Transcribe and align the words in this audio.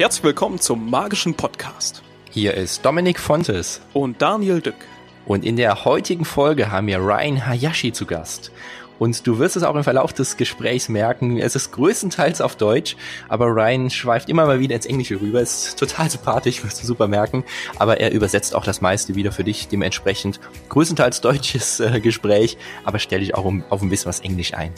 Herzlich 0.00 0.24
willkommen 0.24 0.58
zum 0.58 0.88
magischen 0.88 1.34
Podcast. 1.34 2.02
Hier 2.30 2.54
ist 2.54 2.86
Dominik 2.86 3.20
Fontes. 3.20 3.82
Und 3.92 4.22
Daniel 4.22 4.62
Dück. 4.62 4.86
Und 5.26 5.44
in 5.44 5.56
der 5.56 5.84
heutigen 5.84 6.24
Folge 6.24 6.70
haben 6.70 6.86
wir 6.86 7.00
Ryan 7.00 7.46
Hayashi 7.46 7.92
zu 7.92 8.06
Gast. 8.06 8.50
Und 8.98 9.26
du 9.26 9.38
wirst 9.38 9.56
es 9.56 9.62
auch 9.62 9.74
im 9.74 9.84
Verlauf 9.84 10.14
des 10.14 10.38
Gesprächs 10.38 10.88
merken, 10.88 11.36
es 11.36 11.54
ist 11.54 11.72
größtenteils 11.72 12.40
auf 12.40 12.56
Deutsch, 12.56 12.96
aber 13.28 13.48
Ryan 13.48 13.90
schweift 13.90 14.30
immer 14.30 14.46
mal 14.46 14.58
wieder 14.58 14.74
ins 14.74 14.86
Englische 14.86 15.20
rüber. 15.20 15.42
Ist 15.42 15.78
total 15.78 16.08
sympathisch, 16.08 16.64
wirst 16.64 16.82
du 16.82 16.86
super 16.86 17.06
merken. 17.06 17.44
Aber 17.78 18.00
er 18.00 18.12
übersetzt 18.12 18.54
auch 18.54 18.64
das 18.64 18.80
meiste 18.80 19.16
wieder 19.16 19.32
für 19.32 19.44
dich, 19.44 19.68
dementsprechend 19.68 20.40
größtenteils 20.70 21.20
deutsches 21.20 21.78
äh, 21.78 22.00
Gespräch, 22.00 22.56
aber 22.84 23.00
stell 23.00 23.20
dich 23.20 23.34
auch 23.34 23.44
um, 23.44 23.64
auf 23.68 23.82
ein 23.82 23.90
bisschen 23.90 24.08
was 24.08 24.20
Englisch 24.20 24.54
ein. 24.54 24.72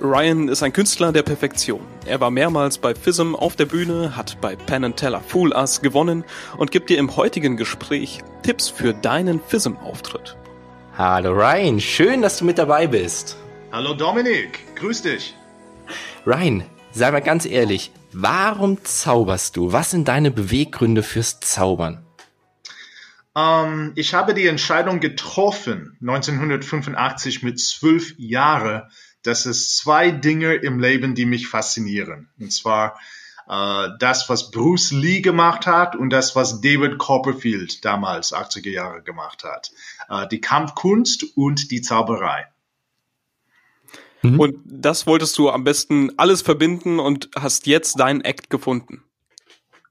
Ryan 0.00 0.48
ist 0.48 0.62
ein 0.62 0.72
Künstler 0.72 1.12
der 1.12 1.22
Perfektion. 1.22 1.80
Er 2.04 2.20
war 2.20 2.30
mehrmals 2.30 2.78
bei 2.78 2.94
FISM 2.94 3.34
auf 3.34 3.54
der 3.54 3.66
Bühne, 3.66 4.16
hat 4.16 4.40
bei 4.40 4.56
Penn 4.56 4.96
Teller 4.96 5.20
Fool 5.20 5.52
Us 5.52 5.82
gewonnen 5.82 6.24
und 6.56 6.72
gibt 6.72 6.90
dir 6.90 6.98
im 6.98 7.16
heutigen 7.16 7.56
Gespräch 7.56 8.20
Tipps 8.42 8.68
für 8.68 8.92
deinen 8.92 9.40
FISM-Auftritt. 9.40 10.36
Hallo 10.98 11.32
Ryan, 11.32 11.80
schön, 11.80 12.22
dass 12.22 12.38
du 12.38 12.44
mit 12.44 12.58
dabei 12.58 12.86
bist. 12.86 13.36
Hallo 13.72 13.94
Dominik, 13.94 14.60
grüß 14.76 15.02
dich. 15.02 15.34
Ryan, 16.26 16.64
sei 16.92 17.10
mal 17.10 17.20
ganz 17.20 17.46
ehrlich, 17.46 17.92
warum 18.12 18.82
zauberst 18.84 19.56
du? 19.56 19.72
Was 19.72 19.92
sind 19.92 20.08
deine 20.08 20.30
Beweggründe 20.30 21.02
fürs 21.02 21.40
Zaubern? 21.40 22.04
Um, 23.36 23.42
ähm, 23.42 23.92
ich 23.96 24.14
habe 24.14 24.32
die 24.32 24.46
Entscheidung 24.46 25.00
getroffen, 25.00 25.96
1985 26.00 27.42
mit 27.42 27.58
zwölf 27.58 28.14
Jahren, 28.16 28.82
dass 29.24 29.46
es 29.46 29.76
zwei 29.76 30.10
Dinge 30.10 30.54
im 30.54 30.78
Leben, 30.78 31.14
die 31.14 31.26
mich 31.26 31.48
faszinieren. 31.48 32.30
Und 32.38 32.52
zwar 32.52 32.98
äh, 33.48 33.88
das, 33.98 34.28
was 34.28 34.50
Bruce 34.50 34.92
Lee 34.92 35.20
gemacht 35.20 35.66
hat 35.66 35.96
und 35.96 36.10
das, 36.10 36.34
was 36.34 36.60
David 36.60 36.98
Copperfield 36.98 37.84
damals 37.84 38.32
80er 38.32 38.70
Jahre 38.70 39.02
gemacht 39.02 39.44
hat. 39.44 39.72
Äh, 40.08 40.28
die 40.28 40.40
Kampfkunst 40.40 41.36
und 41.36 41.70
die 41.70 41.82
Zauberei. 41.82 42.46
Mhm. 44.22 44.40
Und 44.40 44.58
das 44.64 45.06
wolltest 45.06 45.36
du 45.36 45.50
am 45.50 45.64
besten 45.64 46.18
alles 46.18 46.42
verbinden 46.42 46.98
und 46.98 47.30
hast 47.36 47.66
jetzt 47.66 48.00
deinen 48.00 48.22
Act 48.22 48.48
gefunden. 48.48 49.02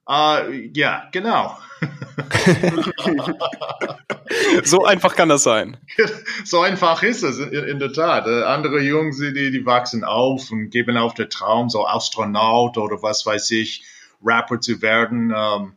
Uh, 0.10 0.52
ja, 0.74 1.08
genau. 1.14 1.58
so 4.64 4.86
einfach 4.86 5.16
kann 5.16 5.30
das 5.30 5.44
sein. 5.44 5.78
So 6.46 6.62
einfach 6.62 7.04
ist 7.04 7.24
es, 7.24 7.40
in, 7.40 7.80
der 7.80 7.94
Tat. 7.94 8.28
Äh, 8.28 8.44
andere 8.44 8.82
Jungs, 8.82 9.18
die, 9.18 9.52
die 9.52 9.66
wachsen 9.66 10.04
auf 10.04 10.52
und 10.52 10.72
geben 10.72 10.98
auf 10.98 11.14
den 11.14 11.30
Traum, 11.30 11.70
so 11.70 11.88
Astronaut 11.88 12.78
oder 12.78 13.02
was 13.02 13.26
weiß 13.26 13.52
ich, 13.52 13.86
Rapper 14.24 14.60
zu 14.60 14.82
werden. 14.82 15.34
Ähm, 15.36 15.74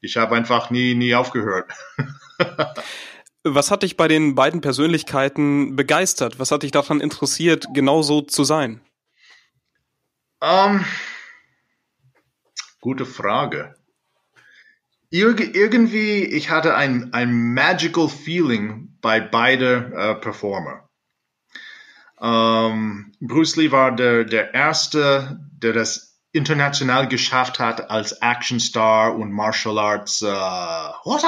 ich 0.00 0.16
habe 0.16 0.36
einfach 0.36 0.70
nie, 0.70 0.94
nie 0.94 1.14
aufgehört. 1.14 1.70
Was 3.48 3.70
hat 3.70 3.84
dich 3.84 3.96
bei 3.96 4.08
den 4.08 4.34
beiden 4.34 4.60
Persönlichkeiten 4.60 5.76
begeistert? 5.76 6.40
Was 6.40 6.50
hat 6.50 6.64
dich 6.64 6.72
daran 6.72 7.00
interessiert, 7.00 7.68
genauso 7.72 8.22
zu 8.22 8.42
sein? 8.42 8.80
Um, 10.40 10.48
ähm, 10.48 10.84
gute 12.80 13.06
Frage. 13.06 13.76
Ir 15.10 15.38
irgendwie, 15.38 16.24
ich 16.24 16.50
hatte 16.50 16.74
ein, 16.74 17.12
ein 17.12 17.54
magical 17.54 18.08
feeling 18.08 18.96
bei 19.00 19.20
beide 19.20 19.92
uh, 19.92 20.20
Performer. 20.20 20.88
Ähm, 22.20 23.12
Bruce 23.20 23.56
Lee 23.56 23.70
war 23.70 23.94
der, 23.94 24.24
der 24.24 24.54
erste, 24.54 25.38
der 25.52 25.72
das 25.72 26.18
international 26.32 27.08
geschafft 27.08 27.58
hat 27.58 27.90
als 27.90 28.20
Actionstar 28.20 29.16
und 29.16 29.32
Martial 29.32 29.78
Arts, 29.78 30.22
uh, 30.22 31.18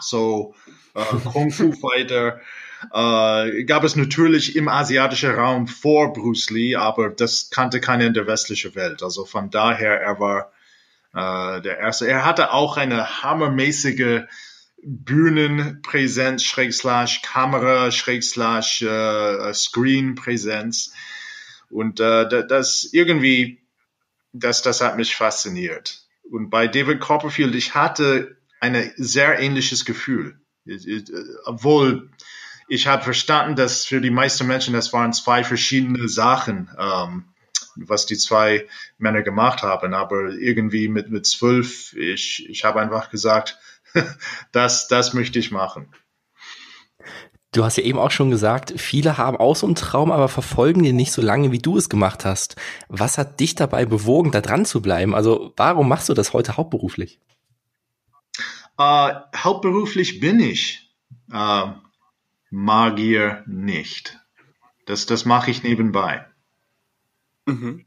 so 0.00 0.54
äh, 0.94 1.04
Kung 1.30 1.50
Fu 1.50 1.72
Fighter. 1.80 2.40
Äh, 2.92 3.64
gab 3.64 3.84
es 3.84 3.96
natürlich 3.96 4.56
im 4.56 4.68
asiatischen 4.68 5.30
Raum 5.30 5.66
vor 5.66 6.12
Bruce 6.12 6.50
Lee, 6.50 6.76
aber 6.76 7.10
das 7.10 7.50
kannte 7.50 7.80
keiner 7.80 8.06
in 8.06 8.14
der 8.14 8.26
westlichen 8.26 8.74
Welt. 8.74 9.02
Also 9.02 9.24
von 9.24 9.50
daher, 9.50 10.00
er 10.00 10.20
war 10.20 10.52
äh, 11.14 11.60
der 11.60 11.78
Erste. 11.78 12.06
Er 12.06 12.24
hatte 12.24 12.52
auch 12.52 12.76
eine 12.76 13.22
hammermäßige 13.22 14.22
Bühnenpräsenz, 14.82 16.44
Schrägslash 16.44 17.22
Kamera, 17.22 17.90
Schrägslash 17.90 18.82
äh, 18.82 19.52
Screenpräsenz. 19.52 20.92
Und 21.70 22.00
äh, 22.00 22.46
das 22.46 22.88
irgendwie, 22.92 23.60
das, 24.32 24.62
das 24.62 24.80
hat 24.80 24.96
mich 24.96 25.16
fasziniert. 25.16 26.02
Und 26.30 26.50
bei 26.50 26.68
David 26.68 27.00
Copperfield, 27.00 27.54
ich 27.54 27.74
hatte 27.74 28.36
ein 28.60 28.92
sehr 28.96 29.38
ähnliches 29.38 29.84
Gefühl 29.84 30.40
obwohl 31.44 32.10
ich 32.68 32.86
habe 32.86 33.02
verstanden, 33.02 33.56
dass 33.56 33.86
für 33.86 34.00
die 34.00 34.10
meisten 34.10 34.46
Menschen 34.46 34.74
das 34.74 34.92
waren 34.92 35.12
zwei 35.12 35.42
verschiedene 35.44 36.08
Sachen, 36.08 36.70
ähm, 36.78 37.24
was 37.86 38.06
die 38.06 38.16
zwei 38.16 38.66
Männer 38.98 39.22
gemacht 39.22 39.62
haben. 39.62 39.94
Aber 39.94 40.30
irgendwie 40.30 40.88
mit 40.88 41.10
mit 41.10 41.26
zwölf, 41.26 41.94
ich 41.94 42.48
ich 42.48 42.64
habe 42.64 42.80
einfach 42.80 43.10
gesagt, 43.10 43.58
das 44.52 44.88
das 44.88 45.14
möchte 45.14 45.38
ich 45.38 45.50
machen. 45.50 45.94
Du 47.52 47.64
hast 47.64 47.78
ja 47.78 47.82
eben 47.82 47.98
auch 47.98 48.10
schon 48.10 48.30
gesagt, 48.30 48.74
viele 48.76 49.16
haben 49.16 49.38
auch 49.38 49.56
so 49.56 49.66
einen 49.66 49.74
Traum, 49.74 50.12
aber 50.12 50.28
verfolgen 50.28 50.82
den 50.82 50.96
nicht 50.96 51.12
so 51.12 51.22
lange, 51.22 51.50
wie 51.50 51.58
du 51.58 51.78
es 51.78 51.88
gemacht 51.88 52.26
hast. 52.26 52.56
Was 52.88 53.16
hat 53.16 53.40
dich 53.40 53.54
dabei 53.54 53.86
bewogen, 53.86 54.32
da 54.32 54.42
dran 54.42 54.66
zu 54.66 54.82
bleiben? 54.82 55.14
Also 55.14 55.54
warum 55.56 55.88
machst 55.88 56.10
du 56.10 56.14
das 56.14 56.34
heute 56.34 56.58
hauptberuflich? 56.58 57.18
Äh, 58.78 59.14
hauptberuflich 59.34 60.20
bin 60.20 60.40
ich 60.40 60.94
äh, 61.32 61.64
Magier 62.50 63.42
nicht. 63.46 64.18
Das, 64.86 65.06
das 65.06 65.24
mache 65.24 65.50
ich 65.50 65.62
nebenbei. 65.62 66.27
Mhm. 67.48 67.86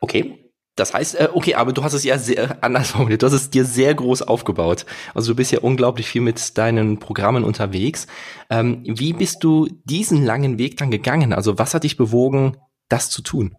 Okay. 0.00 0.40
Das 0.76 0.92
heißt, 0.92 1.14
äh, 1.14 1.28
okay, 1.32 1.54
aber 1.54 1.72
du 1.72 1.84
hast 1.84 1.92
es 1.92 2.02
ja 2.02 2.18
sehr 2.18 2.62
anders 2.64 2.90
formuliert. 2.90 3.22
Du 3.22 3.26
hast 3.26 3.32
es 3.32 3.50
dir 3.50 3.64
sehr 3.64 3.94
groß 3.94 4.22
aufgebaut. 4.22 4.86
Also 5.14 5.32
du 5.32 5.36
bist 5.36 5.52
ja 5.52 5.60
unglaublich 5.60 6.08
viel 6.08 6.20
mit 6.20 6.58
deinen 6.58 6.98
Programmen 6.98 7.44
unterwegs. 7.44 8.08
Ähm, 8.50 8.82
wie 8.84 9.12
bist 9.12 9.44
du 9.44 9.68
diesen 9.84 10.24
langen 10.24 10.58
Weg 10.58 10.76
dann 10.76 10.90
gegangen? 10.90 11.32
Also 11.32 11.58
was 11.58 11.74
hat 11.74 11.84
dich 11.84 11.96
bewogen, 11.96 12.56
das 12.88 13.08
zu 13.08 13.22
tun? 13.22 13.56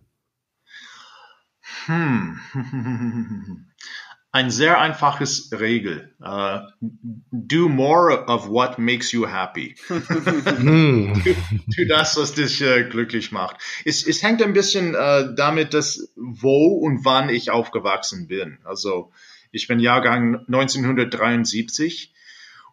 Hm. 1.85 2.39
ein 4.35 4.51
sehr 4.51 4.81
einfaches 4.81 5.49
Regel. 5.53 6.13
Uh, 6.21 6.67
do 7.31 7.69
more 7.69 8.11
of 8.27 8.49
what 8.49 8.77
makes 8.77 9.13
you 9.13 9.25
happy. 9.25 9.75
tu, 9.87 11.35
tu, 11.73 11.85
das, 11.87 12.17
was 12.17 12.33
dich 12.33 12.61
äh, 12.61 12.83
glücklich 12.83 13.31
macht. 13.31 13.55
Es, 13.85 14.05
es 14.05 14.21
hängt 14.23 14.43
ein 14.43 14.51
bisschen 14.51 14.93
äh, 14.93 15.33
damit, 15.33 15.73
dass 15.73 16.11
wo 16.17 16.75
und 16.75 17.05
wann 17.05 17.29
ich 17.29 17.49
aufgewachsen 17.49 18.27
bin. 18.27 18.57
Also 18.65 19.13
ich 19.53 19.69
bin 19.69 19.79
Jahrgang 19.79 20.41
1973 20.47 22.13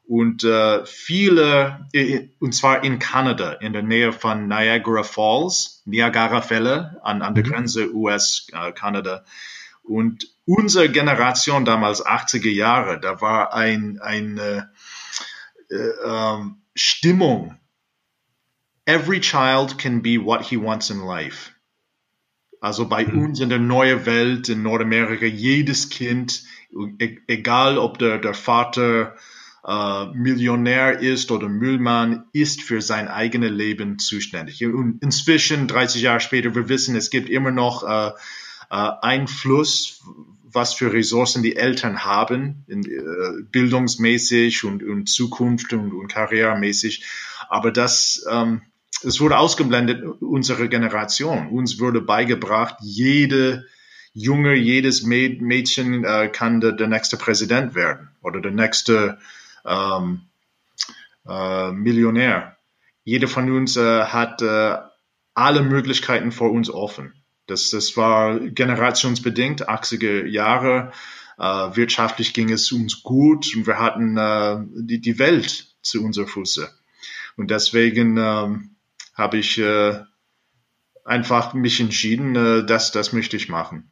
und 0.08 0.42
äh, 0.42 0.84
viele, 0.84 1.86
äh, 1.92 2.28
und 2.40 2.56
zwar 2.56 2.82
in 2.82 2.98
Kanada, 2.98 3.52
in 3.52 3.72
der 3.72 3.84
Nähe 3.84 4.12
von 4.12 4.48
Niagara 4.48 5.04
Falls, 5.04 5.82
Niagara-Fälle 5.84 6.98
an, 7.04 7.22
an 7.22 7.36
der 7.36 7.46
mhm. 7.46 7.50
Grenze 7.50 7.94
US-Kanada. 7.94 9.18
Äh, 9.18 9.28
und 9.84 10.31
unsere 10.44 10.90
Generation 10.90 11.64
damals 11.64 12.04
80er 12.04 12.50
Jahre, 12.50 13.00
da 13.00 13.20
war 13.20 13.54
ein, 13.54 14.00
eine 14.00 14.70
äh, 15.70 15.76
ähm, 16.04 16.62
Stimmung. 16.74 17.58
Every 18.84 19.20
child 19.20 19.78
can 19.78 20.02
be 20.02 20.18
what 20.18 20.42
he 20.42 20.56
wants 20.56 20.90
in 20.90 21.00
life. 21.00 21.52
Also 22.60 22.88
bei 22.88 23.04
mhm. 23.04 23.24
uns 23.24 23.40
in 23.40 23.48
der 23.48 23.58
neuen 23.58 24.06
Welt 24.06 24.48
in 24.48 24.62
Nordamerika, 24.62 25.26
jedes 25.26 25.88
Kind, 25.88 26.44
e 26.98 27.18
egal 27.26 27.78
ob 27.78 27.98
der, 27.98 28.18
der 28.18 28.34
Vater 28.34 29.16
äh, 29.66 30.06
Millionär 30.06 31.00
ist 31.00 31.30
oder 31.30 31.48
Müllmann, 31.48 32.24
ist 32.32 32.62
für 32.62 32.80
sein 32.80 33.08
eigenes 33.08 33.50
Leben 33.50 33.98
zuständig. 33.98 34.64
Und 34.64 35.02
inzwischen, 35.02 35.68
30 35.68 36.02
Jahre 36.02 36.20
später, 36.20 36.54
wir 36.54 36.68
wissen, 36.68 36.96
es 36.96 37.10
gibt 37.10 37.28
immer 37.28 37.50
noch 37.50 37.82
äh, 37.82 38.08
äh, 38.08 38.12
Einfluss, 38.76 40.02
was 40.44 40.74
für 40.74 40.92
Ressourcen 40.92 41.42
die 41.42 41.56
Eltern 41.56 42.04
haben, 42.04 42.64
in, 42.66 42.84
äh, 42.84 43.42
bildungsmäßig 43.50 44.64
und, 44.64 44.82
und 44.82 45.08
Zukunft 45.08 45.72
und, 45.72 45.92
und 45.92 46.08
karrieremäßig. 46.08 47.04
Aber 47.48 47.70
das, 47.70 48.24
ähm, 48.30 48.62
es 49.02 49.20
wurde 49.20 49.38
ausgeblendet, 49.38 50.04
unsere 50.20 50.68
Generation. 50.68 51.48
Uns 51.48 51.80
wurde 51.80 52.00
beigebracht, 52.00 52.76
jede 52.80 53.66
Junge, 54.14 54.54
jedes 54.54 55.02
Mädchen 55.02 56.04
äh, 56.04 56.28
kann 56.28 56.60
der, 56.60 56.72
der 56.72 56.86
nächste 56.86 57.16
Präsident 57.16 57.74
werden 57.74 58.10
oder 58.20 58.40
der 58.40 58.52
nächste 58.52 59.18
ähm, 59.64 60.22
äh, 61.26 61.72
Millionär. 61.72 62.56
Jeder 63.04 63.28
von 63.28 63.50
uns 63.50 63.76
äh, 63.76 64.04
hat 64.04 64.42
äh, 64.42 64.76
alle 65.34 65.62
Möglichkeiten 65.62 66.30
vor 66.30 66.52
uns 66.52 66.68
offen. 66.68 67.14
Das, 67.46 67.70
das 67.70 67.96
war 67.96 68.38
generationsbedingt, 68.38 69.68
80er 69.68 70.26
Jahre. 70.26 70.92
äh, 71.38 71.44
wirtschaftlich 71.44 72.34
ging 72.34 72.50
es 72.52 72.70
uns 72.72 73.02
gut 73.02 73.54
und 73.56 73.66
wir 73.66 73.78
hatten 73.78 74.16
äh, 74.16 74.58
die, 74.84 75.00
die 75.00 75.18
Welt 75.18 75.74
zu 75.82 76.04
unserer 76.04 76.26
Füße. 76.26 76.70
Und 77.36 77.50
deswegen 77.50 78.16
ähm, 78.18 78.76
habe 79.14 79.38
ich 79.38 79.58
äh, 79.58 80.00
einfach 81.04 81.54
mich 81.54 81.80
entschieden, 81.80 82.36
äh, 82.36 82.66
dass 82.66 82.92
das 82.92 83.12
möchte 83.12 83.36
ich 83.36 83.48
machen. 83.48 83.90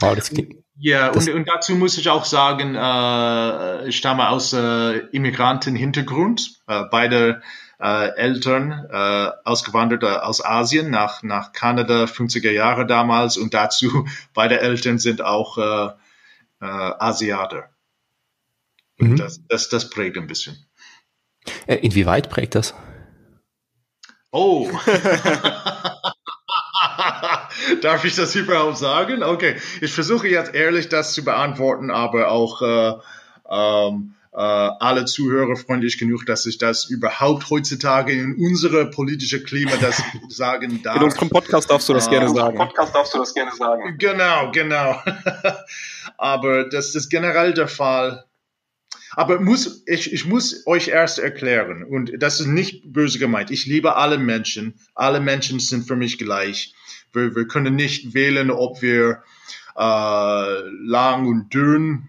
Wow, 0.00 0.16
das 0.16 0.30
klingt. 0.30 0.62
Ja, 0.78 1.10
und, 1.10 1.28
und 1.28 1.48
dazu 1.48 1.76
muss 1.76 1.98
ich 1.98 2.08
auch 2.08 2.24
sagen, 2.24 2.74
äh, 2.74 3.88
ich 3.88 3.96
stamme 3.96 4.28
aus 4.28 4.52
äh, 4.52 4.98
Immigrantenhintergrund. 5.12 6.62
Äh, 6.66 6.84
beide 6.90 7.42
äh, 7.82 8.14
Eltern 8.16 8.86
äh, 8.90 9.30
ausgewandert 9.44 10.04
aus 10.04 10.44
Asien 10.44 10.90
nach, 10.90 11.22
nach 11.24 11.52
Kanada, 11.52 12.04
50er 12.04 12.52
Jahre 12.52 12.86
damals. 12.86 13.36
Und 13.36 13.54
dazu, 13.54 14.06
beide 14.34 14.60
Eltern 14.60 14.98
sind 14.98 15.20
auch 15.22 15.58
äh, 15.58 15.92
äh, 16.60 16.64
Asiater. 16.64 17.70
Mhm. 18.98 19.16
Das, 19.16 19.40
das, 19.48 19.68
das 19.68 19.90
prägt 19.90 20.16
ein 20.16 20.28
bisschen. 20.28 20.64
Äh, 21.66 21.76
inwieweit 21.76 22.30
prägt 22.30 22.54
das? 22.54 22.72
Oh. 24.30 24.70
Darf 27.82 28.04
ich 28.04 28.14
das 28.14 28.36
überhaupt 28.36 28.78
sagen? 28.78 29.24
Okay, 29.24 29.56
ich 29.80 29.92
versuche 29.92 30.28
jetzt 30.28 30.54
ehrlich 30.54 30.88
das 30.88 31.14
zu 31.14 31.24
beantworten, 31.24 31.90
aber 31.90 32.30
auch 32.30 32.62
äh, 32.62 32.92
ähm, 33.50 34.14
äh, 34.34 34.38
alle 34.38 35.04
Zuhörer 35.04 35.56
freundlich 35.56 35.98
genug, 35.98 36.24
dass 36.24 36.46
ich 36.46 36.56
das 36.56 36.86
überhaupt 36.86 37.50
heutzutage 37.50 38.12
in 38.12 38.36
unsere 38.36 38.90
politische 38.90 39.42
Klima 39.42 39.72
das 39.76 40.02
sagen 40.28 40.82
darf. 40.82 40.96
In 40.96 41.02
unserem 41.02 41.28
Podcast 41.28 41.70
darfst 41.70 41.88
du 41.88 41.92
das 41.92 42.06
äh, 42.06 42.10
gerne 42.10 42.30
sagen. 42.30 42.56
Podcast 42.56 42.94
darfst 42.94 43.14
du 43.14 43.18
das 43.18 43.34
gerne 43.34 43.52
sagen. 43.54 43.96
Genau, 43.98 44.50
genau. 44.50 45.02
aber 46.16 46.68
das 46.68 46.94
ist 46.94 47.10
generell 47.10 47.52
der 47.52 47.68
Fall. 47.68 48.24
Aber 49.14 49.38
muss, 49.38 49.82
ich, 49.86 50.10
ich 50.14 50.24
muss 50.24 50.66
euch 50.66 50.88
erst 50.88 51.18
erklären, 51.18 51.84
und 51.84 52.12
das 52.18 52.40
ist 52.40 52.46
nicht 52.46 52.90
böse 52.90 53.18
gemeint. 53.18 53.50
Ich 53.50 53.66
liebe 53.66 53.96
alle 53.96 54.16
Menschen. 54.16 54.80
Alle 54.94 55.20
Menschen 55.20 55.60
sind 55.60 55.86
für 55.86 55.96
mich 55.96 56.16
gleich. 56.16 56.74
Wir, 57.12 57.36
wir 57.36 57.46
können 57.46 57.76
nicht 57.76 58.14
wählen, 58.14 58.50
ob 58.50 58.80
wir 58.80 59.22
äh, 59.76 60.60
lang 60.86 61.26
und 61.26 61.52
dünn 61.52 62.08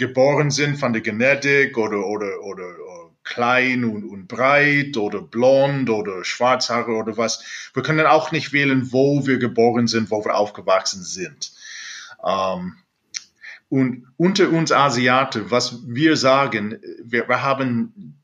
geboren 0.00 0.50
sind 0.50 0.78
von 0.78 0.92
der 0.92 1.02
Genetik 1.02 1.78
oder, 1.78 2.04
oder, 2.04 2.40
oder, 2.42 2.64
oder 2.64 3.10
klein 3.22 3.84
und, 3.84 4.04
und 4.04 4.26
breit 4.26 4.96
oder 4.96 5.22
blond 5.22 5.88
oder 5.88 6.24
schwarzhaare 6.24 6.92
oder 6.92 7.16
was. 7.16 7.70
Wir 7.74 7.82
können 7.84 8.06
auch 8.06 8.32
nicht 8.32 8.52
wählen, 8.52 8.92
wo 8.92 9.26
wir 9.26 9.38
geboren 9.38 9.86
sind, 9.86 10.10
wo 10.10 10.24
wir 10.24 10.34
aufgewachsen 10.34 11.04
sind. 11.04 11.52
Ähm, 12.26 12.76
und 13.68 14.06
unter 14.16 14.50
uns 14.50 14.72
Asiaten, 14.72 15.50
was 15.50 15.86
wir 15.86 16.16
sagen, 16.16 16.80
wir, 17.04 17.28
wir 17.28 17.42
haben, 17.42 18.18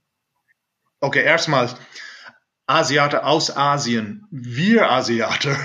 okay, 1.00 1.22
erstmal, 1.22 1.68
Asiaten 2.66 3.20
aus 3.20 3.56
Asien, 3.56 4.26
wir 4.32 4.90
Asiaten. 4.90 5.56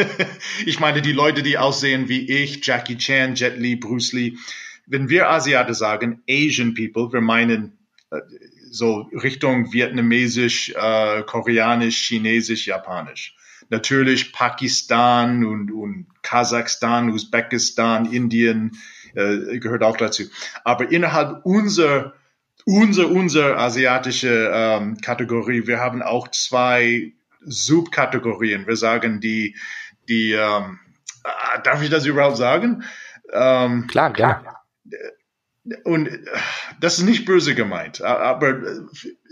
ich 0.66 0.78
meine, 0.78 1.02
die 1.02 1.10
Leute, 1.10 1.42
die 1.42 1.58
aussehen 1.58 2.08
wie 2.08 2.30
ich, 2.30 2.64
Jackie 2.64 2.96
Chan, 2.96 3.34
Jet 3.34 3.58
Li, 3.58 3.74
Bruce 3.74 4.12
Lee. 4.12 4.36
Wenn 4.86 5.08
wir 5.08 5.30
Asiaten 5.30 5.74
sagen, 5.74 6.22
Asian 6.28 6.74
people, 6.74 7.12
wir 7.12 7.20
meinen 7.20 7.78
äh, 8.10 8.20
so 8.70 9.08
Richtung 9.12 9.72
Vietnamesisch, 9.72 10.72
äh, 10.76 11.22
Koreanisch, 11.22 12.06
Chinesisch, 12.06 12.66
Japanisch. 12.66 13.36
Natürlich 13.68 14.32
Pakistan 14.32 15.44
und, 15.44 15.72
und 15.72 16.06
Kasachstan, 16.22 17.10
Usbekistan, 17.10 18.12
Indien, 18.12 18.78
äh, 19.14 19.58
gehört 19.58 19.82
auch 19.82 19.96
dazu. 19.96 20.24
Aber 20.62 20.90
innerhalb 20.90 21.44
unserer 21.44 22.14
unser, 22.66 23.08
unser 23.08 23.58
asiatische 23.58 24.50
ähm, 24.52 25.00
Kategorie, 25.00 25.66
wir 25.66 25.78
haben 25.78 26.02
auch 26.02 26.28
zwei 26.28 27.12
Subkategorien. 27.40 28.66
Wir 28.66 28.76
sagen 28.76 29.20
die, 29.20 29.56
die, 30.08 30.32
ähm, 30.32 30.80
äh, 31.24 31.62
darf 31.62 31.80
ich 31.82 31.90
das 31.90 32.06
überhaupt 32.06 32.36
sagen? 32.36 32.82
Ähm, 33.32 33.86
klar, 33.86 34.12
klar. 34.12 34.65
Und 35.84 36.08
äh, 36.08 36.18
das 36.80 36.98
ist 36.98 37.04
nicht 37.04 37.24
böse 37.24 37.54
gemeint, 37.54 38.00
aber 38.02 38.62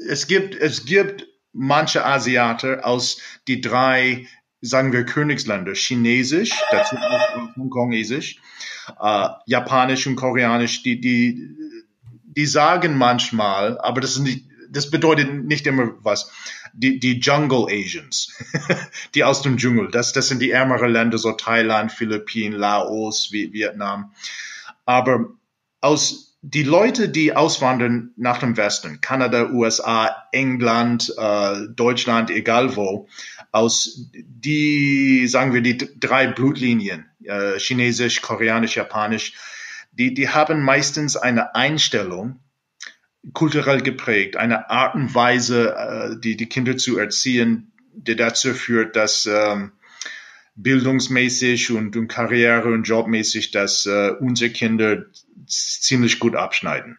es 0.08 0.26
gibt, 0.26 0.54
es 0.54 0.84
gibt 0.84 1.26
manche 1.52 2.04
Asiaten 2.04 2.80
aus 2.80 3.20
die 3.46 3.60
drei, 3.60 4.26
sagen 4.60 4.92
wir, 4.92 5.04
Königsländer, 5.04 5.74
Chinesisch, 5.74 6.50
dazu 6.70 6.96
auch 6.96 7.56
Hongkongesisch, 7.56 8.40
äh, 9.00 9.28
Japanisch 9.46 10.06
und 10.06 10.16
Koreanisch, 10.16 10.82
die, 10.82 11.00
die, 11.00 11.56
die 12.24 12.46
sagen 12.46 12.98
manchmal, 12.98 13.78
aber 13.78 14.00
das 14.00 14.12
ist 14.12 14.20
nicht, 14.20 14.46
das 14.70 14.90
bedeutet 14.90 15.32
nicht 15.44 15.66
immer 15.66 15.92
was. 16.02 16.32
Die, 16.72 16.98
die 16.98 17.20
Jungle 17.20 17.66
Asians, 17.66 18.34
die 19.14 19.22
aus 19.22 19.42
dem 19.42 19.58
Dschungel, 19.58 19.92
das, 19.92 20.12
das 20.12 20.26
sind 20.26 20.42
die 20.42 20.50
ärmeren 20.50 20.90
Länder, 20.90 21.18
so 21.18 21.30
Thailand, 21.30 21.92
Philippinen, 21.92 22.58
Laos, 22.58 23.30
Vietnam. 23.30 24.12
Aber 24.84 25.28
aus, 25.84 26.38
die 26.40 26.62
Leute, 26.62 27.08
die 27.08 27.36
auswandern 27.36 28.12
nach 28.16 28.38
dem 28.38 28.56
Westen, 28.56 29.00
Kanada, 29.00 29.50
USA, 29.50 30.24
England, 30.32 31.12
äh, 31.16 31.68
Deutschland, 31.68 32.30
egal 32.30 32.74
wo, 32.76 33.06
aus 33.52 34.10
die, 34.12 35.26
sagen 35.28 35.52
wir, 35.52 35.60
die 35.60 35.78
drei 36.00 36.26
Blutlinien, 36.26 37.06
äh, 37.22 37.58
Chinesisch, 37.58 38.22
Koreanisch, 38.22 38.76
Japanisch, 38.76 39.34
die, 39.92 40.12
die 40.14 40.28
haben 40.28 40.62
meistens 40.62 41.16
eine 41.16 41.54
Einstellung, 41.54 42.40
kulturell 43.32 43.80
geprägt, 43.80 44.36
eine 44.36 44.70
Art 44.70 44.94
und 44.94 45.14
Weise, 45.14 45.74
äh, 45.74 46.20
die, 46.20 46.36
die 46.36 46.48
Kinder 46.48 46.76
zu 46.76 46.98
erziehen, 46.98 47.72
die 47.94 48.16
dazu 48.16 48.54
führt, 48.54 48.96
dass 48.96 49.26
ähm, 49.26 49.72
bildungsmäßig 50.56 51.72
und, 51.72 51.96
und 51.96 52.08
karriere- 52.08 52.72
und 52.72 52.84
jobmäßig, 52.84 53.50
dass 53.50 53.86
äh, 53.86 54.10
unsere 54.20 54.50
Kinder 54.50 55.06
ziemlich 55.46 56.18
gut 56.18 56.36
abschneiden. 56.36 56.98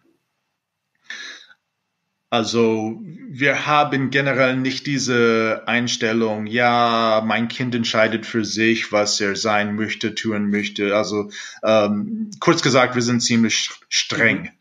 Also 2.30 3.00
wir 3.30 3.66
haben 3.66 4.10
generell 4.10 4.58
nicht 4.58 4.88
diese 4.88 5.64
Einstellung, 5.68 6.48
ja, 6.48 7.24
mein 7.26 7.48
Kind 7.48 7.74
entscheidet 7.76 8.26
für 8.26 8.44
sich, 8.44 8.92
was 8.92 9.22
er 9.22 9.38
sein 9.38 9.76
möchte, 9.76 10.16
tun 10.16 10.50
möchte. 10.50 10.98
Also 10.98 11.30
ähm, 11.64 12.32
kurz 12.42 12.62
gesagt, 12.62 12.96
wir 12.96 13.02
sind 13.04 13.22
ziemlich 13.22 13.70
streng. 13.88 14.52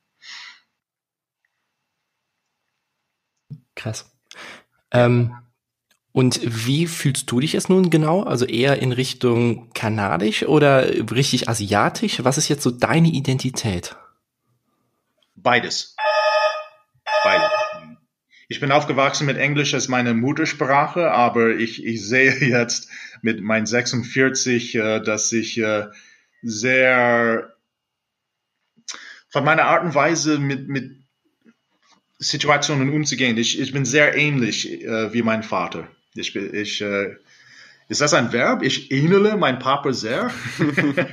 Krass. 3.74 4.08
Ähm, 4.92 5.34
und 6.14 6.38
wie 6.44 6.86
fühlst 6.86 7.28
du 7.28 7.40
dich 7.40 7.54
jetzt 7.54 7.68
nun 7.68 7.90
genau? 7.90 8.22
Also 8.22 8.44
eher 8.44 8.80
in 8.80 8.92
Richtung 8.92 9.72
kanadisch 9.72 10.44
oder 10.44 10.88
richtig 11.10 11.48
asiatisch? 11.48 12.22
Was 12.22 12.38
ist 12.38 12.48
jetzt 12.48 12.62
so 12.62 12.70
deine 12.70 13.08
Identität? 13.08 13.96
Beides. 15.34 15.96
Beides. 17.24 17.50
Ich 18.46 18.60
bin 18.60 18.70
aufgewachsen 18.70 19.26
mit 19.26 19.38
Englisch 19.38 19.74
als 19.74 19.88
meine 19.88 20.14
Muttersprache, 20.14 21.10
aber 21.10 21.56
ich, 21.56 21.84
ich 21.84 22.06
sehe 22.06 22.32
jetzt 22.38 22.88
mit 23.20 23.40
meinen 23.42 23.66
46, 23.66 24.76
äh, 24.76 25.00
dass 25.00 25.32
ich 25.32 25.58
äh, 25.58 25.88
sehr 26.42 27.56
von 29.30 29.44
meiner 29.44 29.64
Art 29.64 29.82
und 29.82 29.96
Weise 29.96 30.38
mit, 30.38 30.68
mit 30.68 30.92
Situationen 32.20 32.90
umzugehen, 32.90 33.36
ich, 33.36 33.58
ich 33.58 33.72
bin 33.72 33.84
sehr 33.84 34.16
ähnlich 34.16 34.84
äh, 34.84 35.12
wie 35.12 35.22
mein 35.22 35.42
Vater. 35.42 35.88
Ich, 36.14 36.34
ich, 36.34 36.80
äh, 36.80 37.16
ist 37.88 38.00
das 38.00 38.14
ein 38.14 38.32
Verb? 38.32 38.62
Ich 38.62 38.90
ähnele 38.90 39.36
mein 39.36 39.58
Papa 39.58 39.92
sehr. 39.92 40.30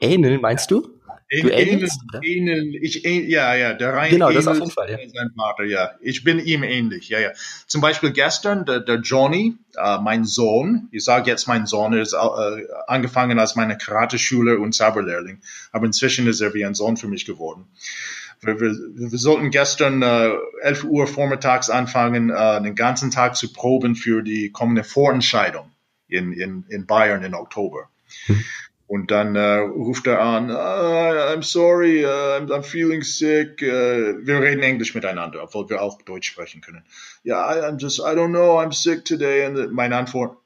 Ähneln, 0.00 0.40
meinst 0.40 0.70
du? 0.70 0.98
Du 1.30 1.50
ähnelst, 1.50 2.00
ähneln, 2.22 2.72
ich, 2.72 3.02
ja, 3.02 3.54
ja, 3.54 3.74
der 3.74 3.92
Rhein 3.92 4.10
genau, 4.10 4.30
das 4.30 4.46
auf 4.46 4.60
jeden 4.60 4.70
Fall, 4.70 4.90
ja. 4.90 4.96
sein 4.96 5.30
Vater, 5.36 5.64
ja. 5.64 5.90
Ich 6.00 6.24
bin 6.24 6.38
ihm 6.38 6.62
ähnlich, 6.62 7.10
ja, 7.10 7.20
ja. 7.20 7.32
Zum 7.66 7.82
Beispiel 7.82 8.12
gestern, 8.12 8.64
der, 8.64 8.80
der 8.80 9.00
Johnny, 9.00 9.56
äh, 9.76 9.98
mein 9.98 10.24
Sohn, 10.24 10.88
ich 10.90 11.04
sage 11.04 11.30
jetzt 11.30 11.46
mein 11.46 11.66
Sohn, 11.66 11.92
er 11.92 12.00
ist 12.00 12.14
äh, 12.14 12.16
angefangen 12.86 13.38
als 13.38 13.56
meine 13.56 13.76
Karate-Schüler 13.76 14.58
und 14.58 14.74
Zauberlehrling, 14.74 15.42
aber 15.70 15.84
inzwischen 15.84 16.26
ist 16.28 16.40
er 16.40 16.54
wie 16.54 16.64
ein 16.64 16.74
Sohn 16.74 16.96
für 16.96 17.08
mich 17.08 17.26
geworden. 17.26 17.66
Wir, 18.40 18.60
wir, 18.60 18.72
wir 19.10 19.18
sollten 19.18 19.50
gestern 19.50 20.02
äh, 20.02 20.30
11 20.62 20.84
Uhr 20.84 21.06
vormittags 21.06 21.70
anfangen, 21.70 22.30
äh, 22.30 22.62
den 22.62 22.74
ganzen 22.74 23.10
Tag 23.10 23.36
zu 23.36 23.52
proben 23.52 23.96
für 23.96 24.22
die 24.22 24.50
kommende 24.50 24.84
Vorentscheidung 24.84 25.70
in, 26.08 26.32
in, 26.32 26.64
in 26.68 26.86
Bayern 26.86 27.22
im 27.24 27.34
Oktober. 27.34 27.88
Hm. 28.26 28.44
Und 28.88 29.10
dann 29.10 29.36
äh, 29.36 29.56
ruft 29.58 30.06
er 30.06 30.20
an, 30.20 30.50
ah, 30.50 31.30
I'm 31.30 31.42
sorry, 31.42 32.06
uh, 32.06 32.38
I'm, 32.38 32.50
I'm, 32.50 32.62
feeling 32.62 33.02
sick. 33.02 33.60
Uh, 33.62 34.26
wir 34.26 34.40
reden 34.40 34.62
Englisch 34.62 34.94
miteinander, 34.94 35.42
obwohl 35.42 35.68
wir 35.68 35.82
auch 35.82 36.00
Deutsch 36.00 36.30
sprechen 36.30 36.62
können. 36.62 36.82
Ja, 37.22 37.54
yeah, 37.54 37.68
I'm 37.68 37.78
just, 37.78 37.98
I 37.98 38.14
don't 38.14 38.30
know, 38.30 38.58
I'm 38.58 38.72
sick 38.72 39.04
today. 39.04 39.44
Und 39.44 39.74
meine 39.74 39.94
Antwort, 39.94 40.38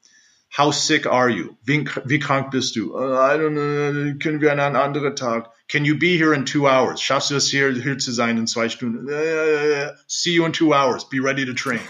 how 0.57 0.73
sick 0.73 1.07
are 1.07 1.29
you? 1.29 1.55
Wie, 1.63 1.85
wie 2.03 2.19
krank 2.19 2.51
bist 2.51 2.75
du? 2.75 2.93
Uh, 2.93 3.13
I 3.13 3.37
don't 3.37 3.53
know, 3.53 4.19
können 4.19 4.41
wir 4.41 4.51
an 4.51 4.59
einen 4.59 4.75
anderen 4.75 5.15
Tag? 5.15 5.49
Can 5.73 5.85
you 5.85 5.95
be 5.95 6.17
here 6.17 6.35
in 6.35 6.45
two 6.45 6.67
hours? 6.67 7.01
Schaffst 7.01 7.31
du 7.31 7.35
es 7.35 7.49
hier, 7.49 7.73
hier 7.73 7.97
zu 7.97 8.11
sein 8.11 8.37
in 8.37 8.45
zwei 8.45 8.69
Stunden? 8.69 9.09
Uh, 9.09 9.91
see 10.07 10.31
you 10.31 10.45
in 10.45 10.51
two 10.51 10.71
hours. 10.71 11.03
Be 11.09 11.19
ready 11.19 11.45
to 11.45 11.53
train. 11.53 11.79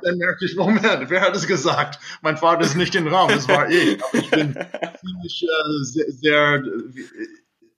dann 0.00 0.16
merke 0.18 0.44
ich, 0.44 0.54
Moment, 0.54 1.10
wer 1.10 1.20
hat 1.20 1.34
es 1.34 1.48
gesagt? 1.48 1.98
Mein 2.22 2.36
Vater 2.36 2.62
ist 2.62 2.76
nicht 2.76 2.94
im 2.94 3.08
Raum, 3.08 3.30
das 3.30 3.48
war 3.48 3.68
ich. 3.68 4.00
Aber 4.04 4.14
ich 4.18 4.30
bin 4.30 4.54
ziemlich 5.00 5.42
äh, 5.42 5.82
sehr, 5.82 6.12
sehr, 6.12 6.62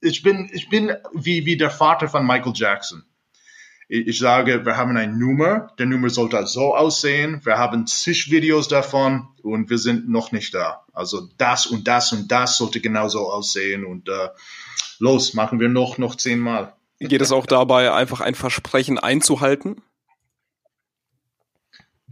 ich 0.01 0.21
bin, 0.21 0.47
ich 0.53 0.69
bin 0.69 0.93
wie, 1.13 1.47
wie 1.47 1.57
der 1.57 1.71
Vater 1.71 2.07
von 2.07 2.27
Michael 2.27 2.53
Jackson. 2.53 3.03
Ich, 3.93 4.19
sage, 4.19 4.65
wir 4.65 4.77
haben 4.77 4.95
eine 4.95 5.11
Nummer, 5.11 5.73
der 5.77 5.85
Nummer 5.85 6.09
sollte 6.09 6.47
so 6.47 6.73
aussehen, 6.73 7.41
wir 7.43 7.57
haben 7.57 7.85
zig 7.87 8.31
Videos 8.31 8.69
davon 8.69 9.27
und 9.43 9.69
wir 9.69 9.77
sind 9.77 10.07
noch 10.07 10.31
nicht 10.31 10.53
da. 10.53 10.85
Also 10.93 11.27
das 11.37 11.65
und 11.65 11.89
das 11.89 12.13
und 12.13 12.31
das 12.31 12.55
sollte 12.55 12.79
genauso 12.79 13.29
aussehen 13.29 13.83
und 13.83 14.07
äh, 14.07 14.29
los, 14.99 15.33
machen 15.33 15.59
wir 15.59 15.67
noch, 15.67 15.97
noch 15.97 16.15
zehnmal. 16.15 16.73
Geht 16.99 17.21
es 17.21 17.33
auch 17.33 17.45
dabei, 17.45 17.91
einfach 17.91 18.21
ein 18.21 18.33
Versprechen 18.33 18.97
einzuhalten? 18.97 19.81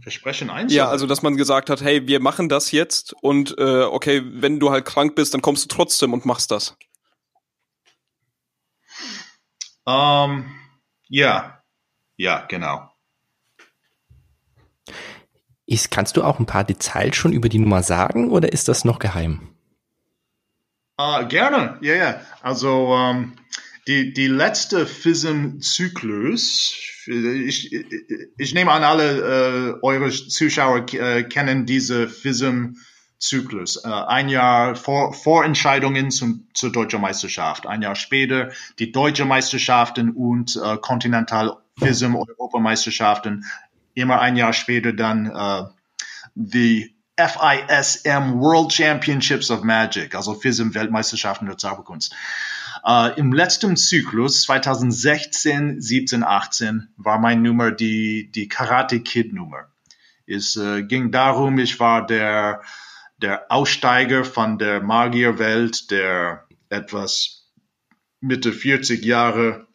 Versprechen 0.02 0.50
eins? 0.50 0.74
Ja, 0.74 0.90
also 0.90 1.06
dass 1.06 1.22
man 1.22 1.38
gesagt 1.38 1.70
hat, 1.70 1.80
hey, 1.80 2.06
wir 2.06 2.20
machen 2.20 2.50
das 2.50 2.72
jetzt 2.72 3.14
und 3.22 3.56
äh, 3.56 3.84
okay, 3.84 4.20
wenn 4.26 4.60
du 4.60 4.70
halt 4.70 4.84
krank 4.84 5.14
bist, 5.14 5.32
dann 5.32 5.40
kommst 5.40 5.64
du 5.64 5.68
trotzdem 5.68 6.12
und 6.12 6.26
machst 6.26 6.50
das. 6.50 6.76
Ähm, 9.86 10.44
ja, 11.08 11.59
ja, 12.20 12.44
genau. 12.46 12.86
Ist, 15.64 15.90
kannst 15.90 16.18
du 16.18 16.22
auch 16.22 16.38
ein 16.38 16.44
paar 16.44 16.64
Details 16.64 17.16
schon 17.16 17.32
über 17.32 17.48
die 17.48 17.58
Nummer 17.58 17.82
sagen 17.82 18.30
oder 18.30 18.52
ist 18.52 18.68
das 18.68 18.84
noch 18.84 18.98
geheim? 18.98 19.48
Uh, 21.00 21.26
gerne, 21.28 21.78
ja, 21.80 21.94
ja. 21.94 22.20
Also 22.42 22.92
um, 22.94 23.32
die, 23.88 24.12
die 24.12 24.26
letzte 24.26 24.86
FISM-Zyklus, 24.86 26.74
ich, 27.06 27.72
ich, 27.72 27.86
ich 28.36 28.52
nehme 28.52 28.72
an, 28.72 28.84
alle 28.84 29.78
äh, 29.78 29.78
eure 29.80 30.10
Zuschauer 30.10 30.92
äh, 30.92 31.22
kennen 31.22 31.64
diese 31.64 32.06
FISM-Zyklus. 32.06 33.82
Äh, 33.82 33.88
ein 33.88 34.28
Jahr 34.28 34.76
vor, 34.76 35.14
Vorentscheidungen 35.14 36.10
zum, 36.10 36.48
zur 36.52 36.70
deutschen 36.70 37.00
Meisterschaft, 37.00 37.66
ein 37.66 37.80
Jahr 37.80 37.96
später 37.96 38.50
die 38.78 38.92
deutsche 38.92 39.24
Meisterschaften 39.24 40.10
und 40.10 40.60
äh, 40.62 40.76
Continental 40.76 41.56
FISM 41.80 42.14
Europameisterschaften. 42.14 43.44
Immer 43.94 44.20
ein 44.20 44.36
Jahr 44.36 44.52
später 44.52 44.92
dann 44.92 45.26
äh, 45.26 45.64
die 46.34 46.94
FISM 47.16 48.40
World 48.40 48.72
Championships 48.72 49.50
of 49.50 49.62
Magic, 49.62 50.14
also 50.14 50.34
FISM 50.34 50.74
Weltmeisterschaften 50.74 51.46
der 51.46 51.58
Zauberkunst. 51.58 52.14
Uh, 52.82 53.10
Im 53.16 53.32
letzten 53.32 53.76
Zyklus 53.76 54.42
2016, 54.42 55.82
17, 55.82 56.24
18 56.24 56.88
war 56.96 57.18
mein 57.18 57.42
Nummer 57.42 57.72
die, 57.72 58.30
die 58.32 58.48
Karate 58.48 59.00
Kid 59.00 59.34
Nummer. 59.34 59.68
Es 60.26 60.56
uh, 60.56 60.82
ging 60.86 61.10
darum, 61.10 61.58
ich 61.58 61.78
war 61.78 62.06
der, 62.06 62.62
der 63.18 63.52
Aussteiger 63.52 64.24
von 64.24 64.56
der 64.56 64.80
Magierwelt, 64.80 65.90
der 65.90 66.46
etwas 66.70 67.50
Mitte 68.20 68.52
40 68.52 69.04
Jahre 69.04 69.66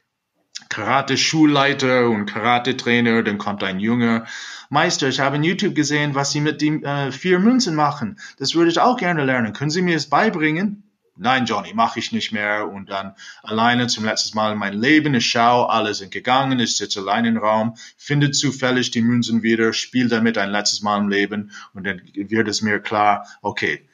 Karate-Schulleiter 0.70 2.10
und 2.10 2.26
Karate-Trainer, 2.26 3.24
dann 3.24 3.38
kommt 3.38 3.64
ein 3.64 3.80
Junge. 3.80 4.26
Meister, 4.70 5.08
ich 5.08 5.20
habe 5.20 5.36
in 5.36 5.44
YouTube 5.44 5.76
gesehen, 5.76 6.16
was 6.16 6.32
Sie 6.32 6.42
mit 6.42 6.62
den 6.62 6.84
äh, 6.84 7.12
vier 7.12 7.40
Münzen 7.40 7.76
machen. 7.76 8.20
Das 8.38 8.56
würde 8.56 8.72
ich 8.72 8.80
auch 8.80 8.98
gerne 8.98 9.24
lernen. 9.24 9.54
Können 9.54 9.72
Sie 9.72 9.82
mir 9.82 9.96
es 9.96 10.10
beibringen? 10.10 10.86
nein, 11.18 11.46
Johnny, 11.46 11.74
mache 11.74 12.00
ich 12.00 12.12
nicht 12.12 12.32
mehr. 12.32 12.70
Und 12.70 12.90
dann 12.90 13.16
alleine 13.44 13.88
zum 13.88 14.06
letzten 14.06 14.36
Mal 14.36 14.54
in 14.54 14.58
mein 14.58 14.74
Leben. 14.74 15.14
Ich 15.14 15.28
schaue, 15.28 15.70
alle 15.70 15.94
sind 15.94 16.12
gegangen, 16.12 16.60
ich 16.60 16.76
sitze 16.78 17.00
allein 17.00 17.26
im 17.26 17.38
Raum, 17.38 17.76
finde 17.98 18.32
zufällig 18.32 18.92
die 18.92 19.02
Münzen 19.02 19.44
wieder, 19.44 19.74
spiele 19.74 20.10
damit 20.10 20.38
ein 20.38 20.52
letztes 20.52 20.82
Mal 20.82 21.00
im 21.00 21.10
Leben 21.10 21.52
und 21.74 21.86
dann 21.86 22.02
wird 22.14 22.48
es 22.48 22.62
mir 22.62 22.80
klar, 22.80 23.28
okay, 23.42 23.88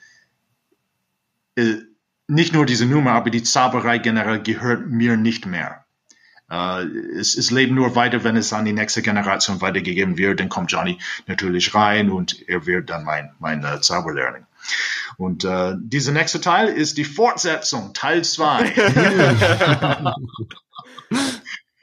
äh, 1.55 1.75
nicht 2.27 2.53
nur 2.53 2.65
diese 2.65 2.85
Nummer, 2.85 3.11
aber 3.11 3.29
die 3.29 3.43
Zauberei 3.43 3.97
generell 3.97 4.41
gehört 4.41 4.87
mir 4.87 5.17
nicht 5.17 5.45
mehr. 5.45 5.80
Uh, 6.51 6.85
es, 7.17 7.37
es 7.37 7.49
lebt 7.49 7.71
nur 7.71 7.95
weiter, 7.95 8.25
wenn 8.25 8.35
es 8.35 8.51
an 8.51 8.65
die 8.65 8.73
nächste 8.73 9.01
Generation 9.01 9.61
weitergegeben 9.61 10.17
wird. 10.17 10.41
Dann 10.41 10.49
kommt 10.49 10.69
Johnny 10.69 10.97
natürlich 11.25 11.73
rein 11.73 12.09
und 12.09 12.45
er 12.49 12.65
wird 12.65 12.89
dann 12.89 13.05
mein, 13.05 13.31
mein 13.39 13.63
uh, 13.63 13.79
Zauberlehrling. 13.79 14.45
Und 15.17 15.45
äh, 15.45 15.75
dieser 15.77 16.11
nächste 16.11 16.41
Teil 16.41 16.67
ist 16.67 16.97
die 16.97 17.03
Fortsetzung, 17.03 17.93
Teil 17.93 18.23
2. 18.23 18.73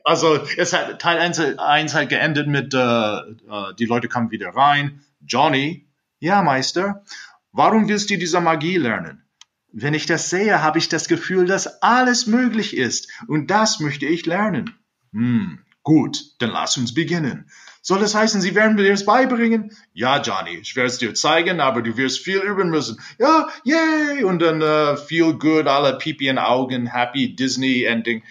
also 0.05 0.41
es 0.57 0.73
hat 0.73 1.01
Teil 1.01 1.19
1, 1.19 1.59
1 1.59 1.95
hat 1.95 2.09
geendet 2.09 2.49
mit, 2.49 2.75
äh, 2.75 2.79
äh, 2.79 3.75
die 3.79 3.87
Leute 3.87 4.09
kommen 4.09 4.31
wieder 4.31 4.51
rein. 4.51 5.03
Johnny, 5.27 5.87
ja 6.19 6.43
Meister, 6.43 7.05
warum 7.53 7.89
willst 7.89 8.11
du 8.11 8.19
diese 8.19 8.41
Magie 8.41 8.77
lernen? 8.77 9.28
Wenn 9.73 9.95
ich 9.95 10.07
das 10.07 10.31
sehe, 10.31 10.63
habe 10.63 10.79
ich 10.79 10.89
das 10.89 11.09
Gefühl, 11.09 11.47
dass 11.47 11.83
alles 11.83 12.27
möglich 12.27 12.77
ist. 12.77 13.11
Und 13.27 13.51
das 13.51 13.81
möchte 13.81 14.07
ich 14.07 14.25
lernen. 14.27 14.75
Hm, 15.13 15.59
gut, 15.83 16.19
dann 16.39 16.51
lass 16.51 16.77
uns 16.77 16.95
beginnen. 16.95 17.51
Soll 17.83 18.01
das 18.01 18.15
heißen, 18.15 18.41
Sie 18.41 18.55
werden 18.55 18.77
mir 18.77 18.89
das 18.91 19.05
beibringen? 19.05 19.75
Ja, 19.93 20.21
Johnny, 20.21 20.57
ich 20.57 20.77
werde 20.77 20.89
es 20.89 20.99
dir 20.99 21.15
zeigen, 21.15 21.61
aber 21.61 21.83
du 21.83 21.97
wirst 21.97 22.21
viel 22.21 22.39
üben 22.39 22.71
müssen. 22.71 23.01
Ja, 23.19 23.49
yay! 23.65 24.25
Und 24.25 24.41
dann 24.41 24.63
uh, 24.63 24.97
feel 24.97 25.35
good, 25.35 25.67
alle 25.67 25.97
Pipi 25.97 26.29
in 26.29 26.39
Augen, 26.39 26.93
happy 26.93 27.35
Disney 27.35 27.85
Ending. 27.85 28.23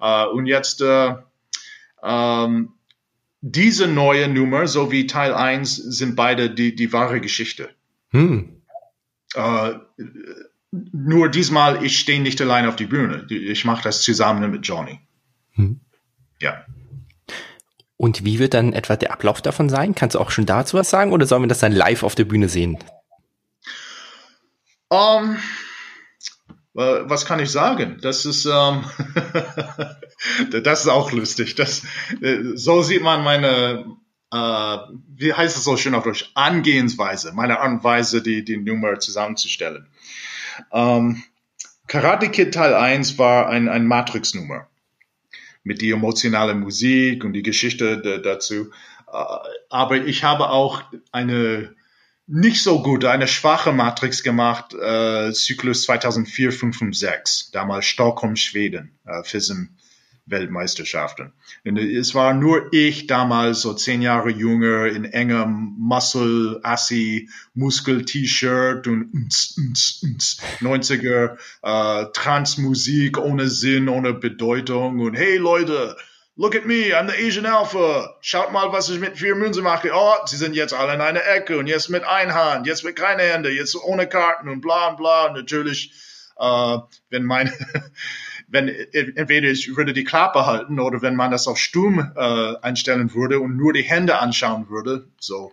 Uh, 0.00 0.28
und 0.34 0.46
jetzt 0.46 0.82
uh, 0.82 1.14
um, 2.02 2.74
diese 3.40 3.86
neue 3.86 4.28
Nummer 4.28 4.66
sowie 4.66 5.06
Teil 5.06 5.32
1 5.32 5.76
sind 5.76 6.16
beide 6.16 6.50
die, 6.50 6.74
die 6.74 6.92
wahre 6.92 7.20
Geschichte. 7.20 7.70
Hm. 8.10 8.60
Nur 10.70 11.28
diesmal, 11.28 11.84
ich 11.84 11.98
stehe 11.98 12.20
nicht 12.20 12.40
allein 12.40 12.66
auf 12.66 12.76
die 12.76 12.86
Bühne. 12.86 13.26
Ich 13.30 13.64
mache 13.64 13.82
das 13.82 14.02
zusammen 14.02 14.50
mit 14.50 14.66
Johnny. 14.66 15.00
Hm. 15.52 15.80
Ja. 16.40 16.64
Und 17.96 18.24
wie 18.24 18.38
wird 18.38 18.54
dann 18.54 18.72
etwa 18.72 18.96
der 18.96 19.12
Ablauf 19.12 19.40
davon 19.40 19.68
sein? 19.68 19.94
Kannst 19.94 20.14
du 20.14 20.20
auch 20.20 20.30
schon 20.30 20.46
dazu 20.46 20.76
was 20.76 20.90
sagen 20.90 21.12
oder 21.12 21.26
sollen 21.26 21.42
wir 21.42 21.48
das 21.48 21.60
dann 21.60 21.72
live 21.72 22.02
auf 22.02 22.14
der 22.14 22.24
Bühne 22.24 22.48
sehen? 22.48 22.78
Um, 24.88 25.38
ähm, 26.78 27.08
was 27.08 27.24
kann 27.24 27.40
ich 27.40 27.50
sagen? 27.50 27.98
Das 28.02 28.26
ist, 28.26 28.44
um, 28.46 28.52
ähm, 28.52 28.84
das 30.62 30.80
ist 30.82 30.88
auch 30.88 31.10
lustig. 31.10 31.54
Das, 31.54 31.82
äh, 32.20 32.38
so 32.54 32.82
sieht 32.82 33.02
man 33.02 33.24
meine, 33.24 33.86
uh, 34.32 34.78
wie 35.08 35.32
heißt 35.32 35.56
es 35.56 35.64
so 35.64 35.76
schön 35.76 35.94
auf 35.94 36.04
Deutsch, 36.04 36.30
Angehensweise, 36.34 37.32
meine 37.32 37.60
Art 37.60 37.72
und 37.72 37.84
Weise, 37.84 38.22
die, 38.22 38.44
die 38.44 38.58
Nummer 38.58 38.98
zusammenzustellen. 38.98 39.88
Ähm, 40.72 41.22
Karate 41.86 42.30
Kid 42.30 42.54
Teil 42.54 42.74
1 42.74 43.18
war 43.18 43.48
ein, 43.48 43.68
ein 43.68 43.86
Matrix-Nummer 43.86 44.68
mit 45.62 45.80
die 45.80 45.90
emotionale 45.90 46.54
Musik 46.54 47.24
und 47.24 47.32
die 47.32 47.42
Geschichte 47.42 48.20
dazu. 48.22 48.70
Äh, 49.12 49.48
aber 49.68 49.96
ich 50.04 50.24
habe 50.24 50.50
auch 50.50 50.82
eine 51.12 51.74
nicht 52.28 52.62
so 52.62 52.82
gute, 52.82 53.10
eine 53.10 53.28
schwache 53.28 53.72
Matrix 53.72 54.22
gemacht, 54.22 54.74
äh, 54.74 55.32
Zyklus 55.32 55.82
2004, 55.84 56.52
5 56.52 56.82
und 56.82 56.96
6, 56.96 57.52
damals 57.52 57.86
Stockholm, 57.86 58.34
Schweden, 58.34 58.98
äh, 59.04 59.22
FISM 59.22 59.76
Weltmeisterschaften. 60.26 61.32
Und 61.64 61.78
es 61.78 62.14
war 62.14 62.34
nur 62.34 62.72
ich 62.72 63.06
damals, 63.06 63.60
so 63.60 63.74
zehn 63.74 64.02
Jahre 64.02 64.30
jünger, 64.30 64.86
in 64.86 65.04
engem 65.04 65.74
Muscle, 65.78 66.60
Assi, 66.62 67.30
Muskel-T-Shirt 67.54 68.86
und 68.88 69.12
90er 70.60 71.36
äh, 71.62 72.06
Transmusik 72.12 73.18
ohne 73.18 73.48
Sinn, 73.48 73.88
ohne 73.88 74.12
Bedeutung 74.12 74.98
und 75.00 75.14
hey 75.14 75.36
Leute, 75.36 75.96
Look 76.38 76.54
at 76.54 76.66
me, 76.66 76.92
I'm 76.92 77.08
the 77.08 77.16
Asian 77.16 77.46
Alpha. 77.46 78.14
Schaut 78.20 78.52
mal, 78.52 78.70
was 78.70 78.90
ich 78.90 79.00
mit 79.00 79.16
vier 79.16 79.34
Münzen 79.34 79.64
mache. 79.64 79.90
Oh, 79.94 80.16
sie 80.26 80.36
sind 80.36 80.54
jetzt 80.54 80.74
alle 80.74 80.92
in 80.92 81.00
einer 81.00 81.26
Ecke 81.26 81.56
und 81.56 81.66
jetzt 81.66 81.88
mit 81.88 82.04
Einhand, 82.04 82.66
jetzt 82.66 82.84
mit 82.84 82.94
keine 82.94 83.22
Hände, 83.22 83.50
jetzt 83.50 83.74
ohne 83.74 84.06
Karten 84.06 84.50
und 84.50 84.60
bla 84.60 84.90
bla. 84.90 85.32
Natürlich, 85.32 85.94
äh, 86.38 86.78
wenn 87.08 87.24
meine 87.24 87.50
wenn 88.48 88.68
entweder 88.68 89.48
ich 89.48 89.76
würde 89.76 89.92
die 89.92 90.04
Klappe 90.04 90.46
halten 90.46 90.78
oder 90.78 91.02
wenn 91.02 91.16
man 91.16 91.30
das 91.30 91.46
auf 91.48 91.58
stumm 91.58 92.12
äh, 92.14 92.54
einstellen 92.62 93.12
würde 93.14 93.40
und 93.40 93.56
nur 93.56 93.72
die 93.72 93.82
Hände 93.82 94.18
anschauen 94.18 94.68
würde, 94.68 95.08
so 95.18 95.52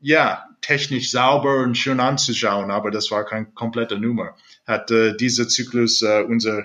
ja, 0.00 0.48
technisch 0.60 1.10
sauber 1.10 1.58
und 1.58 1.76
schön 1.76 2.00
anzuschauen, 2.00 2.70
aber 2.70 2.90
das 2.90 3.10
war 3.10 3.24
kein 3.24 3.54
kompletter 3.54 3.98
Nummer. 3.98 4.34
Hat 4.66 4.90
äh, 4.90 5.16
dieser 5.16 5.46
Zyklus 5.46 6.00
äh, 6.02 6.22
unser 6.22 6.64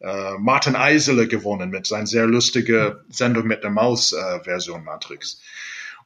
äh, 0.00 0.34
Martin 0.38 0.76
Eisele 0.76 1.26
gewonnen 1.28 1.70
mit 1.70 1.86
seiner 1.86 2.06
sehr 2.06 2.26
lustigen 2.26 2.96
Sendung 3.08 3.46
mit 3.46 3.62
der 3.62 3.70
Maus-Version 3.70 4.82
äh, 4.82 4.84
Matrix. 4.84 5.40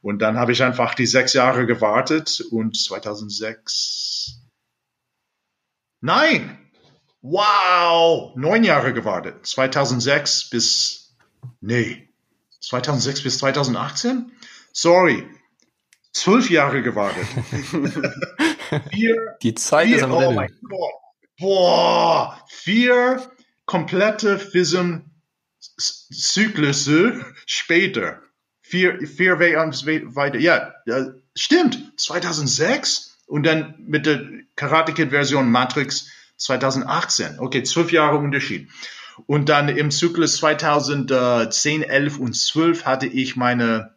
Und 0.01 0.19
dann 0.21 0.37
habe 0.37 0.53
ich 0.53 0.63
einfach 0.63 0.95
die 0.95 1.05
sechs 1.05 1.33
Jahre 1.33 1.65
gewartet 1.65 2.41
und 2.51 2.77
2006 2.77 4.39
Nein, 6.05 6.57
Wow, 7.23 8.35
neun 8.35 8.63
Jahre 8.65 8.93
gewartet. 8.93 9.45
2006 9.47 10.49
bis, 10.49 11.15
nee, 11.61 12.09
2006 12.59 13.23
bis 13.23 13.37
2018? 13.37 14.33
Sorry, 14.73 15.25
zwölf 16.11 16.49
Jahre 16.49 16.81
gewartet. 16.81 17.25
vier, 18.91 19.37
Die 19.41 19.53
Zeit 19.55 19.87
vier, 19.87 19.95
ist 19.97 20.03
am 20.03 20.11
Oh 20.11 20.17
Rennen. 20.19 20.35
mein 20.35 20.51
Gott. 20.69 20.91
Boah, 21.39 22.45
vier 22.49 23.21
komplette 23.65 24.37
FISM-Zyklusse 24.37 27.25
später. 27.45 28.19
Vier, 28.61 28.99
vier 29.07 29.39
weiter. 29.39 30.37
Ja, 30.39 30.73
ja, 30.85 31.07
stimmt. 31.35 31.93
2006 31.99 33.17
und 33.27 33.43
dann 33.45 33.75
mit 33.79 34.05
der 34.05 34.21
Karate 34.57 34.93
Kid 34.93 35.11
Version 35.11 35.49
Matrix 35.49 36.09
2018. 36.37 37.39
Okay, 37.39 37.63
zwölf 37.63 37.91
Jahre 37.91 38.17
Unterschied. 38.17 38.69
Und 39.27 39.49
dann 39.49 39.69
im 39.69 39.91
Zyklus 39.91 40.37
2010, 40.37 41.83
11 41.83 42.19
und 42.19 42.35
12 42.35 42.85
hatte 42.85 43.05
ich 43.05 43.35
meine 43.35 43.93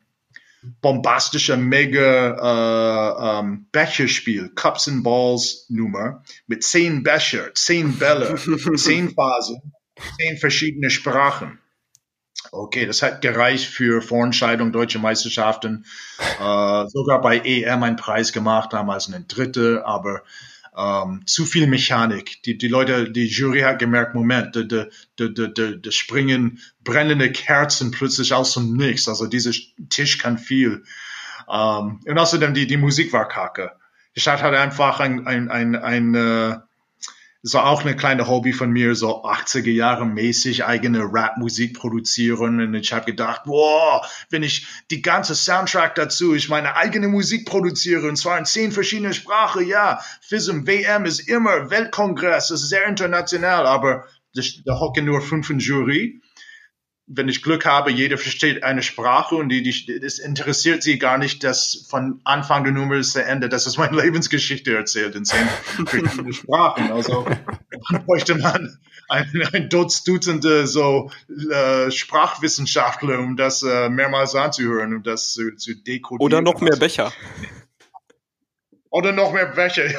bombastische 0.81 1.57
mega 1.57 2.33
äh, 2.33 3.41
ähm, 3.41 3.67
Becherspiel, 3.73 4.51
Cups 4.55 4.89
and 4.89 5.05
Balls 5.05 5.67
Nummer 5.69 6.23
mit 6.47 6.65
zehn 6.65 7.03
Becher, 7.03 7.55
zehn 7.55 7.99
Bälle, 7.99 8.35
zehn 8.77 9.15
Phasen, 9.15 9.73
zehn 10.19 10.37
verschiedene 10.39 10.91
Sprachen. 10.91 11.61
Okay, 12.53 12.87
das 12.87 13.03
hat 13.03 13.23
gereicht 13.23 13.67
für 13.67 14.01
Vorentscheidung 14.01 14.73
deutsche 14.73 14.99
Meisterschaften. 14.99 15.85
Äh, 16.19 16.87
sogar 16.89 17.21
bei 17.21 17.39
EM 17.39 17.83
einen 17.83 17.97
Preis 17.97 18.33
gemacht, 18.33 18.73
damals 18.73 19.09
eine 19.09 19.25
dritte, 19.25 19.83
aber 19.85 20.23
ähm, 20.77 21.23
zu 21.27 21.47
viel 21.47 21.67
Mechanik. 21.67 22.43
Die, 22.45 22.59
die 22.59 22.69
Leute, 22.69 23.11
die 23.11 23.27
Jury 23.27 23.61
hat 23.61 23.79
gemerkt, 23.79 24.15
Moment, 24.15 24.55
da, 24.55 24.63
da, 24.63 24.87
da, 25.17 25.29
da, 25.29 25.71
da 25.73 25.91
springen 25.91 26.61
brennende 26.85 27.33
Kerzen 27.33 27.91
plötzlich 27.91 28.35
aus 28.35 28.55
dem 28.55 28.75
Nichts. 28.75 29.09
Also 29.09 29.27
dieser 29.27 29.53
Tisch 29.89 30.19
kann 30.19 30.39
viel. 30.39 30.85
Ähm, 31.51 32.01
und 32.05 32.19
außerdem 32.19 32.55
die, 32.55 32.67
die 32.67 32.77
Musik 32.77 33.13
war 33.13 33.29
kacke. 33.29 33.73
Hatte 34.19 34.43
halt 34.43 34.55
einfach 34.55 35.01
ein, 35.01 35.27
ein, 35.27 35.51
ein, 35.51 35.77
ein 35.77 36.15
äh, 36.15 36.57
das 37.47 37.55
war 37.55 37.67
auch 37.67 37.83
eine 37.85 37.95
kleine 37.95 38.27
Hobby 38.27 38.53
von 38.53 38.73
mir, 38.73 38.97
so 38.97 39.23
80er 39.23 39.71
Jahre 39.71 40.05
mäßig 40.05 40.65
eigene 40.65 41.05
Rap-Musik 41.05 41.79
produzieren. 41.79 42.61
Und 42.61 42.75
ich 42.75 42.93
habe 42.93 43.05
gedacht, 43.05 43.45
boah, 43.45 44.05
wenn 44.31 44.43
ich 44.43 44.67
die 44.91 45.01
ganze 45.01 45.37
Soundtrack 45.37 45.95
dazu, 45.95 46.35
ich 46.35 46.49
meine 46.49 46.75
eigene 46.75 47.07
Musik 47.07 47.47
produziere, 47.47 48.09
und 48.09 48.17
zwar 48.17 48.37
in 48.37 48.47
zehn 48.47 48.73
verschiedene 48.73 49.15
Sprachen, 49.15 49.65
ja, 49.65 50.01
FISM, 50.23 50.67
WM 50.67 51.05
ist 51.05 51.21
immer 51.21 51.71
Weltkongress, 51.71 52.49
das 52.49 52.63
ist 52.63 52.69
sehr 52.69 52.85
international, 52.89 53.65
aber 53.65 54.07
da 54.65 54.81
hocken 54.81 55.05
nur 55.05 55.21
fünf 55.21 55.49
in 55.49 55.61
Jury 55.61 56.21
wenn 57.09 57.29
ich 57.29 57.43
Glück 57.43 57.65
habe, 57.65 57.91
jeder 57.91 58.19
versteht 58.19 58.65
eine 58.65 58.83
Sprache 58.83 59.37
und 59.37 59.49
die, 59.49 59.63
die, 59.63 60.01
das 60.01 60.19
interessiert 60.19 60.83
sie 60.83 60.99
gar 60.99 61.19
nicht, 61.19 61.45
dass 61.45 61.87
von 61.89 62.21
Anfang 62.25 62.65
der 62.65 62.73
Nummer 62.73 62.97
bis 62.97 63.13
zu 63.13 63.25
Ende, 63.25 63.49
dass 63.49 63.67
es 63.67 63.77
meine 63.77 63.97
Lebensgeschichte 64.03 64.77
erzählt 64.77 65.15
in 65.15 65.25
zehn 65.25 65.47
verschiedenen 65.87 66.33
Sprachen. 66.33 66.91
Also 66.91 67.25
bräuchte 68.07 68.35
man 68.35 68.79
ein, 69.09 69.49
ein 69.53 69.69
Dutzende 69.69 70.67
so 70.67 71.11
äh, 71.29 71.91
Sprachwissenschaftler, 71.93 73.21
um 73.21 73.37
das 73.37 73.63
äh, 73.63 73.89
mehrmals 73.89 74.35
anzuhören 74.35 74.95
und 74.95 75.07
das 75.07 75.33
zu, 75.33 75.55
zu 75.57 75.77
dekodieren. 75.77 76.27
Oder 76.27 76.43
noch 76.43 76.61
mehr 76.61 76.77
Becher. 76.77 77.13
Oder 78.91 79.13
noch 79.13 79.33
mehr 79.33 79.57
Wäsche. 79.57 79.89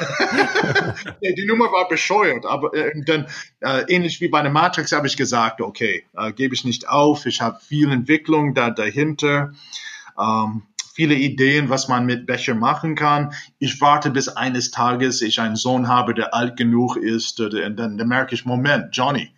die 1.22 1.46
Nummer 1.46 1.66
war 1.66 1.88
bescheuert, 1.88 2.46
aber 2.46 2.74
äh, 2.74 2.92
dann 3.04 3.26
äh, 3.60 3.84
ähnlich 3.88 4.20
wie 4.20 4.28
bei 4.28 4.42
der 4.42 4.50
Matrix 4.50 4.92
habe 4.92 5.06
ich 5.06 5.16
gesagt, 5.16 5.60
okay, 5.60 6.04
äh, 6.16 6.32
gebe 6.32 6.54
ich 6.54 6.64
nicht 6.64 6.88
auf. 6.88 7.26
Ich 7.26 7.40
habe 7.40 7.60
viel 7.60 7.90
Entwicklung 7.90 8.54
da 8.54 8.70
dahinter, 8.70 9.52
ähm, 10.18 10.62
viele 10.94 11.14
Ideen, 11.14 11.68
was 11.68 11.88
man 11.88 12.06
mit 12.06 12.26
Becher 12.26 12.54
machen 12.54 12.94
kann. 12.94 13.32
Ich 13.58 13.80
warte 13.80 14.10
bis 14.10 14.28
eines 14.28 14.70
Tages 14.70 15.22
ich 15.22 15.40
einen 15.40 15.56
Sohn 15.56 15.86
habe, 15.88 16.14
der 16.14 16.34
alt 16.34 16.56
genug 16.56 16.96
ist, 16.96 17.40
und 17.40 17.76
dann, 17.76 17.98
dann 17.98 18.08
merke 18.08 18.34
ich, 18.34 18.44
Moment, 18.44 18.96
Johnny, 18.96 19.30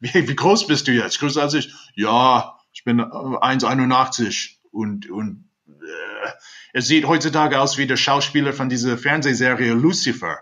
wie, 0.00 0.28
wie 0.28 0.36
groß 0.36 0.66
bist 0.66 0.86
du 0.86 0.92
jetzt? 0.92 1.18
Größer 1.18 1.42
als 1.42 1.54
ich? 1.54 1.72
Ja, 1.94 2.58
ich 2.72 2.84
bin 2.84 3.00
1,81 3.00 4.58
und 4.70 5.10
und 5.10 5.47
äh, 6.28 6.32
er 6.72 6.82
sieht 6.82 7.06
heutzutage 7.06 7.60
aus 7.60 7.78
wie 7.78 7.86
der 7.86 7.96
Schauspieler 7.96 8.52
von 8.52 8.68
dieser 8.68 8.98
Fernsehserie 8.98 9.72
Lucifer. 9.72 10.38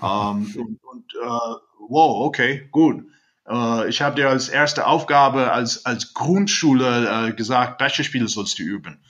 um, 0.00 0.46
und, 0.56 0.82
und 0.82 1.14
uh, 1.24 1.56
wow, 1.88 2.26
okay, 2.26 2.68
gut. 2.70 3.04
Uh, 3.46 3.84
ich 3.84 4.00
habe 4.00 4.16
dir 4.16 4.30
als 4.30 4.48
erste 4.48 4.86
Aufgabe 4.86 5.52
als, 5.52 5.84
als 5.84 6.14
Grundschule 6.14 7.28
uh, 7.28 7.36
gesagt, 7.36 7.76
Becherspiele 7.78 8.26
sollst 8.26 8.58
du 8.58 8.62
üben. 8.62 9.04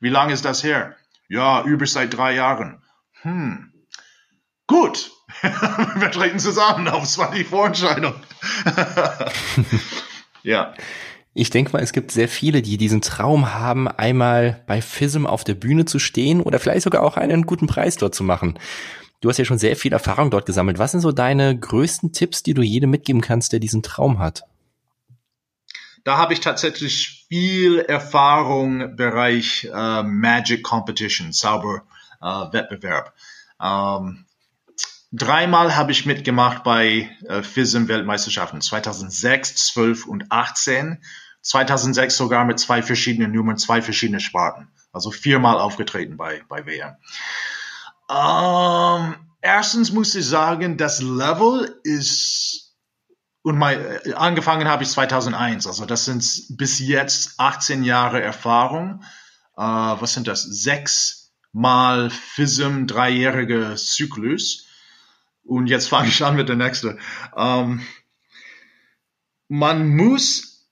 Wie 0.00 0.08
lange 0.08 0.32
ist 0.32 0.46
das 0.46 0.64
her? 0.64 0.96
Ja, 1.28 1.62
über 1.64 1.86
seit 1.86 2.16
drei 2.16 2.34
Jahren. 2.34 2.82
Hm. 3.22 3.72
Gut. 4.66 5.10
Wir 5.42 6.10
treten 6.10 6.38
zusammen 6.38 6.88
auf. 6.88 7.04
Es 7.04 7.18
war 7.18 7.32
die 7.32 7.44
Vorentscheidung. 7.44 8.14
ja. 10.42 10.74
Ich 11.32 11.50
denke 11.50 11.72
mal, 11.72 11.82
es 11.82 11.92
gibt 11.92 12.10
sehr 12.10 12.28
viele, 12.28 12.60
die 12.60 12.76
diesen 12.76 13.02
Traum 13.02 13.54
haben, 13.54 13.86
einmal 13.86 14.64
bei 14.66 14.82
FISM 14.82 15.26
auf 15.26 15.44
der 15.44 15.54
Bühne 15.54 15.84
zu 15.84 15.98
stehen 16.00 16.40
oder 16.40 16.58
vielleicht 16.58 16.82
sogar 16.82 17.02
auch 17.02 17.16
einen 17.16 17.46
guten 17.46 17.68
Preis 17.68 17.96
dort 17.96 18.14
zu 18.14 18.24
machen. 18.24 18.58
Du 19.20 19.28
hast 19.28 19.38
ja 19.38 19.44
schon 19.44 19.58
sehr 19.58 19.76
viel 19.76 19.92
Erfahrung 19.92 20.30
dort 20.30 20.46
gesammelt. 20.46 20.78
Was 20.78 20.92
sind 20.92 21.00
so 21.00 21.12
deine 21.12 21.56
größten 21.56 22.12
Tipps, 22.12 22.42
die 22.42 22.54
du 22.54 22.62
jedem 22.62 22.90
mitgeben 22.90 23.20
kannst, 23.20 23.52
der 23.52 23.60
diesen 23.60 23.82
Traum 23.82 24.18
hat? 24.18 24.44
Da 26.04 26.16
habe 26.16 26.32
ich 26.32 26.40
tatsächlich 26.40 27.26
viel 27.28 27.78
Erfahrung 27.78 28.80
im 28.80 28.96
Bereich 28.96 29.68
äh, 29.72 30.02
Magic 30.02 30.62
Competition, 30.62 31.32
Zauber 31.32 31.82
äh, 32.22 32.26
Wettbewerb. 32.26 33.12
Ähm, 33.60 34.24
dreimal 35.12 35.76
habe 35.76 35.92
ich 35.92 36.06
mitgemacht 36.06 36.64
bei 36.64 37.10
äh, 37.28 37.42
FISM 37.42 37.88
Weltmeisterschaften, 37.88 38.62
2006, 38.62 39.56
12 39.72 40.06
und 40.06 40.32
18. 40.32 40.98
2006 41.42 42.16
sogar 42.16 42.44
mit 42.44 42.58
zwei 42.58 42.82
verschiedenen 42.82 43.32
Nummern, 43.32 43.58
zwei 43.58 43.82
verschiedene 43.82 44.20
Sparten. 44.20 44.68
Also 44.92 45.10
viermal 45.10 45.58
aufgetreten 45.58 46.16
bei, 46.16 46.42
bei 46.48 46.66
WM. 46.66 46.96
Ähm, 48.10 49.14
erstens 49.40 49.92
muss 49.92 50.14
ich 50.14 50.26
sagen, 50.26 50.76
das 50.76 51.00
Level 51.00 51.80
ist, 51.84 52.74
und 53.42 53.56
mein, 53.56 53.78
angefangen 54.14 54.68
habe 54.68 54.82
ich 54.82 54.90
2001, 54.90 55.66
also 55.66 55.86
das 55.86 56.04
sind 56.04 56.24
bis 56.58 56.78
jetzt 56.80 57.34
18 57.38 57.84
Jahre 57.84 58.20
Erfahrung. 58.20 59.02
Äh, 59.56 59.62
was 59.62 60.14
sind 60.14 60.26
das? 60.26 60.42
Sechs 60.42 61.32
mal 61.52 62.10
FISM, 62.10 62.86
dreijährige 62.86 63.74
Zyklus. 63.76 64.66
Und 65.44 65.68
jetzt 65.68 65.88
fange 65.88 66.08
ich 66.08 66.24
an 66.24 66.36
mit 66.36 66.48
der 66.48 66.56
nächsten. 66.56 67.00
Ähm, 67.36 67.80
man 69.48 69.96
muss 69.96 70.68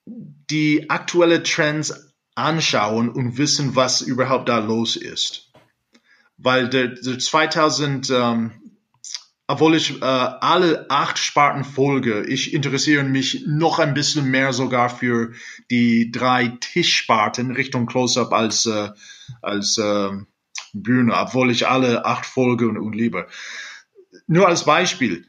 die 0.51 0.91
aktuelle 0.91 1.43
Trends 1.43 2.15
anschauen 2.35 3.09
und 3.09 3.37
wissen, 3.37 3.75
was 3.77 4.01
überhaupt 4.01 4.49
da 4.49 4.59
los 4.59 4.97
ist. 4.97 5.51
Weil 6.37 6.69
der, 6.69 6.89
der 6.89 7.19
2000, 7.19 8.11
ähm, 8.11 8.53
obwohl 9.49 9.75
ich 9.75 10.01
äh, 10.01 10.05
alle 10.05 10.87
acht 10.89 11.19
Sparten 11.19 11.65
folge, 11.65 12.25
ich 12.25 12.55
interessiere 12.55 13.03
mich 13.03 13.45
noch 13.47 13.79
ein 13.79 13.95
bisschen 13.95 14.31
mehr 14.31 14.53
sogar 14.53 14.89
für 14.89 15.33
die 15.71 16.13
drei 16.13 16.49
Tischsparten 16.61 17.51
Richtung 17.51 17.87
Close-Up 17.87 18.33
als, 18.33 18.67
äh, 18.67 18.91
als 19.43 19.79
äh, 19.79 20.11
Bühne, 20.73 21.15
obwohl 21.15 21.51
ich 21.51 21.67
alle 21.67 22.05
acht 22.05 22.27
folge 22.27 22.69
und, 22.69 22.79
und 22.79 22.95
liebe. 22.95 23.27
Nur 24.27 24.47
als 24.47 24.65
Beispiel, 24.65 25.27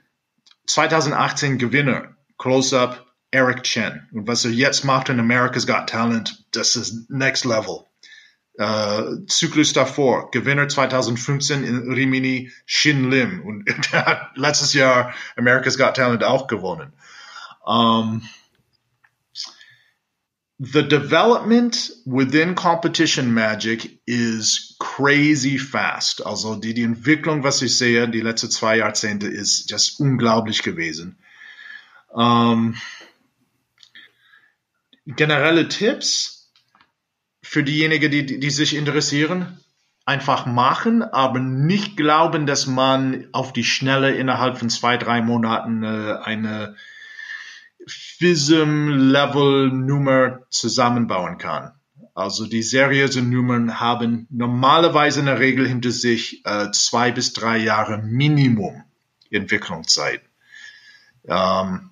2018 0.68 1.58
Gewinner, 1.58 2.16
Close-Up, 2.38 3.09
Eric 3.32 3.64
Chen. 3.64 4.08
Und 4.12 4.28
was 4.28 4.46
er 4.46 4.52
jetzt 4.52 4.84
macht 4.84 5.10
in 5.10 5.20
America's 5.20 5.68
Got 5.68 5.88
Talent, 5.90 6.44
das 6.52 6.76
ist 6.76 7.10
next 7.10 7.46
level. 7.46 7.86
Äh, 8.58 9.26
Zyklus 9.28 9.74
davor, 9.74 10.32
Gewinner 10.32 10.68
2015 10.68 11.64
in 11.64 11.94
Rimini, 11.94 12.52
Shin 12.66 13.10
Lim. 13.10 13.42
Und 13.46 13.66
der 13.92 14.06
hat 14.06 14.32
letztes 14.36 14.74
Jahr 14.74 15.14
America's 15.38 15.78
Got 15.78 15.96
Talent 15.96 16.24
auch 16.24 16.48
gewonnen. 16.48 16.94
Um, 17.66 18.28
the 20.60 20.82
development 20.82 21.90
within 22.06 22.56
competition 22.56 23.34
magic 23.34 24.02
is 24.06 24.76
crazy 24.80 25.58
fast. 25.58 26.26
Also 26.26 26.56
die, 26.56 26.74
die 26.74 26.84
Entwicklung, 26.84 27.44
was 27.44 27.62
ich 27.62 27.78
sehe, 27.78 28.10
die 28.10 28.22
letzten 28.22 28.50
zwei 28.50 28.78
Jahrzehnte, 28.78 29.28
ist 29.28 29.70
just 29.70 30.00
unglaublich 30.02 30.64
gewesen. 30.64 31.18
Um, 32.10 32.76
generelle 35.16 35.68
Tipps 35.68 36.52
für 37.42 37.64
diejenigen, 37.64 38.12
die, 38.12 38.40
die 38.40 38.50
sich 38.50 38.76
interessieren. 38.76 39.60
einfach 40.06 40.46
machen, 40.48 41.04
aber 41.04 41.40
nicht 41.40 41.96
glauben, 41.96 42.48
dass 42.48 42.66
man 42.66 43.28
auf 43.32 43.54
die 43.54 43.64
Schnelle 43.64 44.16
innerhalb 44.16 44.58
von 44.58 44.72
zwei, 44.72 44.98
drei 44.98 45.22
Monaten 45.22 45.84
äh, 45.84 46.18
eine 46.24 46.76
FISM-Level-Nummer 47.86 50.40
zusammenbauen 50.50 51.38
kann. 51.38 51.74
Also 52.16 52.48
die 52.48 52.64
seriösen 52.64 53.30
Nummern 53.30 53.80
haben 53.80 54.26
normalerweise 54.32 55.20
in 55.20 55.28
der 55.28 55.40
Regel 55.40 55.68
hinter 55.68 55.92
sich 55.92 56.44
äh, 56.44 56.72
zwei 56.72 57.12
bis 57.12 57.34
drei 57.34 57.60
Jahre 57.60 58.00
Minimum 58.00 58.84
Entwicklungszeit. 59.30 60.22
Ähm, 61.28 61.92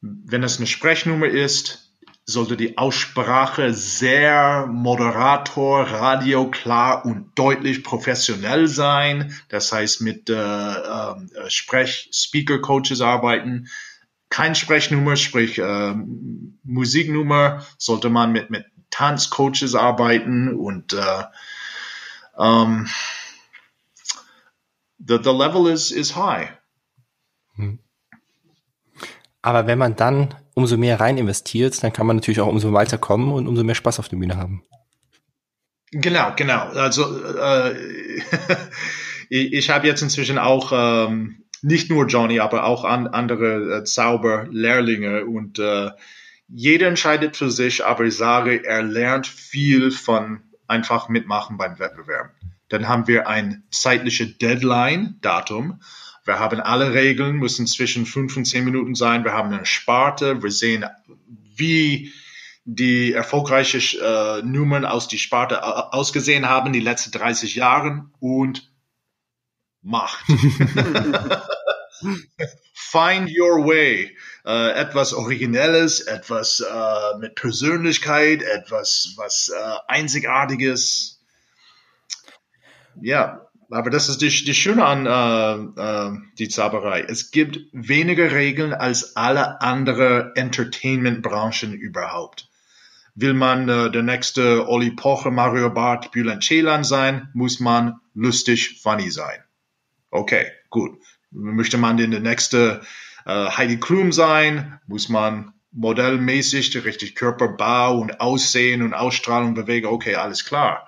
wenn 0.00 0.44
es 0.44 0.58
eine 0.58 0.68
Sprechnummer 0.68 1.26
ist, 1.26 1.81
sollte 2.24 2.56
die 2.56 2.78
Aussprache 2.78 3.74
sehr 3.74 4.66
moderator, 4.66 5.82
radio 5.82 6.50
klar 6.50 7.04
und 7.04 7.32
deutlich 7.34 7.82
professionell 7.82 8.68
sein. 8.68 9.34
Das 9.48 9.72
heißt, 9.72 10.00
mit 10.02 10.30
äh, 10.30 10.34
äh, 10.34 11.14
Sprech-Speaker-Coaches 11.48 13.00
arbeiten. 13.00 13.68
Kein 14.28 14.54
Sprechnummer, 14.54 15.16
sprich 15.16 15.58
äh, 15.58 15.94
Musiknummer, 16.62 17.66
sollte 17.76 18.08
man 18.08 18.32
mit, 18.32 18.50
mit 18.50 18.66
Tanzcoaches 18.90 19.74
arbeiten 19.74 20.54
und 20.54 20.92
äh, 20.92 21.24
um, 22.34 22.86
ähm, 22.86 22.90
the, 24.98 25.18
the 25.22 25.30
level 25.30 25.66
is, 25.66 25.90
is 25.90 26.16
high. 26.16 26.50
Hm. 27.56 27.78
Aber 29.42 29.66
wenn 29.66 29.78
man 29.78 29.96
dann 29.96 30.34
umso 30.54 30.76
mehr 30.76 31.00
rein 31.00 31.18
investiert, 31.18 31.82
dann 31.82 31.92
kann 31.92 32.06
man 32.06 32.16
natürlich 32.16 32.40
auch 32.40 32.48
umso 32.48 32.72
weiter 32.72 32.98
kommen 32.98 33.32
und 33.32 33.46
umso 33.46 33.64
mehr 33.64 33.74
Spaß 33.74 33.98
auf 33.98 34.08
der 34.08 34.16
Bühne 34.16 34.36
haben. 34.36 34.62
Genau, 35.92 36.32
genau. 36.36 36.68
Also 36.68 37.24
äh, 37.24 37.74
ich, 39.28 39.52
ich 39.52 39.70
habe 39.70 39.86
jetzt 39.86 40.02
inzwischen 40.02 40.38
auch 40.38 40.72
ähm, 40.72 41.44
nicht 41.62 41.90
nur 41.90 42.06
Johnny, 42.06 42.40
aber 42.40 42.64
auch 42.64 42.84
an, 42.84 43.06
andere 43.06 43.78
äh, 43.78 43.84
Zauberlehrlinge 43.84 45.26
und 45.26 45.58
äh, 45.58 45.90
jeder 46.48 46.88
entscheidet 46.88 47.36
für 47.36 47.50
sich, 47.50 47.84
aber 47.84 48.04
ich 48.04 48.16
sage, 48.16 48.64
er 48.64 48.82
lernt 48.82 49.26
viel 49.26 49.90
von 49.90 50.42
einfach 50.66 51.08
mitmachen 51.08 51.56
beim 51.56 51.78
Wettbewerb. 51.78 52.30
Dann 52.68 52.88
haben 52.88 53.06
wir 53.06 53.28
ein 53.28 53.64
zeitliches 53.70 54.38
Deadline-Datum 54.38 55.80
wir 56.24 56.38
haben 56.38 56.60
alle 56.60 56.94
Regeln, 56.94 57.36
müssen 57.36 57.66
zwischen 57.66 58.06
fünf 58.06 58.36
und 58.36 58.44
zehn 58.44 58.64
Minuten 58.64 58.94
sein. 58.94 59.24
Wir 59.24 59.32
haben 59.32 59.52
eine 59.52 59.66
Sparte. 59.66 60.42
Wir 60.42 60.50
sehen, 60.50 60.84
wie 61.56 62.12
die 62.64 63.12
erfolgreichen 63.12 63.80
äh, 64.00 64.42
Nummern 64.42 64.84
aus 64.84 65.08
die 65.08 65.18
Sparte 65.18 65.56
äh, 65.56 65.58
ausgesehen 65.60 66.48
haben 66.48 66.72
die 66.72 66.80
letzten 66.80 67.10
30 67.10 67.56
Jahre 67.56 68.06
und 68.20 68.70
Macht. 69.82 70.24
Find 72.72 73.30
your 73.36 73.66
way. 73.66 74.16
Äh, 74.44 74.72
etwas 74.72 75.12
Originelles, 75.12 76.00
etwas 76.00 76.60
äh, 76.60 77.18
mit 77.18 77.34
Persönlichkeit, 77.34 78.42
etwas 78.42 79.14
was 79.16 79.48
äh, 79.48 79.74
Einzigartiges. 79.88 81.20
Ja, 83.00 83.48
aber 83.72 83.90
das 83.90 84.08
ist 84.08 84.20
die, 84.20 84.28
die 84.28 84.54
Schöne 84.54 84.84
an 84.84 85.06
äh, 85.06 85.80
äh, 85.80 86.18
die 86.38 86.48
Zauberei. 86.48 87.00
Es 87.00 87.30
gibt 87.30 87.58
weniger 87.72 88.32
Regeln 88.32 88.72
als 88.74 89.16
alle 89.16 89.60
andere 89.60 90.32
Entertainment-Branchen 90.36 91.72
überhaupt. 91.72 92.48
Will 93.14 93.34
man 93.34 93.68
äh, 93.68 93.90
der 93.90 94.02
nächste 94.02 94.68
Olli 94.68 94.90
Pocher, 94.90 95.30
Mario 95.30 95.70
Barth, 95.70 96.12
Bülent 96.12 96.44
Ceylan 96.44 96.84
sein, 96.84 97.28
muss 97.34 97.60
man 97.60 98.00
lustig, 98.14 98.80
funny 98.82 99.10
sein. 99.10 99.42
Okay, 100.10 100.46
gut. 100.70 100.98
Möchte 101.30 101.78
man 101.78 101.96
der 101.96 102.08
nächste 102.08 102.82
äh, 103.24 103.46
Heidi 103.48 103.78
Klum 103.78 104.12
sein, 104.12 104.80
muss 104.86 105.08
man 105.08 105.54
modellmäßig 105.72 106.84
richtig 106.84 107.14
Körperbau 107.14 107.98
und 107.98 108.20
Aussehen 108.20 108.82
und 108.82 108.92
Ausstrahlung 108.92 109.54
bewegen. 109.54 109.86
Okay, 109.86 110.14
alles 110.16 110.44
klar. 110.44 110.86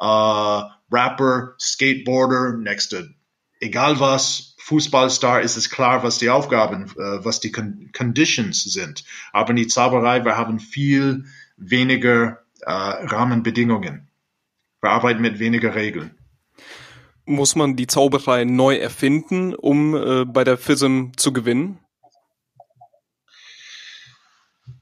Äh, 0.00 0.62
Rapper, 0.90 1.54
Skateboarder, 1.58 2.56
nächste, 2.56 3.14
egal 3.60 4.00
was, 4.00 4.54
Fußballstar 4.58 5.40
ist 5.40 5.56
es 5.56 5.70
klar, 5.70 6.02
was 6.02 6.18
die 6.18 6.28
Aufgaben, 6.28 6.90
äh, 6.98 7.24
was 7.24 7.40
die 7.40 7.50
Con 7.50 7.90
Conditions 7.96 8.64
sind. 8.64 9.04
Aber 9.32 9.50
in 9.50 9.56
die 9.56 9.66
Zauberei, 9.66 10.24
wir 10.24 10.36
haben 10.36 10.60
viel 10.60 11.24
weniger 11.56 12.42
äh, 12.60 12.70
Rahmenbedingungen. 12.70 14.08
Wir 14.80 14.90
arbeiten 14.90 15.22
mit 15.22 15.38
weniger 15.38 15.74
Regeln. 15.74 16.16
Muss 17.24 17.56
man 17.56 17.76
die 17.76 17.86
Zauberei 17.86 18.44
neu 18.44 18.76
erfinden, 18.76 19.54
um 19.54 19.94
äh, 19.94 20.24
bei 20.24 20.44
der 20.44 20.58
FISM 20.58 21.12
zu 21.16 21.32
gewinnen? 21.32 21.78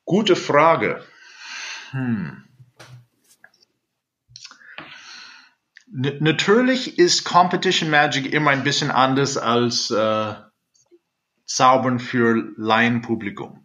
Gute 0.05 0.37
Frage. 0.37 1.03
Hm. 1.91 2.45
Natürlich 5.87 6.99
ist 6.99 7.25
Competition 7.25 7.91
Magic 7.91 8.33
immer 8.33 8.51
ein 8.51 8.65
bisschen 8.65 8.91
anders 8.91 9.37
als 9.37 9.91
äh, 9.91 10.35
Zaubern 11.47 12.01
für 12.01 12.53
Laienpublikum. 12.57 13.65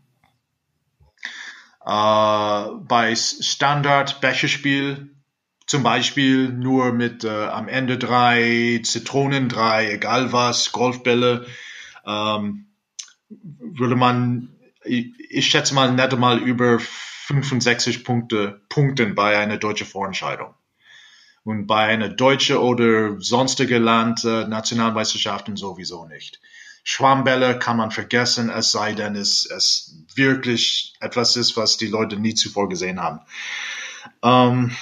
Äh, 1.85 2.65
bei 2.87 3.15
Standard 3.15 4.21
Becherspiel 4.21 5.15
zum 5.65 5.83
Beispiel 5.83 6.49
nur 6.49 6.91
mit 6.91 7.23
äh, 7.23 7.29
am 7.29 7.67
Ende 7.67 7.97
drei 7.97 8.81
Zitronen, 8.83 9.49
drei, 9.49 9.91
egal 9.91 10.33
was, 10.33 10.71
Golfbälle, 10.73 11.45
ähm, 12.05 12.67
würde 13.29 13.95
man, 13.95 14.49
ich, 14.83 15.13
ich 15.29 15.47
schätze 15.47 15.73
mal, 15.73 15.91
nette 15.93 16.17
mal 16.17 16.39
über 16.39 16.79
65 16.79 18.03
Punkte 18.03 18.61
punkten 18.67 19.15
bei 19.15 19.37
einer 19.37 19.57
deutschen 19.57 19.87
Vorentscheidung. 19.87 20.53
Und 21.43 21.65
bei 21.65 21.85
einer 21.85 22.09
deutsche 22.09 22.61
oder 22.61 23.19
sonstige 23.19 23.79
Land 23.79 24.23
äh, 24.23 24.45
Nationalmeisterschaften 24.45 25.57
sowieso 25.57 26.05
nicht. 26.05 26.39
Schwammbälle 26.83 27.59
kann 27.59 27.77
man 27.77 27.91
vergessen, 27.91 28.49
es 28.49 28.71
sei 28.71 28.93
denn, 28.93 29.15
es, 29.15 29.45
es 29.45 29.95
wirklich 30.15 30.93
etwas 30.99 31.35
ist, 31.35 31.57
was 31.57 31.77
die 31.77 31.87
Leute 31.87 32.17
nie 32.17 32.33
zuvor 32.33 32.69
gesehen 32.69 32.99
haben. 32.99 33.19
Ähm, 34.23 34.75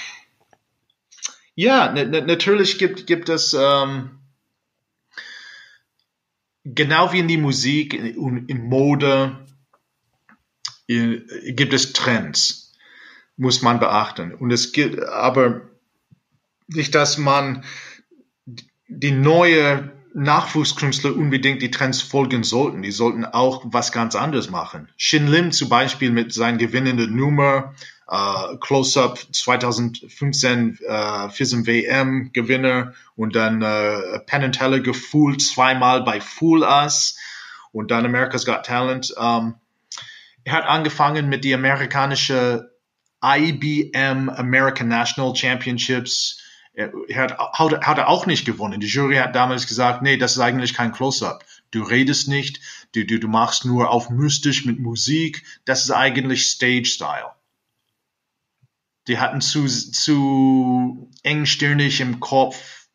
ja, 1.56 1.91
natürlich 1.91 2.78
gibt, 2.78 3.06
gibt 3.06 3.28
es 3.28 3.54
ähm, 3.54 4.19
genau 6.63 7.12
wie 7.12 7.19
in 7.19 7.28
die 7.28 7.38
Musik, 7.38 7.93
in, 7.93 8.48
in 8.48 8.63
Mode, 8.69 9.45
in, 10.88 11.28
gibt 11.48 11.74
es 11.74 11.91
Trends, 11.91 12.74
muss 13.36 13.62
man 13.62 13.80
beachten. 13.80 14.34
Und 14.34 14.52
es 14.52 14.72
gibt, 14.72 15.04
aber 15.04 15.68
nicht, 16.69 16.95
dass 16.95 17.17
man 17.17 17.63
die 18.88 19.12
neue 19.12 19.91
Nachwuchskünstler 20.13 21.15
unbedingt 21.15 21.62
die 21.62 21.71
Trends 21.71 22.01
folgen 22.01 22.43
sollten. 22.43 22.82
Die 22.82 22.91
sollten 22.91 23.25
auch 23.25 23.63
was 23.65 23.91
ganz 23.91 24.15
anderes 24.15 24.49
machen. 24.49 24.89
Shin 24.97 25.27
Lim 25.27 25.51
zum 25.51 25.69
Beispiel 25.69 26.12
mit 26.12 26.34
seinem 26.34 26.58
gewinnenden 26.58 27.15
Nummer, 27.15 27.75
äh, 28.10 28.58
Close-Up 28.60 29.19
2015 29.32 30.79
äh, 30.86 31.29
FISM 31.29 31.67
WM 31.67 32.32
Gewinner 32.34 32.93
und 33.15 33.36
dann 33.36 33.62
äh, 33.62 34.19
Penn 34.25 34.43
and 34.43 34.58
Teller 34.58 34.79
gefühlt 34.79 35.41
zweimal 35.41 36.01
bei 36.03 36.19
Fool 36.19 36.63
Us 36.63 37.17
und 37.71 37.91
dann 37.91 38.05
America's 38.05 38.45
Got 38.45 38.65
Talent. 38.65 39.13
Ähm, 39.19 39.55
er 40.43 40.53
hat 40.53 40.65
angefangen 40.65 41.29
mit 41.29 41.43
die 41.43 41.53
amerikanische 41.53 42.71
IBM 43.23 44.29
American 44.29 44.88
National 44.88 45.36
Championships 45.36 46.41
er, 46.79 47.27
hat, 47.27 47.85
hat 47.85 47.97
er 47.97 48.07
auch 48.07 48.25
nicht 48.25 48.45
gewonnen. 48.45 48.79
Die 48.79 48.87
Jury 48.87 49.17
hat 49.17 49.35
damals 49.35 49.67
gesagt, 49.67 50.01
nee, 50.01 50.17
das 50.17 50.33
ist 50.33 50.39
eigentlich 50.39 50.73
kein 50.73 50.93
Close-Up. 50.93 51.43
Du 51.71 51.83
redest 51.83 52.27
nicht, 52.29 52.61
du, 52.93 53.05
du, 53.05 53.19
du 53.19 53.27
machst 53.27 53.65
nur 53.65 53.91
auf 53.91 54.09
mystisch 54.09 54.65
mit 54.65 54.79
Musik. 54.79 55.43
Das 55.65 55.83
ist 55.83 55.91
eigentlich 55.91 56.47
Stage-Style. 56.47 57.31
Die 59.07 59.19
hatten 59.19 59.41
zu, 59.41 59.65
zu 59.67 61.09
engstirnig 61.23 61.99
im 61.99 62.19
Kopf, 62.19 62.87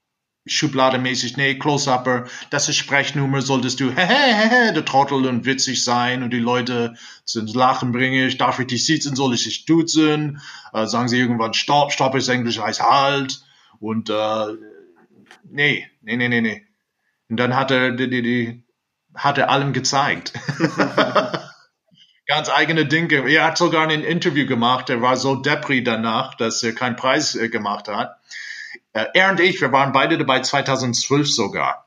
schublademäßig, 0.47 1.37
nee, 1.37 1.59
Close-Upper, 1.59 2.25
das 2.51 2.69
ist 2.69 2.77
Sprechnummer, 2.77 3.43
solltest 3.43 3.81
du, 3.81 3.91
hehehe, 3.97 4.73
der 4.73 4.85
Trottel 4.85 5.27
und 5.27 5.45
witzig 5.45 5.85
sein 5.85 6.23
und 6.23 6.31
die 6.33 6.39
Leute 6.39 6.95
sind 7.25 7.55
Lachen 7.55 7.93
bringe 7.93 8.27
ich, 8.27 8.39
darf 8.39 8.61
ich 8.61 8.67
dich 8.67 8.87
sitzen, 8.87 9.17
soll 9.17 9.35
ich 9.35 9.45
dich 9.45 9.67
duzen, 9.67 10.41
äh, 10.73 10.87
sagen 10.87 11.09
sie 11.09 11.19
irgendwann 11.19 11.55
Stopp, 11.55 11.93
Stopp 11.93 12.15
ist 12.15 12.29
Englisch, 12.29 12.59
heißt 12.59 12.81
Halt, 12.81 13.45
und 13.81 14.11
äh, 14.11 14.47
nee, 15.45 15.89
nee, 16.03 16.17
nee, 16.17 16.29
nee, 16.29 16.41
nee. 16.41 16.67
Und 17.29 17.39
dann 17.39 17.57
hat 17.57 17.71
er, 17.71 17.93
die, 17.93 18.09
die, 18.09 18.23
die, 18.23 18.65
hat 19.15 19.39
er 19.39 19.51
allem 19.51 19.73
gezeigt. 19.73 20.33
Ganz 22.27 22.49
eigene 22.49 22.87
Dinge. 22.87 23.31
Er 23.31 23.45
hat 23.45 23.59
sogar 23.59 23.87
ein 23.87 24.03
Interview 24.03 24.47
gemacht. 24.47 24.89
Er 24.89 25.03
war 25.03 25.17
so 25.17 25.37
depri 25.37 25.85
danach, 25.85 26.35
dass 26.35 26.63
er 26.63 26.75
keinen 26.75 26.97
Preis 26.97 27.35
äh, 27.35 27.49
gemacht 27.49 27.89
hat. 27.89 28.19
äh, 28.93 29.07
er 29.15 29.31
und 29.31 29.41
ich, 29.41 29.61
wir 29.61 29.73
waren 29.73 29.93
beide 29.93 30.19
dabei 30.19 30.41
2012 30.41 31.31
sogar. 31.31 31.87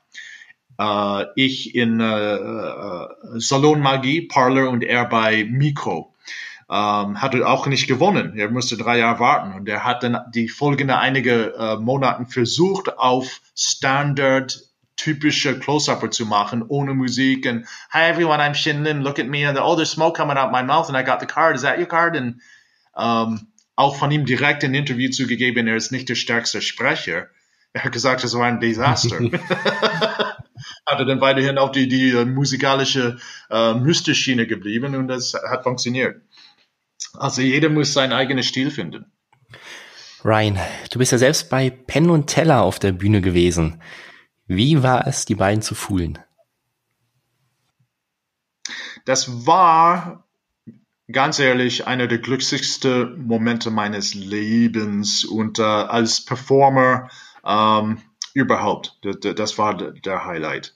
Äh, 0.78 1.24
ich 1.34 1.74
in 1.74 2.00
äh, 2.00 2.34
äh, 2.34 3.08
Salon 3.38 3.80
Magie, 3.80 4.22
Parlor 4.22 4.70
und 4.70 4.84
er 4.84 5.06
bei 5.06 5.44
Mikro. 5.44 6.14
Ähm, 6.70 7.20
hatte 7.22 7.46
auch 7.46 7.66
nicht 7.66 7.86
gewonnen. 7.86 8.36
Er 8.36 8.50
musste 8.50 8.76
drei 8.76 8.98
Jahre 8.98 9.20
warten 9.20 9.54
und 9.54 9.68
er 9.68 9.84
hat 9.84 10.02
dann 10.02 10.18
die 10.34 10.48
folgenden 10.48 10.96
einige 10.96 11.54
äh, 11.54 11.76
Monaten 11.76 12.26
versucht, 12.26 12.98
auf 12.98 13.40
Standard 13.56 14.68
typische 14.96 15.58
Close-Upper 15.58 16.10
zu 16.10 16.26
machen, 16.26 16.62
ohne 16.66 16.92
Musik 16.92 17.46
und 17.46 17.66
Hi 17.90 18.10
everyone, 18.10 18.42
I'm 18.42 18.54
Shinlin, 18.54 19.00
look 19.00 19.18
at 19.18 19.26
me 19.26 19.48
and 19.48 19.58
oh, 19.58 19.76
there's 19.76 19.90
smoke 19.90 20.16
coming 20.18 20.36
out 20.36 20.52
my 20.52 20.62
mouth 20.62 20.88
and 20.88 20.96
I 20.96 21.02
got 21.02 21.20
the 21.20 21.26
card, 21.26 21.56
is 21.56 21.62
that 21.62 21.78
your 21.78 21.86
card? 21.86 22.16
Und 22.16 22.42
ähm, 22.98 23.46
auch 23.74 23.96
von 23.96 24.10
ihm 24.10 24.26
direkt 24.26 24.62
ein 24.62 24.74
Interview 24.74 25.08
zugegeben, 25.10 25.68
er 25.68 25.76
ist 25.76 25.92
nicht 25.92 26.08
der 26.08 26.16
stärkste 26.16 26.60
Sprecher. 26.60 27.28
Er 27.72 27.84
hat 27.84 27.92
gesagt, 27.92 28.24
es 28.24 28.34
war 28.34 28.44
ein 28.44 28.60
Desaster. 28.60 29.18
hat 30.86 30.98
er 30.98 31.04
dann 31.04 31.20
weiterhin 31.20 31.58
auf 31.58 31.70
die, 31.70 31.88
die 31.88 32.14
uh, 32.14 32.24
musikalische 32.24 33.18
äh, 33.50 33.74
Mysterschiene 33.74 34.46
geblieben 34.46 34.94
und 34.94 35.08
das 35.08 35.34
hat 35.34 35.62
funktioniert. 35.62 36.22
Also 37.14 37.42
jeder 37.42 37.68
muss 37.68 37.92
seinen 37.92 38.12
eigenen 38.12 38.42
Stil 38.42 38.70
finden. 38.70 39.06
Ryan, 40.24 40.58
du 40.90 40.98
bist 40.98 41.12
ja 41.12 41.18
selbst 41.18 41.48
bei 41.48 41.70
Penn 41.70 42.10
und 42.10 42.26
Teller 42.26 42.62
auf 42.62 42.78
der 42.78 42.92
Bühne 42.92 43.20
gewesen. 43.20 43.80
Wie 44.46 44.82
war 44.82 45.06
es, 45.06 45.24
die 45.24 45.34
beiden 45.36 45.62
zu 45.62 45.74
foolen? 45.74 46.18
Das 49.04 49.46
war 49.46 50.24
ganz 51.10 51.38
ehrlich 51.38 51.86
einer 51.86 52.06
der 52.06 52.18
glücklichsten 52.18 53.26
Momente 53.26 53.70
meines 53.70 54.14
Lebens 54.14 55.24
und 55.24 55.58
äh, 55.58 55.62
als 55.62 56.24
Performer 56.24 57.08
ähm, 57.44 58.02
überhaupt. 58.34 58.98
Das, 59.02 59.16
das 59.20 59.58
war 59.58 59.76
der 59.76 60.24
Highlight. 60.24 60.74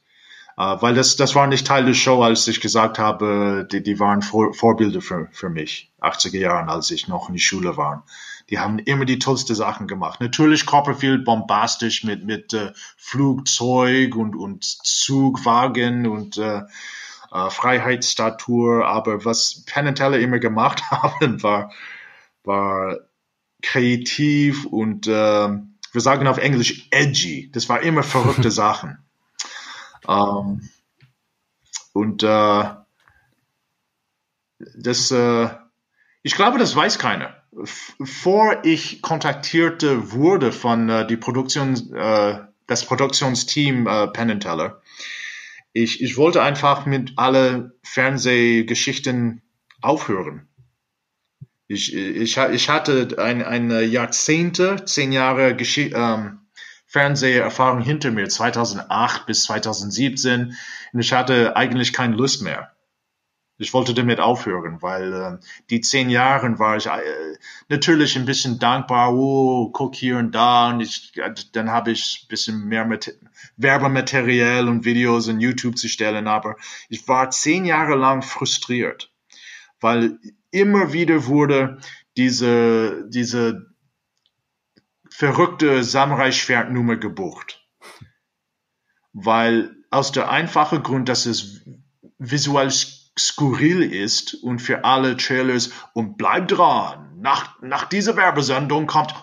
Äh, 0.57 0.77
weil 0.81 0.95
das, 0.95 1.17
das 1.17 1.35
war 1.35 1.47
nicht 1.47 1.67
Teil 1.67 1.85
der 1.85 1.95
Show, 1.95 2.23
als 2.23 2.47
ich 2.49 2.61
gesagt 2.61 2.99
habe, 2.99 3.67
die, 3.71 3.83
die 3.83 3.99
waren 3.99 4.23
Vor 4.23 4.55
Vorbilder 4.55 5.01
für, 5.01 5.29
für 5.33 5.49
mich, 5.49 5.93
80er 6.01 6.39
Jahren, 6.39 6.69
als 6.69 6.91
ich 6.91 7.09
noch 7.09 7.29
in 7.29 7.35
die 7.35 7.41
Schule 7.41 7.77
war. 7.77 8.05
Die 8.51 8.59
haben 8.59 8.79
immer 8.79 9.05
die 9.05 9.19
tollsten 9.19 9.55
Sachen 9.55 9.87
gemacht. 9.87 10.21
Natürlich 10.21 10.67
Copperfield 10.67 11.25
bombastisch 11.25 12.05
mit, 12.05 12.25
mit 12.25 12.53
äh, 12.53 12.73
Flugzeug 12.97 14.17
und, 14.17 14.37
und 14.37 14.65
Zugwagen 14.65 16.07
und 16.07 16.37
äh, 16.39 16.63
äh, 17.33 17.51
Freiheitsstatur, 17.51 18.87
aber 18.87 19.25
was 19.25 19.65
Penn 19.67 19.87
und 19.87 19.95
Teller 19.95 20.19
immer 20.19 20.39
gemacht 20.39 20.83
haben, 20.91 21.43
war, 21.43 21.73
war 22.45 22.99
kreativ 23.63 24.67
und 24.67 25.07
äh, 25.07 25.11
wir 25.93 26.01
sagen 26.01 26.27
auf 26.27 26.39
Englisch 26.39 26.89
edgy. 26.91 27.51
Das 27.53 27.69
war 27.69 27.81
immer 27.81 28.03
verrückte 28.03 28.51
Sachen. 28.51 28.99
Ähm, 30.09 30.69
und 31.93 32.23
äh, 32.23 32.65
das, 34.77 35.11
äh, 35.11 35.49
ich 36.23 36.35
glaube, 36.35 36.59
das 36.59 36.75
weiß 36.75 36.99
keiner. 36.99 37.37
Vor 38.03 38.65
ich 38.65 39.03
kontaktierte 39.03 40.13
wurde 40.13 40.53
von 40.53 40.89
äh, 40.89 41.07
die 41.07 41.17
Produktion, 41.17 41.95
äh, 41.95 42.41
das 42.67 42.87
Produktionsteam 42.87 43.87
äh, 43.87 44.09
Penn 44.09 44.41
Teller, 44.41 44.81
ich, 45.75 46.03
ich 46.03 46.17
wollte 46.17 46.43
einfach 46.43 46.87
mit 46.87 47.15
alle 47.17 47.79
Fernsehgeschichten 47.83 49.43
aufhören. 49.81 50.49
Ich, 51.67 51.95
ich, 51.95 52.37
ich 52.37 52.69
hatte 52.69 53.17
ein, 53.19 53.43
eine 53.43 53.83
Jahrzehnte, 53.83 54.85
zehn 54.85 55.13
Jahre 55.13 55.57
Gesch 55.57 55.79
ähm, 55.79 56.42
Fernseherfahrung 56.93 57.81
hinter 57.81 58.11
mir, 58.11 58.29
2008 58.29 59.25
bis 59.25 59.45
2017, 59.45 60.55
und 60.93 61.01
ich 61.01 61.15
hatte 61.15 61.57
eigentlich 61.57 61.95
keine 61.95 62.17
Lust 62.17 62.43
mehr. 62.43 62.71
Ich 63.57 63.73
wollte 63.73 63.95
damit 63.95 64.21
aufhören, 64.21 64.83
weil 64.83 65.13
äh, 65.15 65.39
die 65.71 65.81
zehn 65.81 66.11
Jahre 66.11 66.59
war 66.59 66.77
ich 66.77 66.87
äh, 66.87 67.01
natürlich 67.69 68.17
ein 68.17 68.27
bisschen 68.27 68.59
dankbar. 68.59 69.15
Oh, 69.15 69.71
guck 69.73 69.95
hier 69.95 70.19
und 70.19 70.35
da 70.35 70.71
und 70.71 70.81
ich, 70.81 71.13
dann 71.53 71.71
habe 71.71 71.93
ich 71.93 72.25
ein 72.25 72.29
bisschen 72.29 72.65
mehr 72.67 72.85
mit 72.85 73.19
Werbematerial 73.57 74.69
und 74.69 74.85
Videos 74.85 75.29
in 75.29 75.41
YouTube 75.41 75.79
zu 75.79 75.89
stellen. 75.89 76.27
Aber 76.27 76.57
ich 76.89 77.07
war 77.09 77.31
zehn 77.31 77.65
Jahre 77.65 77.95
lang 77.95 78.23
frustriert, 78.23 79.13
weil 79.81 80.19
immer 80.51 80.93
wieder 80.93 81.27
wurde 81.27 81.79
diese 82.17 83.07
diese 83.09 83.72
verrückte 85.15 85.85
Samurai-Schwertnummer 85.85 86.97
gebucht, 86.97 87.67
weil 89.13 89.77
aus 89.91 90.13
der 90.13 90.31
einfachen 90.31 90.83
Grund, 90.83 91.09
dass 91.09 91.27
es 91.27 91.63
visuell 92.19 92.71
skurril 92.71 93.83
ist 93.83 94.35
und 94.35 94.61
für 94.61 94.85
alle 94.85 95.17
Trailers 95.17 95.71
und 95.93 96.17
bleibt 96.17 96.53
dran. 96.53 97.19
Nach, 97.21 97.61
nach 97.61 97.85
dieser 97.85 98.17
Werbesendung 98.17 98.87
kommt 98.87 99.15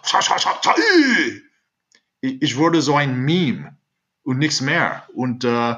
ich, 2.22 2.42
ich 2.42 2.58
wurde 2.58 2.82
so 2.82 2.96
ein 2.96 3.18
Meme 3.18 3.78
und 4.24 4.38
nichts 4.38 4.62
mehr. 4.62 5.04
Und 5.14 5.44
äh, 5.44 5.76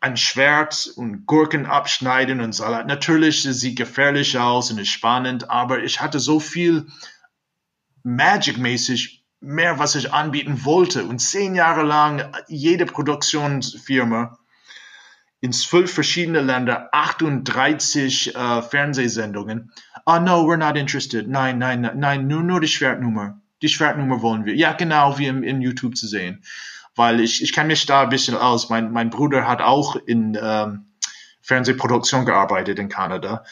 ein 0.00 0.16
Schwert 0.16 0.92
und 0.96 1.26
Gurken 1.26 1.64
abschneiden 1.64 2.40
und 2.40 2.52
Salat. 2.52 2.86
Natürlich 2.86 3.42
sieht 3.42 3.78
gefährlich 3.78 4.36
aus 4.38 4.70
und 4.70 4.78
ist 4.78 4.88
spannend, 4.88 5.48
aber 5.48 5.82
ich 5.84 6.00
hatte 6.00 6.18
so 6.18 6.40
viel 6.40 6.88
Magic-mäßig 8.02 9.24
mehr, 9.40 9.78
was 9.78 9.94
ich 9.94 10.12
anbieten 10.12 10.64
wollte. 10.64 11.04
Und 11.04 11.18
zehn 11.18 11.54
Jahre 11.54 11.82
lang 11.82 12.32
jede 12.48 12.86
Produktionsfirma 12.86 14.38
in 15.40 15.52
zwölf 15.52 15.92
verschiedene 15.92 16.40
Länder 16.40 16.88
38 16.92 18.34
äh, 18.34 18.62
Fernsehsendungen. 18.62 19.72
Ah, 20.04 20.16
oh, 20.16 20.20
no, 20.20 20.46
we're 20.46 20.56
not 20.56 20.76
interested. 20.76 21.28
Nein, 21.28 21.58
nein, 21.58 21.90
nein, 21.96 22.28
nur, 22.28 22.42
nur 22.42 22.60
die 22.60 22.68
Schwertnummer. 22.68 23.40
Die 23.60 23.68
Schwertnummer 23.68 24.22
wollen 24.22 24.44
wir. 24.44 24.54
Ja, 24.54 24.72
genau, 24.72 25.18
wie 25.18 25.26
im, 25.26 25.42
in 25.42 25.60
YouTube 25.60 25.96
zu 25.96 26.06
sehen. 26.06 26.44
Weil 26.94 27.20
ich, 27.20 27.42
ich 27.42 27.52
kenne 27.52 27.68
mich 27.68 27.86
da 27.86 28.02
ein 28.02 28.08
bisschen 28.08 28.36
aus. 28.36 28.70
Mein, 28.70 28.92
mein 28.92 29.10
Bruder 29.10 29.48
hat 29.48 29.60
auch 29.60 29.96
in 29.96 30.38
ähm, 30.40 30.86
Fernsehproduktion 31.40 32.24
gearbeitet 32.24 32.78
in 32.78 32.88
Kanada. 32.88 33.44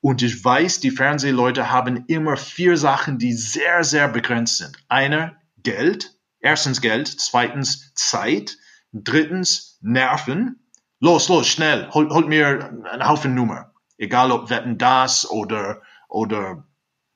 Und 0.00 0.22
ich 0.22 0.44
weiß, 0.44 0.80
die 0.80 0.90
Fernsehleute 0.90 1.70
haben 1.70 2.04
immer 2.06 2.36
vier 2.36 2.76
Sachen, 2.76 3.18
die 3.18 3.32
sehr, 3.32 3.82
sehr 3.84 4.08
begrenzt 4.08 4.58
sind. 4.58 4.76
Einer, 4.88 5.36
Geld. 5.62 6.16
Erstens 6.40 6.80
Geld. 6.80 7.08
Zweitens 7.08 7.92
Zeit. 7.94 8.56
Drittens 8.92 9.78
Nerven. 9.80 10.68
Los, 11.00 11.28
los, 11.28 11.46
schnell, 11.46 11.88
hol, 11.90 12.10
holt 12.10 12.28
mir 12.28 12.72
einen 12.90 13.08
Haufen 13.08 13.34
Nummer. 13.34 13.72
Egal 13.98 14.32
ob 14.32 14.50
Wetten 14.50 14.78
das 14.78 15.30
oder, 15.30 15.82
oder 16.08 16.66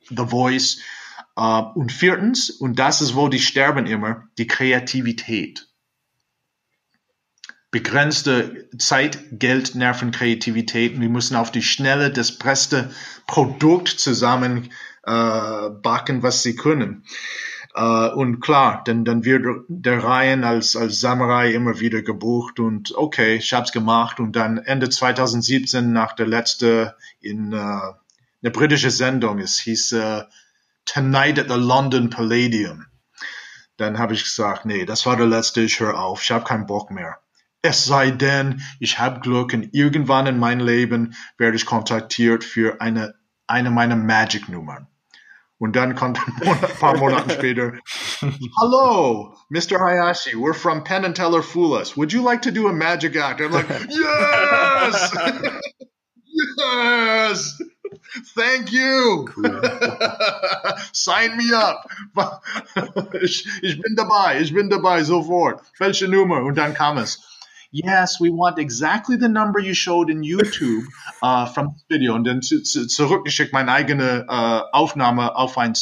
The 0.09 0.27
Voice. 0.27 0.81
Uh, 1.38 1.73
und 1.75 1.90
viertens, 1.90 2.51
und 2.51 2.79
das 2.79 3.01
ist, 3.01 3.16
wo 3.16 3.29
die 3.29 3.38
sterben 3.38 3.87
immer, 3.87 4.29
die 4.37 4.47
Kreativität. 4.47 5.71
Begrenzte 7.72 8.68
Zeit, 8.78 9.18
Geld, 9.32 9.74
Nerven, 9.74 10.12
Kreativität. 10.12 10.94
Und 10.94 11.00
wir 11.00 11.08
müssen 11.08 11.37
auf 11.37 11.50
die 11.50 11.62
Schnelle 11.62 12.11
das 12.11 12.30
beste 12.30 12.90
Produkt 13.26 13.88
zusammen 13.88 14.70
äh, 15.04 15.70
backen, 15.70 16.22
was 16.22 16.42
sie 16.42 16.54
können. 16.54 17.04
Uh, 17.74 18.11
und 18.14 18.40
klar, 18.40 18.82
dann, 18.85 19.06
dann 19.06 19.24
wird 19.24 19.46
der 19.66 20.04
Ryan 20.04 20.44
als, 20.44 20.76
als 20.76 21.00
Samurai 21.00 21.54
immer 21.54 21.80
wieder 21.80 22.02
gebucht 22.02 22.61
und 22.61 22.94
okay, 22.94 23.37
ich 23.37 23.54
hab's 23.54 23.72
gemacht 23.72 24.20
und 24.20 24.37
dann 24.37 24.58
Ende 24.58 24.90
2017 24.90 25.90
nach 25.90 26.12
der 26.12 26.26
letzte 26.26 26.96
in 27.22 27.54
uh, 27.54 27.94
eine 28.42 28.50
britische 28.52 28.90
Sendung, 28.90 29.38
es 29.38 29.58
hieß 29.58 29.92
uh, 29.94 30.22
Tonight 30.85 31.38
at 31.38 31.48
the 31.48 31.56
London 31.56 32.11
Palladium. 32.11 32.85
Dann 33.78 33.98
habe 33.98 34.12
ich 34.12 34.24
gesagt, 34.24 34.66
nee, 34.66 34.85
das 34.85 35.06
war 35.06 35.16
der 35.16 35.26
letzte, 35.26 35.62
ich 35.62 35.80
höre 35.80 35.98
auf, 35.98 36.22
ich 36.22 36.30
habe 36.30 36.44
keinen 36.44 36.66
Bock 36.66 36.90
mehr. 36.90 37.21
Es 37.62 37.85
sei 37.85 38.11
denn, 38.11 38.61
ich 38.81 38.98
habe 38.98 39.20
Glück 39.20 39.53
und 39.53 39.68
irgendwann 39.72 40.27
in 40.27 40.38
meinem 40.38 40.66
Leben 40.66 41.14
werde 41.38 41.57
ich 41.57 41.64
kontaktiert 41.64 42.42
für 42.42 42.81
eine, 42.81 43.14
eine 43.46 43.70
meiner 43.70 43.94
Magic-Nummern. 43.94 44.88
Und 45.59 45.77
dann 45.77 45.94
kommt 45.94 46.18
ein 46.18 46.59
paar 46.81 46.96
Monate 46.98 47.31
später, 47.38 47.75
Hello, 48.61 49.37
Mr. 49.48 49.79
Hayashi, 49.79 50.35
we're 50.35 50.55
from 50.55 50.83
Penn 50.83 51.05
and 51.05 51.16
Teller 51.16 51.40
Fool 51.40 51.79
Us. 51.79 51.96
Would 51.96 52.12
you 52.12 52.20
like 52.20 52.42
to 52.42 52.51
do 52.51 52.66
a 52.66 52.72
magic 52.72 53.14
act? 53.14 53.40
I'm 53.40 53.53
like, 53.53 53.68
yes! 53.88 55.14
yes! 56.59 57.62
Thank 58.35 58.72
you! 58.72 59.29
Cool. 59.33 59.62
Sign 60.92 61.37
me 61.37 61.55
up! 61.55 61.88
Ich, 63.22 63.46
ich 63.62 63.81
bin 63.81 63.94
dabei, 63.94 64.40
ich 64.40 64.53
bin 64.53 64.68
dabei, 64.68 65.05
sofort. 65.05 65.62
Welche 65.79 66.09
Nummer? 66.09 66.42
Und 66.42 66.57
dann 66.59 66.75
kam 66.75 66.98
es. 66.98 67.32
Yes, 67.72 68.20
we 68.20 68.30
want 68.30 68.58
exactly 68.58 69.16
the 69.16 69.28
number 69.28 69.58
you 69.58 69.74
showed 69.74 70.11
in 70.11 70.22
YouTube 70.22 70.85
uh, 71.22 71.46
from 71.46 71.74
this 71.74 71.85
video. 71.88 72.14
Und 72.14 72.24
dann 72.24 72.42
zu, 72.42 72.62
zu, 72.62 72.87
zurückgeschickt 72.87 73.52
meine 73.52 73.72
eigene 73.72 74.26
uh, 74.28 74.62
Aufnahme 74.72 75.35
auf 75.35 75.58
ein 75.58 75.72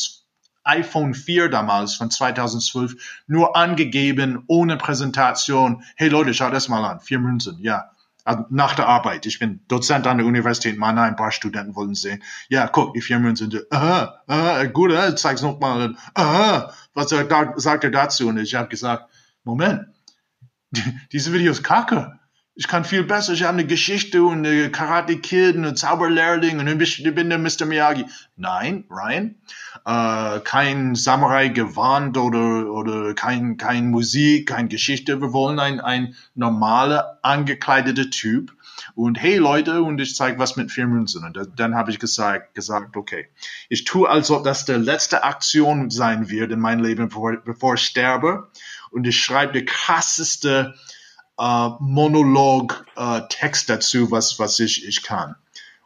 iPhone 0.65 1.15
4 1.15 1.49
damals 1.49 1.97
von 1.97 2.11
2012 2.11 3.23
nur 3.27 3.57
angegeben, 3.57 4.45
ohne 4.47 4.77
Präsentation. 4.77 5.83
Hey 5.97 6.09
Leute, 6.09 6.33
schaut 6.33 6.53
das 6.53 6.69
mal 6.69 6.85
an. 6.85 7.01
Vier 7.01 7.19
Münzen, 7.19 7.59
ja. 7.61 7.91
Also 8.25 8.45
nach 8.51 8.75
der 8.75 8.87
Arbeit. 8.87 9.25
Ich 9.27 9.39
bin 9.39 9.61
Dozent 9.67 10.07
an 10.07 10.19
der 10.19 10.27
Universität 10.27 10.79
Mannheim. 10.79 11.11
Ein 11.11 11.17
paar 11.17 11.33
Studenten 11.33 11.75
wollen 11.75 11.95
sehen. 11.95 12.23
Ja, 12.49 12.69
guck, 12.69 12.93
die 12.95 13.01
vier 13.01 13.19
Münzen. 13.19 13.51
Aha, 13.71 14.21
aha, 14.27 14.65
gut, 14.67 14.93
äh, 14.93 15.17
zeig's 15.17 15.43
noch 15.43 15.59
mal. 15.59 15.97
Aha, 16.15 16.73
was 16.95 17.09
sagt 17.09 17.85
er 17.85 17.91
dazu? 17.91 18.29
Und 18.29 18.39
ich 18.39 18.55
habe 18.55 18.69
gesagt, 18.69 19.07
Moment, 19.43 19.87
diese 21.13 21.33
Video 21.33 21.53
ist 21.53 21.63
kacke 21.63 22.21
ich 22.61 22.69
kann 22.69 22.85
viel 22.85 23.05
besser. 23.05 23.33
Ich 23.33 23.43
habe 23.43 23.55
eine 23.55 23.67
Geschichte 23.67 24.23
und 24.23 24.47
eine 24.47 24.71
Karate 24.71 25.17
Kid 25.17 25.57
und 25.57 25.65
einen 25.65 25.77
Zauberlehrling 25.77 26.59
und 26.59 26.83
ich 26.83 27.03
bin 27.03 27.31
der 27.31 27.39
Mr. 27.39 27.65
Miyagi. 27.65 28.05
Nein, 28.37 28.85
Ryan, 28.91 29.37
äh, 29.87 30.41
kein 30.41 30.95
Samurai 30.95 31.49
gewarnt 31.49 32.19
oder, 32.19 32.71
oder 32.71 33.15
kein, 33.15 33.57
kein 33.57 33.91
Musik, 33.91 34.49
kein 34.49 34.69
Geschichte. 34.69 35.23
Wir 35.23 35.33
wollen 35.33 35.59
ein, 35.59 35.81
ein 35.81 36.15
normaler, 36.35 37.19
angekleideter 37.23 38.11
Typ. 38.11 38.53
Und 38.95 39.21
hey 39.21 39.39
Leute, 39.39 39.83
und 39.83 39.99
ich 39.99 40.15
zeige 40.15 40.39
was 40.39 40.57
mit 40.57 40.71
vier 40.71 40.87
Münzen. 40.87 41.25
Und 41.25 41.39
dann 41.57 41.75
habe 41.75 41.91
ich 41.91 41.99
gesagt, 41.99 42.55
gesagt, 42.55 42.95
okay, 42.95 43.29
ich 43.71 43.85
tue 43.85 44.07
also, 44.07 44.43
dass 44.43 44.67
der 44.67 44.77
letzte 44.77 45.25
Aktion 45.25 45.89
sein 45.89 46.29
wird 46.29 46.53
in 46.53 46.61
meinem 46.61 46.83
Leben, 46.83 47.09
bevor, 47.09 47.39
bevor 47.39 47.75
ich 47.75 47.81
sterbe. 47.81 48.50
Und 48.91 49.07
ich 49.07 49.21
schreibe 49.21 49.53
die 49.53 49.65
krasseste 49.65 50.75
äh, 51.39 51.69
Monolog, 51.81 52.85
äh, 52.97 53.23
dazu, 53.67 54.11
was, 54.11 54.39
was 54.39 54.61
ich, 54.61 54.87
ich 54.87 55.03
kann. 55.03 55.37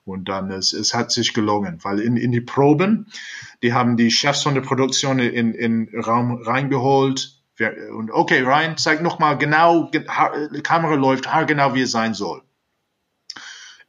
Und 0.05 0.29
dann, 0.29 0.51
es, 0.51 0.73
es 0.73 0.93
hat 0.93 1.13
sich 1.13 1.33
gelungen, 1.33 1.79
weil 1.83 2.01
in, 2.01 2.17
in 2.17 2.33
die 2.33 2.43
Proben, 2.43 3.07
die 3.63 3.73
haben 3.73 3.97
die 3.97 4.11
Chefs 4.11 4.43
von 4.43 4.55
der 4.55 4.61
Produktion 4.61 5.19
in, 5.19 5.55
in 5.55 5.89
Raum 5.99 6.43
reingeholt. 6.43 7.41
Und 7.95 8.11
okay, 8.11 8.41
Ryan, 8.41 8.77
zeig 8.77 9.01
nochmal 9.01 9.39
genau, 9.39 9.91
die 9.91 10.63
Kamera 10.63 10.95
läuft, 10.95 11.29
genau 11.47 11.75
wie 11.75 11.83
es 11.83 11.93
sein 11.93 12.13
soll. 12.13 12.43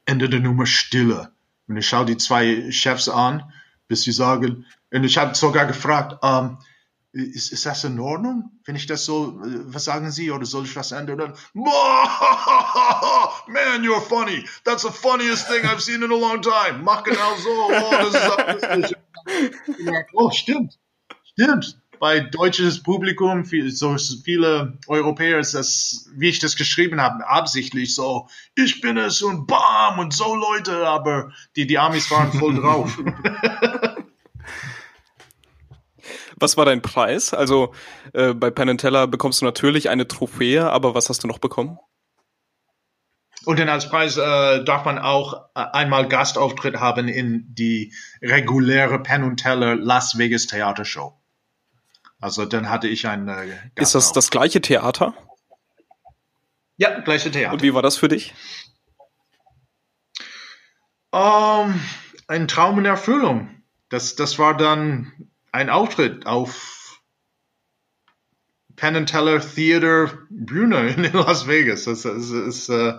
Ende 0.06 0.30
der 0.30 0.40
Nummer 0.40 0.66
Stille. 0.66 1.32
Und 1.68 1.76
ich 1.76 1.86
schaue 1.86 2.06
die 2.06 2.16
zwei 2.16 2.70
Chefs 2.70 3.08
an, 3.08 3.52
bis 3.88 4.02
sie 4.02 4.12
sagen, 4.12 4.64
und 4.92 5.04
ich 5.04 5.18
habe 5.18 5.34
sogar 5.34 5.66
gefragt, 5.66 6.18
ähm, 6.22 6.58
ist, 7.16 7.52
ist 7.52 7.64
das 7.66 7.84
in 7.84 7.98
Ordnung, 7.98 8.50
wenn 8.64 8.76
ich 8.76 8.86
das 8.86 9.04
so, 9.04 9.40
äh, 9.42 9.60
was 9.72 9.84
sagen 9.84 10.10
Sie, 10.10 10.30
oder 10.30 10.44
soll 10.44 10.66
ich 10.66 10.74
das 10.74 10.92
ändern? 10.92 11.32
Man, 11.54 11.72
you're 13.82 14.00
funny. 14.00 14.44
That's 14.64 14.82
the 14.82 14.90
funniest 14.90 15.48
thing 15.48 15.64
I've 15.64 15.80
seen 15.80 16.02
in 16.02 16.12
a 16.12 16.16
long 16.16 16.42
time. 16.42 16.82
Mach 16.82 17.02
genau 17.04 17.36
so. 17.36 17.50
Oh, 17.50 17.90
das 17.90 18.14
ist 18.14 18.94
oh 20.12 20.30
stimmt. 20.30 20.78
Stimmt. 21.32 21.80
Bei 21.98 22.20
deutsches 22.20 22.82
Publikum, 22.82 23.44
so 23.70 23.96
viele 24.22 24.78
Europäer 24.86 25.38
ist 25.38 25.54
das, 25.54 26.10
wie 26.14 26.28
ich 26.28 26.40
das 26.40 26.56
geschrieben 26.56 27.00
habe, 27.00 27.26
absichtlich 27.26 27.94
so, 27.94 28.28
ich 28.54 28.82
bin 28.82 28.98
es 28.98 29.22
und 29.22 29.46
bam 29.46 29.98
und 29.98 30.12
so 30.12 30.34
Leute, 30.34 30.86
aber 30.86 31.32
die, 31.56 31.66
die 31.66 31.78
Amis 31.78 32.10
waren 32.10 32.32
voll 32.32 32.56
drauf. 32.56 32.98
Was 36.36 36.56
war 36.56 36.66
dein 36.66 36.82
Preis? 36.82 37.32
Also 37.32 37.74
äh, 38.12 38.34
bei 38.34 38.50
Penn 38.50 38.76
Teller 38.78 39.06
bekommst 39.06 39.40
du 39.40 39.46
natürlich 39.46 39.88
eine 39.88 40.06
Trophäe, 40.06 40.70
aber 40.70 40.94
was 40.94 41.08
hast 41.08 41.24
du 41.24 41.28
noch 41.28 41.38
bekommen? 41.38 41.78
Und 43.44 43.58
dann 43.58 43.68
als 43.68 43.88
Preis 43.88 44.16
äh, 44.16 44.64
darf 44.64 44.84
man 44.84 44.98
auch 44.98 45.48
äh, 45.54 45.60
einmal 45.72 46.08
Gastauftritt 46.08 46.76
haben 46.80 47.08
in 47.08 47.54
die 47.54 47.94
reguläre 48.20 48.98
Penn 48.98 49.36
Teller 49.36 49.76
Las 49.76 50.18
Vegas 50.18 50.46
Theatershow. 50.46 51.14
Also 52.20 52.44
dann 52.44 52.68
hatte 52.68 52.88
ich 52.88 53.06
ein 53.06 53.28
äh, 53.28 53.56
Ist 53.76 53.94
das 53.94 54.12
das 54.12 54.30
gleiche 54.30 54.60
Theater? 54.60 55.14
Ja, 56.76 57.00
gleiche 57.00 57.30
Theater. 57.30 57.54
Und 57.54 57.62
wie 57.62 57.72
war 57.72 57.82
das 57.82 57.96
für 57.96 58.08
dich? 58.08 58.34
Um, 61.10 61.20
ähm, 61.20 61.80
ein 62.26 62.48
Traum 62.48 62.78
in 62.78 62.84
Erfüllung. 62.84 63.62
Das, 63.88 64.16
das 64.16 64.38
war 64.38 64.56
dann 64.56 65.30
ein 65.56 65.70
Auftritt 65.70 66.26
auf 66.26 67.00
Penn 68.76 69.06
Teller 69.06 69.40
Theater 69.40 70.12
Bühne 70.28 70.90
in 70.90 71.02
Las 71.14 71.46
Vegas. 71.46 71.86
Es, 71.86 72.04
es, 72.04 72.30
es, 72.30 72.68
äh, 72.68 72.92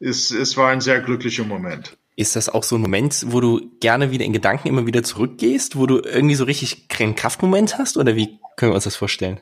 es, 0.00 0.30
es 0.30 0.56
war 0.56 0.70
ein 0.70 0.80
sehr 0.80 1.00
glücklicher 1.00 1.44
Moment. 1.44 1.98
Ist 2.16 2.36
das 2.36 2.48
auch 2.48 2.62
so 2.62 2.76
ein 2.76 2.80
Moment, 2.80 3.26
wo 3.26 3.40
du 3.40 3.70
gerne 3.80 4.10
wieder 4.10 4.24
in 4.24 4.32
Gedanken 4.32 4.68
immer 4.68 4.86
wieder 4.86 5.02
zurückgehst, 5.02 5.76
wo 5.76 5.84
du 5.84 5.98
irgendwie 5.98 6.34
so 6.34 6.44
richtig 6.44 6.88
keinen 6.88 7.14
Kraftmoment 7.14 7.76
hast? 7.76 7.98
Oder 7.98 8.16
wie 8.16 8.38
können 8.56 8.72
wir 8.72 8.76
uns 8.76 8.84
das 8.84 8.96
vorstellen? 8.96 9.38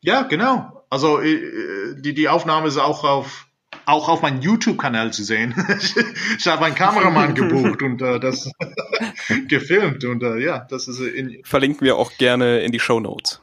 Ja, 0.00 0.22
genau. 0.22 0.84
Also 0.90 1.20
äh, 1.20 1.94
die, 2.00 2.14
die 2.14 2.28
Aufnahme 2.28 2.66
ist 2.66 2.78
auch 2.78 3.04
auf 3.04 3.46
auch 3.86 4.08
auf 4.08 4.22
meinem 4.22 4.40
YouTube-Kanal 4.40 5.12
zu 5.12 5.24
sehen. 5.24 5.54
ich 6.38 6.46
habe 6.46 6.64
einen 6.66 6.74
Kameramann 6.74 7.34
gebucht 7.34 7.82
und 7.82 8.00
äh, 8.02 8.20
das 8.20 8.50
gefilmt 9.48 10.04
und 10.04 10.22
äh, 10.22 10.38
ja, 10.38 10.66
das 10.70 10.88
ist 10.88 11.00
in 11.00 11.42
verlinken 11.44 11.84
wir 11.84 11.96
auch 11.96 12.12
gerne 12.18 12.60
in 12.60 12.72
die 12.72 12.80
Show 12.80 13.00
Notes. 13.00 13.40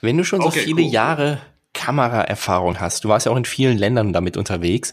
Wenn 0.00 0.16
du 0.16 0.24
schon 0.24 0.40
so 0.40 0.48
okay, 0.48 0.60
viele 0.60 0.82
cool. 0.82 0.90
Jahre 0.90 1.42
Kameraerfahrung 1.74 2.80
hast, 2.80 3.04
du 3.04 3.08
warst 3.08 3.26
ja 3.26 3.32
auch 3.32 3.36
in 3.36 3.44
vielen 3.44 3.78
Ländern 3.78 4.12
damit 4.12 4.36
unterwegs, 4.36 4.92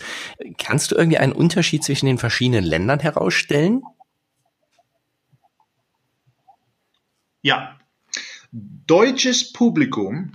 kannst 0.58 0.92
du 0.92 0.96
irgendwie 0.96 1.18
einen 1.18 1.34
Unterschied 1.34 1.84
zwischen 1.84 2.06
den 2.06 2.18
verschiedenen 2.18 2.64
Ländern 2.64 3.00
herausstellen? 3.00 3.84
Ja, 7.42 7.78
deutsches 8.52 9.54
Publikum 9.54 10.34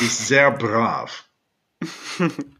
ist 0.00 0.26
sehr 0.26 0.50
brav. 0.50 1.28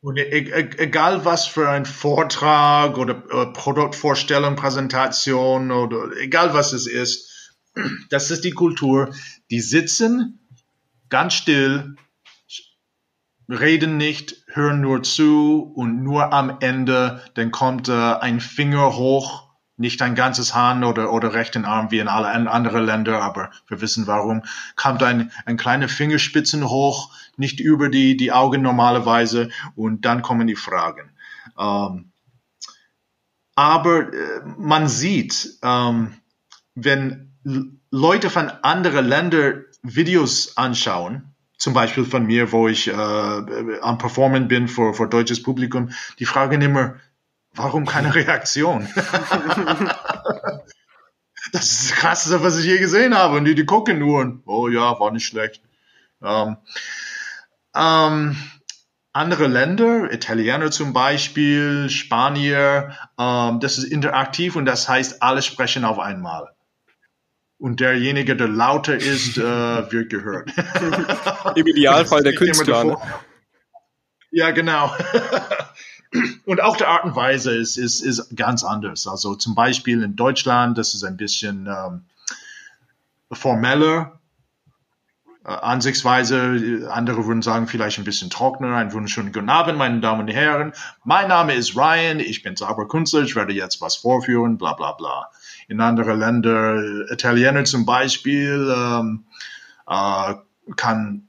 Und 0.00 0.18
e-, 0.18 0.22
e-, 0.22 0.78
egal 0.78 1.24
was 1.24 1.46
für 1.46 1.68
ein 1.68 1.84
Vortrag 1.84 2.96
oder 2.96 3.14
Produktvorstellung, 3.14 4.56
Präsentation 4.56 5.70
oder 5.70 6.16
egal 6.18 6.54
was 6.54 6.72
es 6.72 6.86
ist, 6.86 7.30
das 8.08 8.30
ist 8.30 8.44
die 8.44 8.52
Kultur. 8.52 9.14
Die 9.50 9.60
sitzen 9.60 10.40
ganz 11.08 11.34
still, 11.34 11.96
reden 13.48 13.96
nicht, 13.96 14.44
hören 14.46 14.80
nur 14.80 15.02
zu 15.02 15.72
und 15.74 16.02
nur 16.02 16.32
am 16.32 16.58
Ende, 16.60 17.22
dann 17.34 17.50
kommt 17.50 17.88
äh, 17.88 17.92
ein 17.92 18.40
Finger 18.40 18.96
hoch 18.96 19.49
nicht 19.80 20.02
ein 20.02 20.14
ganzes 20.14 20.54
Hand 20.54 20.84
oder, 20.84 21.10
oder 21.10 21.32
rechten 21.32 21.64
Arm 21.64 21.90
wie 21.90 21.98
in 21.98 22.08
alle 22.08 22.28
anderen 22.28 22.84
Länder, 22.84 23.22
aber 23.22 23.50
wir 23.66 23.80
wissen 23.80 24.06
warum, 24.06 24.42
kommt 24.76 25.02
ein, 25.02 25.32
ein 25.46 25.56
kleine 25.56 25.88
Fingerspitzen 25.88 26.68
hoch, 26.68 27.10
nicht 27.36 27.60
über 27.60 27.88
die, 27.88 28.16
die 28.16 28.30
Augen 28.30 28.60
normalerweise 28.60 29.48
und 29.74 30.04
dann 30.04 30.20
kommen 30.20 30.46
die 30.46 30.54
Fragen. 30.54 31.10
Ähm, 31.58 32.12
aber 33.54 34.12
äh, 34.12 34.40
man 34.58 34.86
sieht, 34.86 35.58
ähm, 35.62 36.14
wenn 36.74 37.32
Leute 37.90 38.28
von 38.28 38.50
anderen 38.62 39.06
Ländern 39.06 39.64
Videos 39.82 40.58
anschauen, 40.58 41.34
zum 41.56 41.72
Beispiel 41.72 42.04
von 42.04 42.26
mir, 42.26 42.52
wo 42.52 42.68
ich 42.68 42.88
äh, 42.88 42.92
am 42.92 43.96
Performen 43.96 44.48
bin 44.48 44.68
für, 44.68 44.92
für 44.92 45.08
deutsches 45.08 45.42
Publikum, 45.42 45.90
die 46.18 46.26
fragen 46.26 46.60
immer, 46.60 46.96
Warum 47.54 47.86
keine 47.86 48.14
Reaktion? 48.14 48.88
das 51.52 51.72
ist 51.72 51.90
das 51.90 51.98
Krasseste, 51.98 52.42
was 52.42 52.58
ich 52.58 52.66
je 52.66 52.78
gesehen 52.78 53.16
habe. 53.16 53.36
Und 53.36 53.44
die, 53.44 53.54
die 53.54 53.66
gucken 53.66 53.98
nur 53.98 54.20
und, 54.20 54.42
oh 54.46 54.68
ja, 54.68 54.98
war 55.00 55.10
nicht 55.10 55.26
schlecht. 55.26 55.62
Ähm, 56.22 56.56
ähm, 57.74 58.36
andere 59.12 59.46
Länder, 59.46 60.12
Italiener 60.12 60.70
zum 60.70 60.92
Beispiel, 60.92 61.90
Spanier, 61.90 62.96
ähm, 63.18 63.60
das 63.60 63.78
ist 63.78 63.84
interaktiv 63.84 64.56
und 64.56 64.66
das 64.66 64.88
heißt, 64.88 65.22
alle 65.22 65.42
sprechen 65.42 65.84
auf 65.84 65.98
einmal. 65.98 66.54
Und 67.58 67.80
derjenige, 67.80 68.36
der 68.36 68.48
lauter 68.48 68.96
ist, 68.96 69.36
äh, 69.36 69.42
wird 69.92 70.10
gehört. 70.10 70.50
Im 71.56 71.66
Idealfall 71.66 72.22
der 72.22 72.34
Künstler. 72.34 72.84
Ne? 72.84 72.96
Ja, 74.30 74.50
genau. 74.52 74.94
Und 76.44 76.60
auch 76.60 76.76
die 76.76 76.84
Art 76.84 77.04
und 77.04 77.14
Weise 77.14 77.56
ist, 77.56 77.76
ist, 77.76 78.00
ist 78.00 78.36
ganz 78.36 78.64
anders. 78.64 79.06
Also 79.06 79.36
zum 79.36 79.54
Beispiel 79.54 80.02
in 80.02 80.16
Deutschland, 80.16 80.76
das 80.76 80.94
ist 80.94 81.04
ein 81.04 81.16
bisschen 81.16 81.68
ähm, 81.68 82.02
formeller, 83.30 84.20
äh, 85.44 85.48
Ansichtsweise, 85.48 86.88
andere 86.90 87.26
würden 87.26 87.42
sagen, 87.42 87.66
vielleicht 87.66 87.98
ein 87.98 88.04
bisschen 88.04 88.28
trockener. 88.28 88.76
Einen 88.76 88.92
wunderschönen 88.92 89.32
guten 89.32 89.48
Abend, 89.48 89.78
meine 89.78 90.00
Damen 90.00 90.22
und 90.22 90.28
Herren. 90.28 90.72
Mein 91.04 91.28
Name 91.28 91.54
ist 91.54 91.76
Ryan, 91.76 92.20
ich 92.20 92.42
bin 92.42 92.56
Zauberkünstler, 92.56 93.22
ich 93.22 93.36
werde 93.36 93.52
jetzt 93.52 93.80
was 93.80 93.96
vorführen, 93.96 94.58
bla 94.58 94.74
bla 94.74 94.92
bla. 94.92 95.30
In 95.68 95.80
anderen 95.80 96.18
Ländern, 96.18 97.06
Italiener 97.10 97.64
zum 97.64 97.86
Beispiel, 97.86 98.74
ähm, 98.76 99.24
äh, 99.86 100.34
kann 100.76 101.28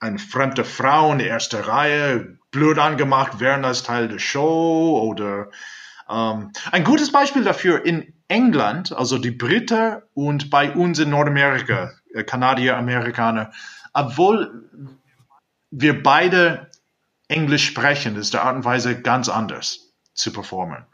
eine 0.00 0.18
fremde 0.18 0.64
Frau 0.64 1.12
in 1.12 1.18
der 1.18 1.28
ersten 1.28 1.62
Reihe 1.62 2.39
blöd 2.50 2.78
angemacht 2.78 3.40
werden 3.40 3.64
als 3.64 3.82
Teil 3.82 4.08
der 4.08 4.18
Show 4.18 5.00
oder 5.02 5.50
Ähm, 6.10 6.50
ein 6.72 6.82
gutes 6.82 7.12
Beispiel 7.12 7.44
dafür 7.44 7.86
in 7.86 8.12
England, 8.26 8.92
also 8.92 9.16
die 9.16 9.30
Briten 9.30 10.02
und 10.12 10.50
bei 10.50 10.72
uns 10.72 10.98
in 10.98 11.10
Nordamerika, 11.10 11.92
äh, 12.12 12.24
Kanadier, 12.24 12.76
Amerikaner, 12.76 13.52
obwohl 13.92 14.68
wir 15.70 16.02
beide 16.02 16.68
Englisch 17.28 17.64
sprechen, 17.64 18.16
ist 18.16 18.34
die 18.34 18.38
Art 18.38 18.56
und 18.56 18.64
Weise 18.64 19.00
ganz 19.00 19.28
anders 19.28 19.92
zu 20.12 20.32
performen. 20.32 20.84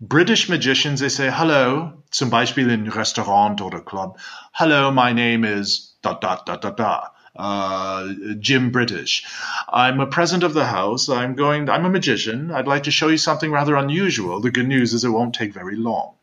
British 0.00 0.48
magicians, 0.48 1.00
they 1.00 1.10
say 1.10 1.30
hello, 1.30 2.02
zum 2.10 2.30
Beispiel 2.30 2.70
in 2.70 2.88
Restaurant 2.88 3.60
oder 3.60 3.82
Club. 3.82 4.18
Hello, 4.52 4.90
my 4.90 5.12
name 5.12 5.44
is 5.46 5.95
da 6.06 6.36
da 6.36 6.36
da 6.44 6.56
da 6.56 6.70
da. 6.70 7.10
Uh, 7.38 8.14
Jim 8.40 8.70
British. 8.70 9.26
I'm 9.68 10.00
a 10.00 10.06
president 10.06 10.42
of 10.42 10.54
the 10.54 10.64
house. 10.64 11.10
I'm 11.10 11.34
going, 11.34 11.68
I'm 11.68 11.84
a 11.84 11.90
magician. 11.90 12.50
I'd 12.50 12.66
like 12.66 12.84
to 12.84 12.90
show 12.90 13.08
you 13.08 13.18
something 13.18 13.52
rather 13.52 13.76
unusual. 13.76 14.40
The 14.40 14.50
good 14.50 14.66
news 14.66 14.94
is 14.94 15.04
it 15.04 15.10
won't 15.10 15.34
take 15.34 15.52
very 15.52 15.76
long. 15.76 16.14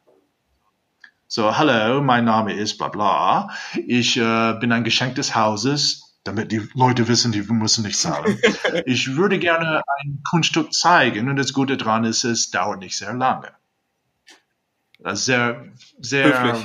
So, 1.27 1.51
hello, 1.51 2.01
mein 2.01 2.25
Name 2.25 2.49
ist 2.49 2.77
bla 2.79 2.89
bla. 2.89 3.49
Ich 3.75 4.17
äh, 4.17 4.53
bin 4.59 4.71
ein 4.71 4.84
Geschenk 4.84 5.15
des 5.15 5.36
Hauses, 5.36 6.15
damit 6.23 6.51
die 6.51 6.61
Leute 6.73 7.07
wissen, 7.07 7.31
die 7.31 7.41
müssen 7.41 7.84
nicht 7.84 7.99
zahlen. 7.99 8.39
ich 8.86 9.15
würde 9.15 9.38
gerne 9.39 9.84
ein 9.99 10.21
Kunststück 10.29 10.73
zeigen 10.73 11.29
und 11.29 11.36
das 11.36 11.53
Gute 11.53 11.77
daran 11.77 12.05
ist, 12.05 12.23
es 12.23 12.49
dauert 12.49 12.79
nicht 12.79 12.97
sehr 12.97 13.13
lange. 13.13 13.51
Sehr, 14.99 15.65
sehr, 15.99 16.55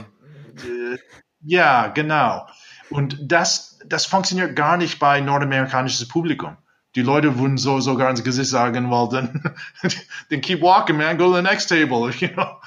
äh, 0.64 0.98
ja, 1.40 1.88
genau. 1.88 2.46
Und 2.90 3.18
das, 3.20 3.78
das 3.86 4.06
funktioniert 4.06 4.56
gar 4.56 4.76
nicht 4.76 4.98
bei 4.98 5.20
nordamerikanisches 5.20 6.08
Publikum. 6.08 6.56
Die 6.94 7.02
Leute 7.02 7.38
würden 7.38 7.58
so 7.58 7.80
sogar 7.80 8.10
ins 8.10 8.24
Gesicht 8.24 8.50
sagen, 8.50 8.90
well, 8.90 9.08
then, 9.08 9.42
then 10.30 10.40
keep 10.40 10.62
walking, 10.62 10.96
man. 10.96 11.18
Go 11.18 11.30
to 11.30 11.36
the 11.36 11.42
next 11.42 11.66
table. 11.66 12.10
You 12.20 12.28
know, 12.28 12.60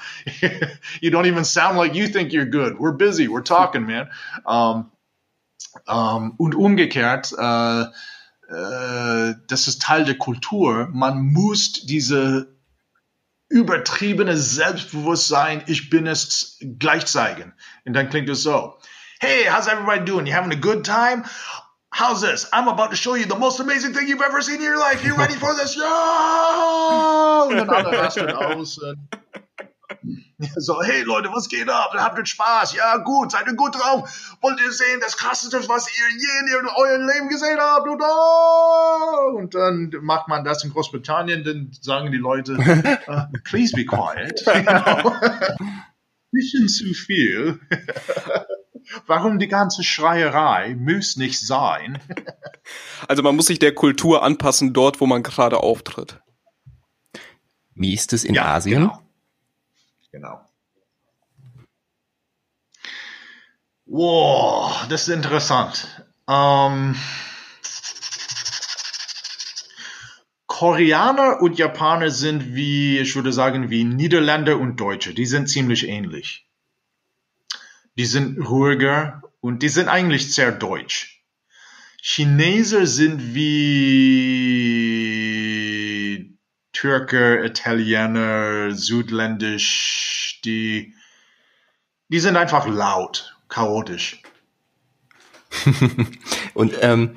you 1.00 1.10
don't 1.10 1.26
even 1.26 1.44
sound 1.44 1.76
like 1.76 1.94
you 1.94 2.06
think 2.06 2.32
you're 2.32 2.48
good. 2.48 2.78
We're 2.78 2.96
busy. 2.96 3.28
We're 3.28 3.42
talking, 3.42 3.86
man. 3.86 4.10
Um, 4.46 4.92
um, 5.86 6.34
und 6.38 6.54
umgekehrt, 6.54 7.32
äh, 7.36 7.82
äh, 7.82 9.34
das 9.48 9.68
ist 9.68 9.82
Teil 9.82 10.04
der 10.04 10.18
Kultur. 10.18 10.88
Man 10.92 11.32
muss 11.32 11.72
diese 11.84 12.56
übertriebene 13.48 14.36
Selbstbewusstsein, 14.36 15.62
ich 15.66 15.90
bin 15.90 16.06
es, 16.06 16.58
gleich 16.78 17.06
zeigen. 17.06 17.52
Und 17.84 17.92
dann 17.92 18.08
klingt 18.08 18.28
es 18.30 18.42
so. 18.42 18.78
Hey, 19.22 19.44
how's 19.44 19.68
everybody 19.68 20.04
doing? 20.04 20.26
You 20.26 20.32
having 20.32 20.50
a 20.50 20.56
good 20.56 20.84
time? 20.84 21.22
How's 21.90 22.22
this? 22.22 22.48
I'm 22.52 22.66
about 22.66 22.90
to 22.90 22.96
show 22.96 23.14
you 23.14 23.24
the 23.24 23.38
most 23.38 23.60
amazing 23.60 23.94
thing 23.94 24.08
you've 24.08 24.20
ever 24.20 24.42
seen 24.42 24.56
in 24.56 24.62
your 24.62 24.80
life. 24.80 25.04
You 25.04 25.14
ready 25.14 25.34
for 25.34 25.54
this? 25.54 25.76
Ja! 25.76 27.44
Und 27.48 27.56
dann 27.56 27.70
alle 27.70 27.96
rasten 27.96 28.32
aus. 28.32 28.80
So, 30.56 30.82
hey 30.82 31.04
Leute, 31.04 31.28
was 31.28 31.48
geht 31.48 31.68
ab? 31.68 31.92
Habt 31.94 32.18
ihr 32.18 32.26
Spaß? 32.26 32.74
Ja, 32.74 32.96
gut, 32.96 33.30
seid 33.30 33.46
ihr 33.46 33.54
gut 33.54 33.76
drauf? 33.76 34.36
Wollt 34.40 34.60
ihr 34.60 34.72
sehen, 34.72 34.98
das 35.00 35.16
krasseste, 35.16 35.68
was 35.68 35.86
ihr 35.86 36.08
je 36.18 36.58
in 36.58 36.66
eurem 36.66 37.06
Leben 37.06 37.28
gesehen 37.28 37.60
habt? 37.60 37.86
Und, 37.86 38.02
oh! 38.02 39.36
und 39.38 39.54
dann 39.54 39.92
macht 40.00 40.26
man 40.26 40.42
das 40.42 40.64
in 40.64 40.70
Großbritannien, 40.72 41.44
dann 41.44 41.70
sagen 41.80 42.10
die 42.10 42.18
Leute, 42.18 42.54
uh, 43.06 43.38
please 43.44 43.72
be 43.72 43.84
quiet. 43.84 44.42
Bisschen 46.32 46.68
zu 46.68 46.92
viel. 46.92 47.60
Warum 49.06 49.38
die 49.38 49.48
ganze 49.48 49.82
Schreierei? 49.82 50.74
Muss 50.74 51.16
nicht 51.16 51.40
sein. 51.40 51.98
Also 53.08 53.24
man 53.24 53.34
muss 53.34 53.46
sich 53.46 53.58
der 53.58 53.74
Kultur 53.74 54.22
anpassen, 54.22 54.72
dort, 54.72 55.00
wo 55.00 55.06
man 55.06 55.24
gerade 55.24 55.58
auftritt. 55.58 56.20
Wie 57.74 57.92
ist 57.92 58.12
es 58.12 58.22
in 58.22 58.34
ja, 58.34 58.44
Asien? 58.44 58.82
Genau. 58.82 59.02
genau. 60.12 60.40
Wow, 63.86 64.86
das 64.88 65.08
ist 65.08 65.14
interessant. 65.14 66.06
Ähm, 66.28 66.94
Koreaner 70.46 71.42
und 71.42 71.58
Japaner 71.58 72.10
sind 72.10 72.54
wie, 72.54 73.00
ich 73.00 73.16
würde 73.16 73.32
sagen, 73.32 73.68
wie 73.68 73.82
Niederländer 73.82 74.58
und 74.58 74.78
Deutsche. 74.78 75.12
Die 75.12 75.26
sind 75.26 75.48
ziemlich 75.48 75.88
ähnlich 75.88 76.46
die 77.96 78.06
sind 78.06 78.38
ruhiger 78.48 79.22
und 79.40 79.62
die 79.62 79.68
sind 79.68 79.88
eigentlich 79.88 80.34
sehr 80.34 80.52
deutsch. 80.52 81.22
Chinesen 82.00 82.86
sind 82.86 83.34
wie 83.34 84.72
Türke, 86.72 87.44
Italiener, 87.44 88.72
Südländisch, 88.72 90.40
die, 90.44 90.94
die 92.08 92.18
sind 92.18 92.36
einfach 92.36 92.66
laut, 92.66 93.36
chaotisch. 93.48 94.20
und 96.54 96.74
ähm, 96.80 97.16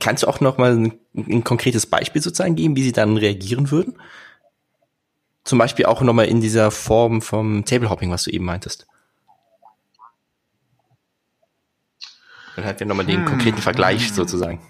kannst 0.00 0.22
du 0.22 0.26
auch 0.26 0.40
noch 0.40 0.58
mal 0.58 0.72
ein, 0.72 0.98
ein, 1.14 1.44
konkretes 1.44 1.86
Beispiel 1.86 2.20
sozusagen 2.20 2.56
geben, 2.56 2.76
wie 2.76 2.82
sie 2.82 2.92
dann 2.92 3.16
reagieren 3.16 3.70
würden? 3.70 3.98
Zum 5.44 5.58
Beispiel 5.58 5.86
auch 5.86 6.02
noch 6.02 6.12
mal 6.12 6.26
in 6.26 6.40
dieser 6.40 6.70
Form 6.70 7.22
vom 7.22 7.64
Tablehopping, 7.64 8.10
was 8.10 8.24
du 8.24 8.30
eben 8.30 8.44
meintest. 8.44 8.86
Dann 12.56 12.64
hat 12.64 12.80
wir 12.80 12.86
nochmal 12.86 13.06
den 13.06 13.20
hm. 13.20 13.26
konkreten 13.26 13.60
Vergleich 13.60 14.12
sozusagen. 14.12 14.60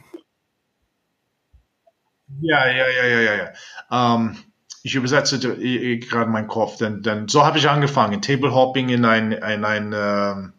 Ja, 2.41 2.67
ja, 2.67 2.89
ja, 2.89 3.05
ja, 3.05 3.21
ja, 3.21 3.35
ja. 3.35 4.15
Ähm, 4.15 4.37
ich 4.83 4.95
übersetze 4.95 5.39
gerade 5.39 6.31
meinen 6.31 6.49
Kopf, 6.49 6.77
denn, 6.77 7.03
denn 7.03 7.29
so 7.29 7.45
habe 7.45 7.59
ich 7.59 7.69
angefangen. 7.69 8.21
Table 8.21 8.55
Hopping 8.55 8.91
in 8.91 9.05
ein, 9.05 9.33
in 9.33 9.65
ein 9.65 9.93
äh, 9.93 10.51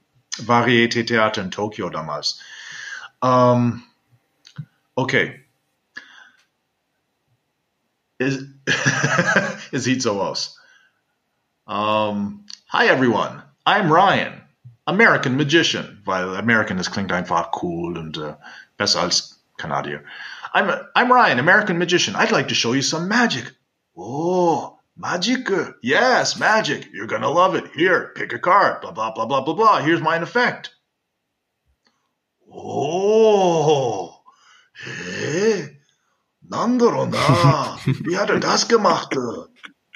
Varieté-Theater 0.42 1.42
in 1.42 1.52
Tokio 1.52 1.90
damals. 1.90 2.40
Ähm, 3.22 3.84
okay. 4.96 5.46
Es, 8.18 8.44
es 9.72 9.84
sieht 9.84 10.02
so 10.02 10.22
aus. 10.22 10.60
Um, 11.68 12.46
hi 12.70 12.88
everyone, 12.88 13.44
I'm 13.66 13.92
Ryan. 13.92 14.45
American 14.88 15.38
Magician, 15.38 16.02
weil 16.06 16.36
American, 16.36 16.78
das 16.78 16.92
klingt 16.92 17.12
einfach 17.12 17.52
cool 17.62 17.98
and 17.98 18.18
äh, 18.18 18.36
besser 18.78 19.02
als 19.02 19.44
Kanadier. 19.58 20.04
I'm, 20.54 20.70
I'm 20.96 21.12
Ryan, 21.12 21.40
American 21.40 21.78
Magician. 21.78 22.16
I'd 22.16 22.32
like 22.32 22.48
to 22.50 22.56
show 22.56 22.74
you 22.74 22.82
some 22.82 23.08
magic. 23.08 23.52
Oh, 23.98 24.80
magic. 24.96 25.50
Yes, 25.82 26.38
magic. 26.38 26.88
You're 26.94 27.08
gonna 27.08 27.30
love 27.30 27.56
it. 27.56 27.66
Here, 27.74 28.12
pick 28.16 28.34
a 28.34 28.40
card. 28.40 28.82
Blah, 28.82 28.92
blah, 28.92 29.12
blah, 29.12 29.26
blah, 29.26 29.42
blah, 29.42 29.54
blah. 29.54 29.82
Here's 29.82 30.02
mine 30.02 30.24
effect. 30.24 30.72
Oh, 32.58 34.22
hey, 34.74 35.78
Nandarona, 36.50 37.78
wie 38.06 38.18
hat 38.18 38.30
er 38.30 38.40
das 38.40 38.68
gemacht? 38.68 39.18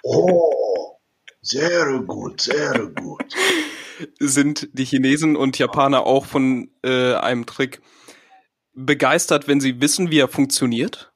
Oh, 0.03 0.97
sehr 1.41 1.99
gut, 2.01 2.41
sehr 2.41 2.87
gut. 2.87 3.33
Sind 4.19 4.69
die 4.73 4.85
Chinesen 4.85 5.35
und 5.35 5.57
Japaner 5.57 6.05
auch 6.05 6.25
von 6.25 6.71
äh, 6.83 7.15
einem 7.15 7.45
Trick 7.45 7.81
begeistert, 8.73 9.47
wenn 9.47 9.59
sie 9.59 9.81
wissen, 9.81 10.11
wie 10.11 10.19
er 10.19 10.27
funktioniert? 10.27 11.11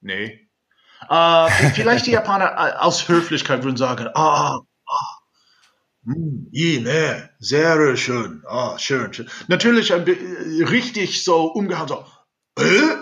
Nee. 0.00 0.48
Uh, 1.08 1.48
vielleicht 1.74 2.06
die 2.06 2.12
Japaner 2.12 2.52
äh, 2.52 2.76
aus 2.78 3.08
Höflichkeit 3.08 3.64
würden 3.64 3.76
sagen, 3.76 4.08
ah, 4.14 4.60
ah 4.86 5.20
hm, 6.04 6.48
ne, 6.52 7.30
sehr 7.38 7.96
schön, 7.96 8.42
ah, 8.46 8.78
schön, 8.78 9.12
schön. 9.12 9.28
Natürlich 9.48 9.90
äh, 9.90 9.94
richtig 10.64 11.24
so 11.24 11.46
umgehauen, 11.46 11.88
so, 11.88 12.04
äh? 12.58 12.96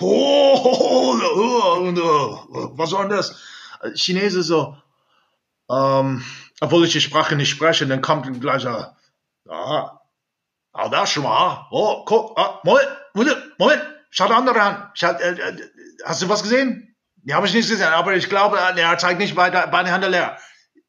Oh, 0.00 0.60
oh, 0.64 1.20
oh, 1.36 2.38
oh, 2.52 2.70
was 2.76 2.90
denn 2.90 3.08
das? 3.08 3.40
Chinesen 3.94 4.42
so, 4.42 4.76
ähm, 5.70 6.24
obwohl 6.60 6.84
ich 6.84 6.92
die 6.92 7.00
Sprache 7.00 7.36
nicht 7.36 7.50
spreche, 7.50 7.86
dann 7.86 8.00
kommt 8.00 8.40
gleich, 8.40 8.64
äh, 8.64 8.84
ah, 9.48 10.00
ah, 10.72 10.88
das 10.88 11.10
schon 11.10 11.24
mal, 11.24 11.66
oh, 11.70 12.04
guck, 12.04 12.38
ah, 12.38 12.60
Moment, 12.64 12.88
Moment, 13.58 13.82
schau 14.10 14.26
die 14.26 14.32
andere 14.32 14.60
an, 14.60 14.90
schau, 14.94 15.10
äh, 15.12 15.32
äh, 15.32 15.70
hast 16.04 16.22
du 16.22 16.28
was 16.28 16.42
gesehen? 16.42 16.96
Die 17.16 17.34
habe 17.34 17.46
ich 17.46 17.54
nicht 17.54 17.68
gesehen, 17.68 17.88
aber 17.88 18.14
ich 18.14 18.28
glaube, 18.28 18.58
äh, 18.58 18.80
er 18.80 18.98
zeigt 18.98 19.18
nicht 19.18 19.34
beide, 19.34 19.68
beide 19.70 19.92
Hände 19.92 20.08
leer. 20.08 20.38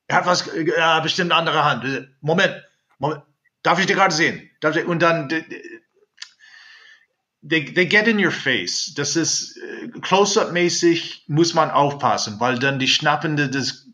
Er 0.08 0.18
hat 0.18 0.26
was, 0.26 0.48
äh, 0.48 1.02
bestimmt 1.02 1.32
andere 1.32 1.64
Hand. 1.64 2.10
Moment, 2.22 2.62
Moment, 3.00 3.24
darf 3.64 3.80
ich 3.80 3.86
dir 3.86 3.96
gerade 3.96 4.14
sehen? 4.14 4.50
und 4.88 5.02
dann, 5.02 5.30
they, 7.48 7.66
they 7.74 7.86
get 7.86 8.08
in 8.08 8.24
your 8.24 8.32
face. 8.32 8.94
Das 8.96 9.16
ist 9.16 9.58
äh, 9.58 9.90
Close-up-mäßig, 10.02 11.26
muss 11.28 11.54
man 11.54 11.72
aufpassen, 11.72 12.40
weil 12.40 12.60
dann 12.60 12.80
die 12.80 12.88
schnappende 12.88 13.50
das 13.50 13.88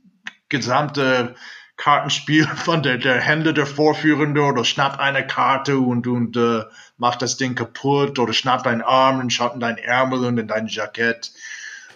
gesamte 0.50 1.36
Kartenspiel 1.82 2.48
von 2.56 2.84
der, 2.84 2.98
der 2.98 3.20
Händler, 3.20 3.54
der 3.54 3.66
Vorführende 3.66 4.42
oder 4.42 4.64
schnappt 4.64 5.00
eine 5.00 5.26
Karte 5.26 5.80
und, 5.80 6.06
und 6.08 6.38
äh, 6.38 6.64
macht 6.98 7.22
das 7.22 7.38
Ding 7.38 7.56
kaputt 7.56 8.20
oder 8.20 8.34
schnappt 8.34 8.68
deinen 8.68 8.84
Arm 8.84 9.20
und 9.20 9.34
schaut 9.34 9.56
in 9.56 9.60
dein 9.60 9.78
Ärmel 9.78 10.26
und 10.26 10.38
in 10.38 10.48
dein 10.48 10.68
Jackett. 10.68 11.32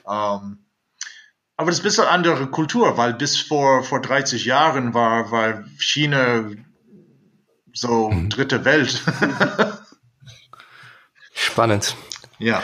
Ähm, 0.07 0.59
aber 1.57 1.69
das 1.69 1.75
ist 1.75 1.81
ein 1.81 1.83
bisschen 1.83 2.05
andere 2.05 2.47
Kultur, 2.47 2.97
weil 2.97 3.13
bis 3.13 3.37
vor, 3.39 3.83
vor 3.83 4.01
30 4.01 4.43
Jahren 4.43 4.93
war, 4.93 5.31
war 5.31 5.63
China 5.77 6.49
so 7.71 8.09
mhm. 8.09 8.29
dritte 8.29 8.65
Welt. 8.65 9.03
Spannend. 11.33 11.95
Ja. 12.39 12.63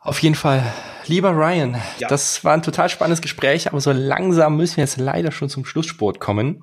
Auf 0.00 0.20
jeden 0.20 0.34
Fall. 0.34 0.72
Lieber 1.10 1.32
Ryan, 1.32 1.76
ja. 1.98 2.06
das 2.06 2.44
war 2.44 2.54
ein 2.54 2.62
total 2.62 2.88
spannendes 2.88 3.20
Gespräch, 3.20 3.66
aber 3.66 3.80
so 3.80 3.90
langsam 3.90 4.56
müssen 4.56 4.76
wir 4.76 4.84
jetzt 4.84 4.96
leider 4.96 5.32
schon 5.32 5.48
zum 5.48 5.64
Schlusssport 5.64 6.20
kommen. 6.20 6.62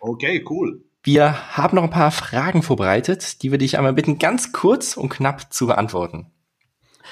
Okay, 0.00 0.44
cool. 0.50 0.84
Wir 1.02 1.56
haben 1.56 1.76
noch 1.76 1.84
ein 1.84 1.90
paar 1.90 2.10
Fragen 2.10 2.62
vorbereitet, 2.62 3.42
die 3.42 3.50
wir 3.50 3.56
dich 3.56 3.78
einmal 3.78 3.94
bitten, 3.94 4.18
ganz 4.18 4.52
kurz 4.52 4.98
und 4.98 5.08
knapp 5.08 5.50
zu 5.50 5.66
beantworten. 5.66 6.30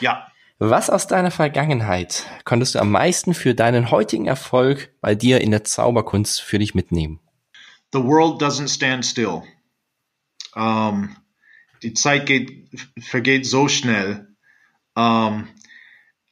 Ja. 0.00 0.26
Was 0.58 0.90
aus 0.90 1.06
deiner 1.06 1.30
Vergangenheit 1.30 2.26
konntest 2.44 2.74
du 2.74 2.80
am 2.80 2.90
meisten 2.90 3.32
für 3.32 3.54
deinen 3.54 3.90
heutigen 3.90 4.26
Erfolg 4.26 4.92
bei 5.00 5.14
dir 5.14 5.40
in 5.40 5.50
der 5.50 5.64
Zauberkunst 5.64 6.42
für 6.42 6.58
dich 6.58 6.74
mitnehmen? 6.74 7.18
The 7.94 8.00
world 8.00 8.42
doesn't 8.42 8.68
stand 8.68 9.06
still. 9.06 9.42
Um, 10.54 11.16
die 11.82 11.94
Zeit 11.94 12.26
geht, 12.26 12.68
vergeht 13.00 13.46
so 13.46 13.68
schnell. 13.68 14.28
Um, 14.94 15.48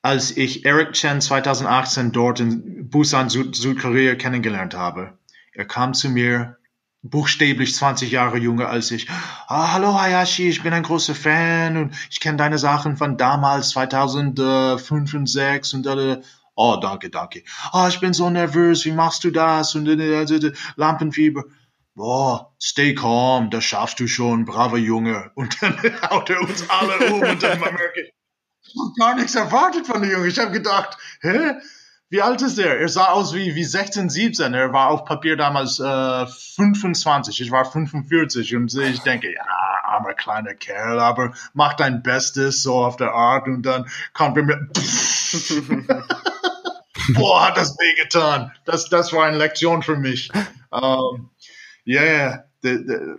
als 0.07 0.37
ich 0.37 0.65
Eric 0.65 0.93
Chen 0.93 1.21
2018 1.21 2.13
dort 2.13 2.39
in 2.39 2.89
Busan, 2.89 3.29
Süd 3.29 3.57
Südkorea 3.57 4.15
kennengelernt 4.15 4.73
habe, 4.73 5.19
er 5.53 5.65
kam 5.65 5.95
zu 5.95 6.09
mir, 6.09 6.59
buchstäblich 7.03 7.75
20 7.75 8.13
Jahre 8.13 8.39
jünger 8.39 8.69
als 8.69 8.93
ich. 8.93 9.09
Ah, 9.49 9.73
hallo 9.73 10.01
Hayashi, 10.01 10.49
ich 10.49 10.63
bin 10.63 10.73
ein 10.73 10.85
großer 10.85 11.17
Fan 11.17 11.77
und 11.77 11.95
ich 12.09 12.21
kenne 12.21 12.37
deine 12.37 12.59
Sachen 12.59 12.97
von 12.97 13.17
damals, 13.17 13.71
2005 13.71 14.93
und 14.93 15.29
2006 15.29 15.75
und 15.75 15.87
äh, 15.89 16.21
oh, 16.55 16.77
danke, 16.81 17.11
danke. 17.11 17.43
Ah, 17.73 17.89
ich 17.89 17.99
bin 17.99 18.13
so 18.13 18.31
nervös, 18.31 18.85
wie 18.85 18.93
machst 18.93 19.25
du 19.25 19.33
das? 19.33 19.75
Und 19.75 19.89
äh, 19.89 20.23
äh, 20.23 20.53
Lampenfieber. 20.77 21.47
Boah, 21.97 22.55
stay 22.63 22.95
calm, 22.95 23.51
das 23.51 23.65
schaffst 23.65 23.99
du 23.99 24.07
schon, 24.07 24.45
braver 24.45 24.79
Junge. 24.79 25.33
Und 25.35 25.61
dann 25.61 25.77
haut 26.11 26.31
er 26.31 26.43
uns 26.43 26.71
alle 26.71 27.13
um 27.13 27.23
und 27.23 27.43
dann 27.43 27.59
merke 27.59 28.03
ich 28.05 28.16
habe 28.79 28.93
gar 28.99 29.15
nichts 29.15 29.35
erwartet 29.35 29.87
von 29.87 30.03
dem 30.03 30.11
Junge. 30.11 30.29
Ich 30.29 30.39
habe 30.39 30.53
gedacht, 30.53 30.97
hä? 31.21 31.55
Wie 32.09 32.23
alt 32.23 32.41
ist 32.41 32.57
er? 32.59 32.79
Er 32.79 32.89
sah 32.89 33.07
aus 33.07 33.35
wie, 33.35 33.57
wie 33.57 33.65
16, 33.65 34.11
17. 34.11 34.55
Er 34.55 34.73
war 34.73 34.91
auf 34.91 35.05
Papier 35.05 35.37
damals 35.37 35.81
äh, 35.81 36.27
25. 36.27 37.41
Ich 37.41 37.51
war 37.51 37.65
45 37.65 38.55
und 38.55 38.73
ich 38.73 39.01
denke, 39.01 39.33
ja, 39.33 39.43
armer 39.83 40.15
kleiner 40.15 40.55
Kerl, 40.55 41.01
aber 41.01 41.33
mach 41.53 41.75
dein 41.75 42.03
Bestes 42.03 42.63
so 42.63 42.85
auf 42.85 42.97
der 42.97 43.13
Art 43.13 43.49
und 43.49 43.63
dann 43.63 43.87
kommt 44.13 44.37
er 44.37 44.45
mit. 44.45 44.59
Boah, 47.15 47.49
hat 47.49 47.57
das 47.57 47.77
wehgetan. 47.79 48.53
Das, 48.65 48.89
das 48.89 49.13
war 49.13 49.27
eine 49.27 49.39
Lektion 49.39 49.83
für 49.83 49.97
mich. 49.97 50.31
Um, 50.71 51.31
yeah, 51.87 52.45
the, 52.63 52.79
the, 52.87 53.17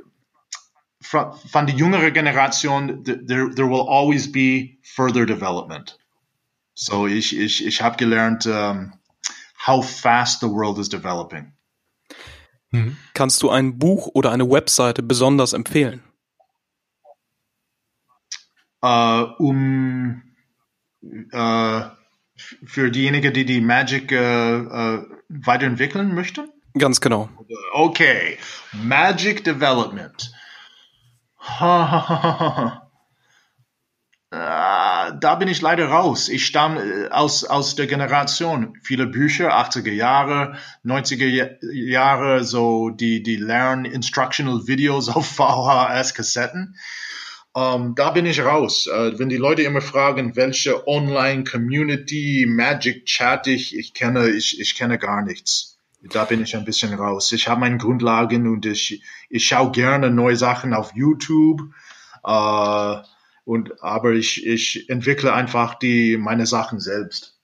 from, 1.08 1.34
von 1.34 1.66
der 1.68 1.76
jüngeren 1.76 2.14
Generation, 2.14 3.04
there, 3.04 3.50
there 3.54 3.68
will 3.68 3.88
always 3.88 4.32
be 4.32 4.78
further 4.84 5.26
development. 5.26 5.98
So 6.74 7.08
ich, 7.08 7.36
ich, 7.36 7.66
ich 7.66 7.82
habe 7.82 7.98
gelernt, 7.98 8.46
um, 8.46 8.94
how 9.66 9.82
fast 9.82 10.42
the 10.42 10.48
world 10.48 10.78
is 10.78 10.90
developing. 10.90 11.54
Mhm. 12.72 12.98
Kannst 13.14 13.42
du 13.42 13.50
ein 13.50 13.80
Buch 13.80 14.10
oder 14.14 14.32
eine 14.32 14.50
Webseite 14.50 15.02
besonders 15.02 15.54
empfehlen? 15.54 16.04
Uh, 18.84 19.34
um 19.40 20.22
uh, 21.34 21.82
für 22.66 22.92
diejenigen, 22.92 23.34
die 23.34 23.46
die 23.46 23.62
Magic 23.62 24.12
uh, 24.12 25.02
weiterentwickeln 25.30 26.14
möchten? 26.14 26.50
Ganz 26.78 27.02
genau. 27.02 27.30
Okay, 27.74 28.38
Magic 28.74 29.44
Development. 29.44 30.32
Da 35.20 35.36
bin 35.36 35.48
ich 35.48 35.62
leider 35.62 35.88
raus. 35.88 36.28
Ich 36.28 36.46
stamme 36.46 36.82
äh, 36.82 37.10
aus, 37.10 37.44
aus 37.44 37.76
der 37.76 37.88
Generation. 37.88 38.78
Viele 38.84 39.08
Bücher, 39.08 39.58
80er 39.58 39.92
Jahre, 39.92 40.58
90er 40.86 41.58
Jahre, 41.72 42.44
so 42.44 42.90
die, 42.90 43.24
die 43.24 43.38
Lern-Instructional 43.38 44.68
Videos 44.68 45.10
auf 45.16 45.26
VHS-Kassetten. 45.26 46.76
Ähm, 47.56 47.96
da 47.96 48.12
bin 48.12 48.26
ich 48.26 48.42
raus. 48.42 48.88
Uh, 48.88 49.18
wenn 49.18 49.30
die 49.30 49.38
Leute 49.38 49.64
immer 49.64 49.82
fragen, 49.82 50.36
welche 50.36 50.88
Online-Community, 50.88 52.46
Magic 52.48 53.06
Chat 53.06 53.48
ich, 53.48 53.76
ich 53.76 53.94
kenne, 53.94 54.30
ich, 54.30 54.60
ich 54.60 54.76
kenne 54.76 55.00
gar 55.00 55.24
nichts. 55.24 55.67
Da 56.02 56.26
bin 56.26 56.44
ich 56.44 56.56
ein 56.56 56.66
bisschen 56.66 56.94
raus. 56.94 57.32
Ich 57.32 57.48
habe 57.48 57.62
meine 57.62 57.78
Grundlagen 57.78 58.48
und 58.48 58.66
ich, 58.66 59.04
ich 59.30 59.46
schaue 59.46 59.72
gerne 59.72 60.12
neue 60.12 60.36
Sachen 60.36 60.74
auf 60.74 60.94
YouTube. 60.96 61.62
Uh, 62.24 62.98
und, 63.46 63.82
aber 63.82 64.12
ich, 64.12 64.46
ich 64.46 64.90
entwickle 64.90 65.34
einfach 65.34 65.76
die, 65.76 66.18
meine 66.18 66.46
Sachen 66.46 66.80
selbst. 66.80 67.40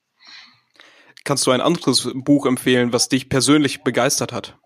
Kannst 1.24 1.46
du 1.46 1.50
ein 1.50 1.62
anderes 1.62 2.10
Buch 2.14 2.44
empfehlen, 2.44 2.92
was 2.92 3.08
dich 3.08 3.30
persönlich 3.30 3.82
begeistert 3.82 4.32
hat? 4.32 4.58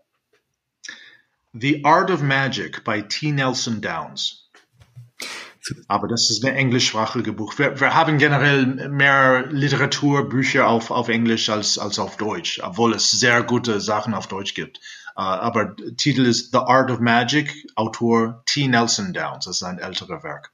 The 1.53 1.85
Art 1.85 2.11
of 2.11 2.21
Magic 2.21 2.83
bei 2.85 3.01
T. 3.03 3.31
Nelson 3.31 3.81
Downs. 3.81 4.48
Aber 5.87 6.09
das 6.09 6.31
ist 6.31 6.45
ein 6.45 6.55
englischsprachige 6.55 7.33
Buch. 7.33 7.59
Wir, 7.59 7.81
wir 7.81 7.95
haben 7.95 8.19
generell 8.19 8.89
mehr 8.89 9.47
Literaturbücher 9.47 10.67
auf, 10.67 10.91
auf 10.91 11.09
Englisch 11.09 11.49
als, 11.51 11.79
als 11.79 11.99
auf 11.99 12.17
Deutsch, 12.17 12.61
obwohl 12.63 12.95
es 12.95 13.11
sehr 13.11 13.43
gute 13.43 13.81
Sachen 13.81 14.15
auf 14.15 14.27
Deutsch 14.27 14.55
gibt. 14.55 14.81
Uh, 15.17 15.23
aber 15.23 15.75
Titel 15.97 16.27
ist 16.27 16.53
The 16.53 16.59
Art 16.59 16.93
of 16.93 17.01
Magic, 17.01 17.53
Autor 17.75 18.43
T. 18.47 18.69
Nelson 18.69 19.13
Downs. 19.13 19.47
Das 19.47 19.57
ist 19.57 19.63
ein 19.65 19.79
älterer 19.79 20.23
Werk. 20.23 20.53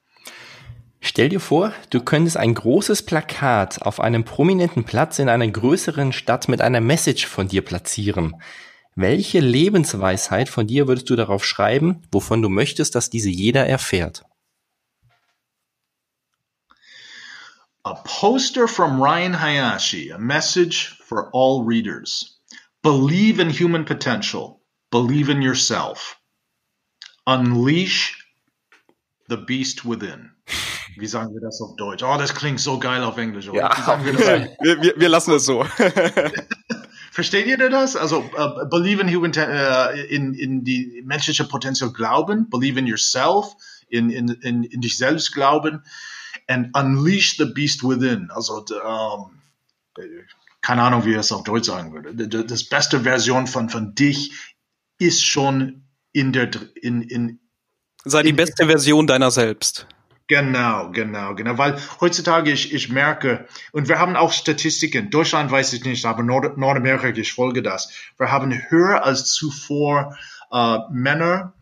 Stell 1.07 1.29
dir 1.29 1.41
vor, 1.41 1.75
du 1.91 2.01
könntest 2.01 2.39
ein 2.39 2.55
großes 2.55 3.03
Plakat 3.03 3.83
auf 3.83 4.01
einem 4.01 4.25
prominenten 4.25 4.85
Platz 4.85 5.19
in 5.19 5.29
einer 5.29 5.47
größeren 5.47 6.15
Stadt 6.15 6.49
mit 6.49 6.63
einer 6.63 6.81
Message 6.81 7.27
von 7.27 7.47
dir 7.47 7.61
platzieren. 7.61 8.37
Welche 8.97 9.41
Lebensweisheit 9.41 10.49
von 10.49 10.67
dir 10.67 10.89
würdest 10.89 11.11
du 11.11 11.17
darauf 11.17 11.45
schreiben, 11.45 12.01
wovon 12.11 12.41
du 12.41 12.49
möchtest, 12.49 12.95
dass 12.95 13.11
diese 13.11 13.29
jeder 13.29 13.67
erfährt? 13.67 14.25
A 17.87 17.95
poster 17.97 18.67
from 18.67 18.99
Ryan 18.99 19.35
Hayashi, 19.35 20.09
a 20.09 20.19
message 20.19 20.97
for 21.05 21.31
all 21.33 21.65
readers. 21.65 22.39
Believe 22.83 23.41
in 23.41 23.51
human 23.51 23.85
potential. 23.85 24.63
Believe 24.91 25.29
in 25.29 25.43
yourself. 25.43 26.19
Unleash 27.27 28.17
the 29.29 29.37
beast 29.37 29.85
within. 29.85 30.31
Wie 30.97 31.07
sagen 31.07 31.35
wir 31.35 31.41
das 31.43 31.61
auf 31.61 31.77
Deutsch? 31.77 32.03
Oh, 32.03 32.17
das 32.17 32.35
klingt 32.35 32.61
so 32.61 32.79
geil 32.79 33.03
auf 33.03 33.19
Englisch. 33.19 33.49
Oder? 33.49 33.59
Ja, 33.59 34.05
wir, 34.05 34.83
wir, 34.83 34.95
wir, 34.97 35.09
lassen 35.11 35.35
es 35.35 35.45
so. 35.45 35.65
Versteht 37.13 37.47
ihr 37.47 37.59
das? 37.69 37.97
Also, 37.97 38.21
uh, 38.39 38.67
believe 38.71 39.01
in, 39.01 39.09
human, 39.09 39.33
uh, 39.37 39.91
in, 40.09 40.33
in 40.35 40.65
die 40.65 41.03
menschliche 41.05 41.45
Potenzial 41.45 41.93
glauben, 41.93 42.49
believe 42.49 42.79
in 42.79 42.87
yourself, 42.87 43.55
in, 43.89 44.09
in, 44.11 44.29
in, 44.29 44.65
in 44.65 44.81
dich 44.81 44.97
selbst 44.97 45.33
glauben, 45.33 45.83
and 46.47 46.71
unleash 46.75 47.37
the 47.37 47.47
beast 47.47 47.83
within. 47.83 48.31
Also, 48.31 48.65
um, 48.85 49.43
keine 50.61 50.83
Ahnung, 50.83 51.05
wie 51.05 51.11
ich 51.11 51.17
das 51.17 51.33
auf 51.33 51.45
Deutsch 51.45 51.67
sagen 51.67 51.93
würde. 51.93 52.45
Das 52.45 52.65
beste 52.65 53.01
Version 53.01 53.47
von, 53.47 53.69
von 53.69 53.95
dich 53.95 54.33
ist 54.99 55.25
schon 55.25 55.85
in 56.13 56.33
der, 56.33 56.51
in, 56.81 57.03
in, 57.03 57.41
Sei 58.05 58.23
die 58.23 58.33
beste 58.33 58.67
Version 58.67 59.07
deiner 59.07 59.31
selbst. 59.31 59.87
Genau, 60.27 60.91
genau, 60.91 61.35
genau. 61.35 61.59
Weil 61.59 61.79
heutzutage 62.01 62.51
ich, 62.51 62.73
ich 62.73 62.89
merke, 62.89 63.47
und 63.73 63.89
wir 63.89 63.99
haben 63.99 64.17
auch 64.17 64.33
Statistiken, 64.33 65.11
Deutschland 65.11 65.51
weiß 65.51 65.75
ich 65.75 65.85
nicht, 65.85 66.05
aber 66.07 66.23
Nord 66.23 66.57
Nordamerika, 66.57 67.09
ich 67.09 67.33
folge 67.33 67.63
das. 67.63 67.93
Wir 68.17 68.33
haben 68.33 68.53
höher 68.69 69.05
als 69.05 69.33
zuvor 69.33 70.17
äh, 70.51 70.79
Männer 70.91 71.53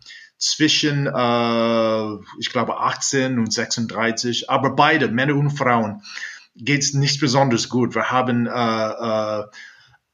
zwischen, 0.43 1.07
äh, 1.07 2.15
ich 2.41 2.51
glaube, 2.51 2.81
18 2.81 3.39
und 3.39 3.53
36, 3.53 4.51
aber 4.51 4.75
beide, 4.75 5.09
Männer 5.09 5.37
und 5.37 5.51
Frauen, 5.51 6.03
geht's 6.57 6.95
nicht 6.95 7.21
besonders 7.21 7.69
gut. 7.69 7.95
Wir 7.95 8.11
haben 8.11 8.47
äh, 8.47 8.51
äh, 8.51 9.45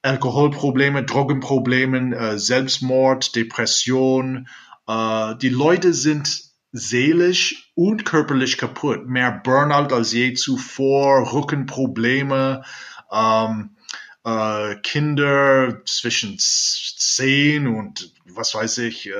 Alkoholprobleme, 0.03 1.05
Drogenprobleme, 1.05 2.15
äh, 2.15 2.39
Selbstmord, 2.39 3.35
Depression. 3.37 4.49
Äh, 4.87 5.35
die 5.37 5.49
Leute 5.49 5.95
sind 5.95 6.43
seelisch 6.73 7.73
und 7.75 8.05
körperlich 8.05 8.59
kaputt. 8.59 9.09
Mehr 9.09 9.33
Burnout 9.33 9.95
als 9.95 10.13
je 10.13 10.35
zuvor, 10.35 11.33
Rückenprobleme, 11.33 12.65
ähm, 13.11 13.77
äh, 14.25 14.77
Kinder 14.83 15.83
zwischen 15.87 16.37
10 16.39 17.67
und 17.67 18.13
was 18.27 18.55
weiß 18.55 18.79
ich, 18.79 19.09
äh, 19.09 19.13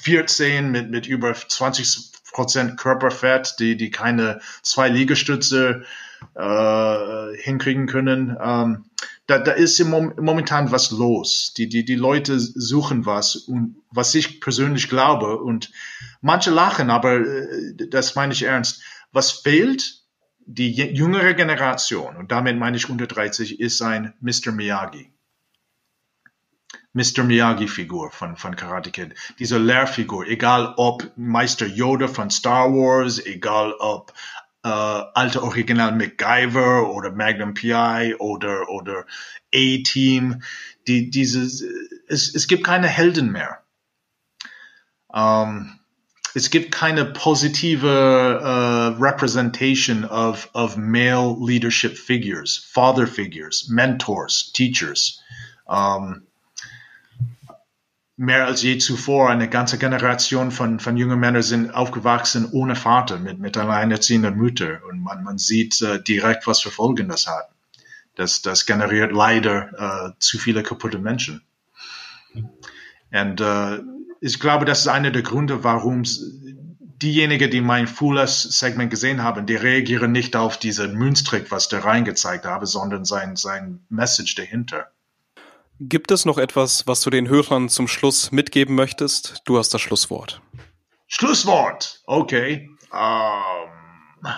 14 0.00 0.70
mit, 0.70 0.90
mit 0.90 1.06
über 1.06 1.34
20 1.34 2.12
Prozent 2.32 2.78
Körperfett, 2.78 3.56
die, 3.58 3.76
die 3.76 3.90
keine 3.90 4.40
zwei 4.62 4.88
Liegestütze 4.88 5.84
äh, 6.34 7.36
hinkriegen 7.36 7.86
können. 7.86 8.36
Ähm, 8.40 8.84
da, 9.26 9.38
da 9.38 9.52
ist 9.52 9.78
im 9.80 9.90
Mom 9.90 10.14
momentan 10.20 10.70
was 10.70 10.90
los. 10.90 11.52
Die, 11.56 11.68
die, 11.68 11.84
die 11.84 11.94
Leute 11.94 12.38
suchen 12.38 13.06
was 13.06 13.36
und 13.36 13.76
was 13.90 14.14
ich 14.14 14.40
persönlich 14.40 14.88
glaube 14.88 15.38
und 15.38 15.70
manche 16.20 16.50
lachen, 16.50 16.90
aber 16.90 17.20
äh, 17.20 17.88
das 17.90 18.14
meine 18.14 18.32
ich 18.32 18.42
ernst. 18.42 18.82
Was 19.12 19.30
fehlt? 19.30 20.02
Die 20.50 20.72
jüngere 20.72 21.34
Generation, 21.34 22.16
und 22.16 22.32
damit 22.32 22.56
meine 22.56 22.78
ich 22.78 22.88
unter 22.88 23.06
30, 23.06 23.60
ist 23.60 23.82
ein 23.82 24.14
Mr. 24.20 24.50
Miyagi. 24.50 25.12
Mr. 26.94 27.22
Miyagi-Figur 27.22 28.10
von, 28.10 28.36
von 28.36 28.56
Karate 28.56 28.90
Kid. 28.90 29.14
Diese 29.38 29.58
Lehrfigur, 29.58 30.26
egal 30.26 30.74
ob 30.76 31.12
Meister 31.16 31.66
Yoda 31.66 32.08
von 32.08 32.30
Star 32.30 32.72
Wars, 32.72 33.24
egal 33.24 33.72
ob 33.78 34.12
äh, 34.64 34.68
alte 34.68 35.42
Original 35.42 35.92
MacGyver 35.92 36.90
oder 36.90 37.12
Magnum 37.12 37.54
PI 37.54 38.16
oder, 38.18 38.68
oder 38.68 39.06
A-Team, 39.54 40.42
die, 40.86 41.10
dieses, 41.10 41.62
es, 42.08 42.34
es 42.34 42.48
gibt 42.48 42.64
keine 42.64 42.88
Helden 42.88 43.32
mehr. 43.32 43.62
Ähm, 45.14 45.78
es 46.34 46.50
gibt 46.50 46.72
keine 46.72 47.04
positive 47.04 47.86
uh, 47.86 49.00
representation 49.00 50.04
of, 50.04 50.48
of 50.54 50.76
male 50.76 51.36
leadership 51.40 51.96
figures, 51.96 52.56
father 52.56 53.06
figures, 53.06 53.68
mentors, 53.68 54.52
teachers. 54.52 55.22
Um, 55.66 56.27
mehr 58.18 58.46
als 58.46 58.62
je 58.62 58.78
zuvor 58.78 59.30
eine 59.30 59.48
ganze 59.48 59.78
Generation 59.78 60.50
von, 60.50 60.80
von 60.80 60.96
jungen 60.96 61.20
Männern 61.20 61.42
sind 61.42 61.72
aufgewachsen 61.72 62.50
ohne 62.50 62.74
Vater, 62.74 63.18
mit, 63.18 63.38
mit 63.38 63.56
alleinerziehender 63.56 64.32
Mutter. 64.32 64.80
Und 64.90 65.00
man, 65.02 65.22
man 65.22 65.38
sieht 65.38 65.80
äh, 65.82 66.02
direkt, 66.02 66.46
was 66.48 66.60
für 66.60 66.70
Folgen 66.70 67.08
das 67.08 67.28
hat. 67.28 67.48
Das, 68.16 68.42
das 68.42 68.66
generiert 68.66 69.12
leider 69.12 70.08
äh, 70.08 70.12
zu 70.18 70.38
viele 70.38 70.64
kaputte 70.64 70.98
Menschen. 70.98 71.42
Und 73.12 73.40
äh, 73.40 73.78
ich 74.20 74.40
glaube, 74.40 74.64
das 74.64 74.80
ist 74.80 74.88
einer 74.88 75.12
der 75.12 75.22
Gründe, 75.22 75.62
warum 75.62 76.02
diejenigen, 76.02 77.52
die 77.52 77.60
mein 77.60 77.86
Fullers-Segment 77.86 78.90
gesehen 78.90 79.22
haben, 79.22 79.46
die 79.46 79.54
reagieren 79.54 80.10
nicht 80.10 80.34
auf 80.34 80.58
diesen 80.58 80.96
Münztrick, 80.96 81.52
was 81.52 81.68
der 81.68 81.84
reingezeigt 81.84 82.46
habe, 82.46 82.66
sondern 82.66 83.04
sein, 83.04 83.36
sein 83.36 83.78
Message 83.88 84.34
dahinter. 84.34 84.88
Gibt 85.80 86.10
es 86.10 86.24
noch 86.24 86.38
etwas, 86.38 86.86
was 86.86 87.02
du 87.02 87.10
den 87.10 87.28
Hörern 87.28 87.68
zum 87.68 87.86
Schluss 87.86 88.32
mitgeben 88.32 88.74
möchtest? 88.74 89.42
Du 89.44 89.58
hast 89.58 89.72
das 89.74 89.80
Schlusswort. 89.80 90.40
Schlusswort. 91.06 92.00
Okay. 92.06 92.68
Um, 92.92 94.28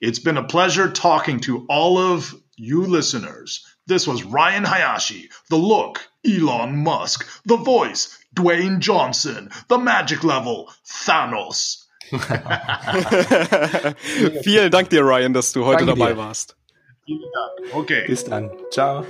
it's 0.00 0.22
been 0.22 0.38
a 0.38 0.42
pleasure 0.42 0.92
talking 0.92 1.40
to 1.40 1.64
all 1.68 1.98
of 1.98 2.34
you 2.56 2.84
listeners. 2.84 3.64
This 3.86 4.06
was 4.06 4.24
Ryan 4.24 4.64
Hayashi, 4.64 5.28
the 5.50 5.56
look, 5.56 6.00
Elon 6.24 6.76
Musk, 6.82 7.26
the 7.46 7.56
voice, 7.56 8.18
Dwayne 8.34 8.80
Johnson, 8.80 9.50
the 9.68 9.78
magic 9.78 10.24
level, 10.24 10.68
Thanos. 10.86 11.84
Vielen 14.42 14.70
Dank 14.70 14.90
dir, 14.90 15.02
Ryan, 15.02 15.34
dass 15.34 15.52
du 15.52 15.64
heute 15.64 15.84
Danke 15.84 15.98
dabei 15.98 16.12
dir. 16.12 16.18
warst. 16.18 16.56
Vielen 17.04 17.20
Dank. 17.20 17.74
Okay. 17.74 18.04
Bis 18.06 18.24
dann. 18.24 18.50
Ciao. 18.70 19.04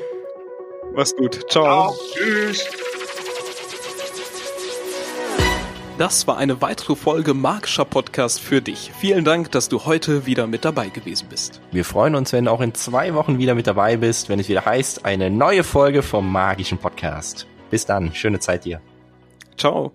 Mach's 0.94 1.14
gut. 1.14 1.50
Ciao. 1.50 1.92
Ciao. 1.92 1.94
Tschüss. 2.14 2.66
Das 5.98 6.28
war 6.28 6.38
eine 6.38 6.62
weitere 6.62 6.94
Folge 6.94 7.34
Magischer 7.34 7.84
Podcast 7.84 8.40
für 8.40 8.62
dich. 8.62 8.92
Vielen 9.00 9.24
Dank, 9.24 9.50
dass 9.50 9.68
du 9.68 9.84
heute 9.84 10.26
wieder 10.26 10.46
mit 10.46 10.64
dabei 10.64 10.90
gewesen 10.90 11.26
bist. 11.28 11.60
Wir 11.72 11.84
freuen 11.84 12.14
uns, 12.14 12.32
wenn 12.32 12.44
du 12.44 12.52
auch 12.52 12.60
in 12.60 12.72
zwei 12.74 13.14
Wochen 13.14 13.38
wieder 13.38 13.56
mit 13.56 13.66
dabei 13.66 13.96
bist, 13.96 14.28
wenn 14.28 14.38
es 14.38 14.48
wieder 14.48 14.64
heißt, 14.64 15.04
eine 15.04 15.28
neue 15.28 15.64
Folge 15.64 16.02
vom 16.02 16.30
Magischen 16.30 16.78
Podcast. 16.78 17.48
Bis 17.68 17.84
dann, 17.84 18.14
schöne 18.14 18.38
Zeit 18.38 18.64
dir. 18.64 18.80
Ciao. 19.56 19.92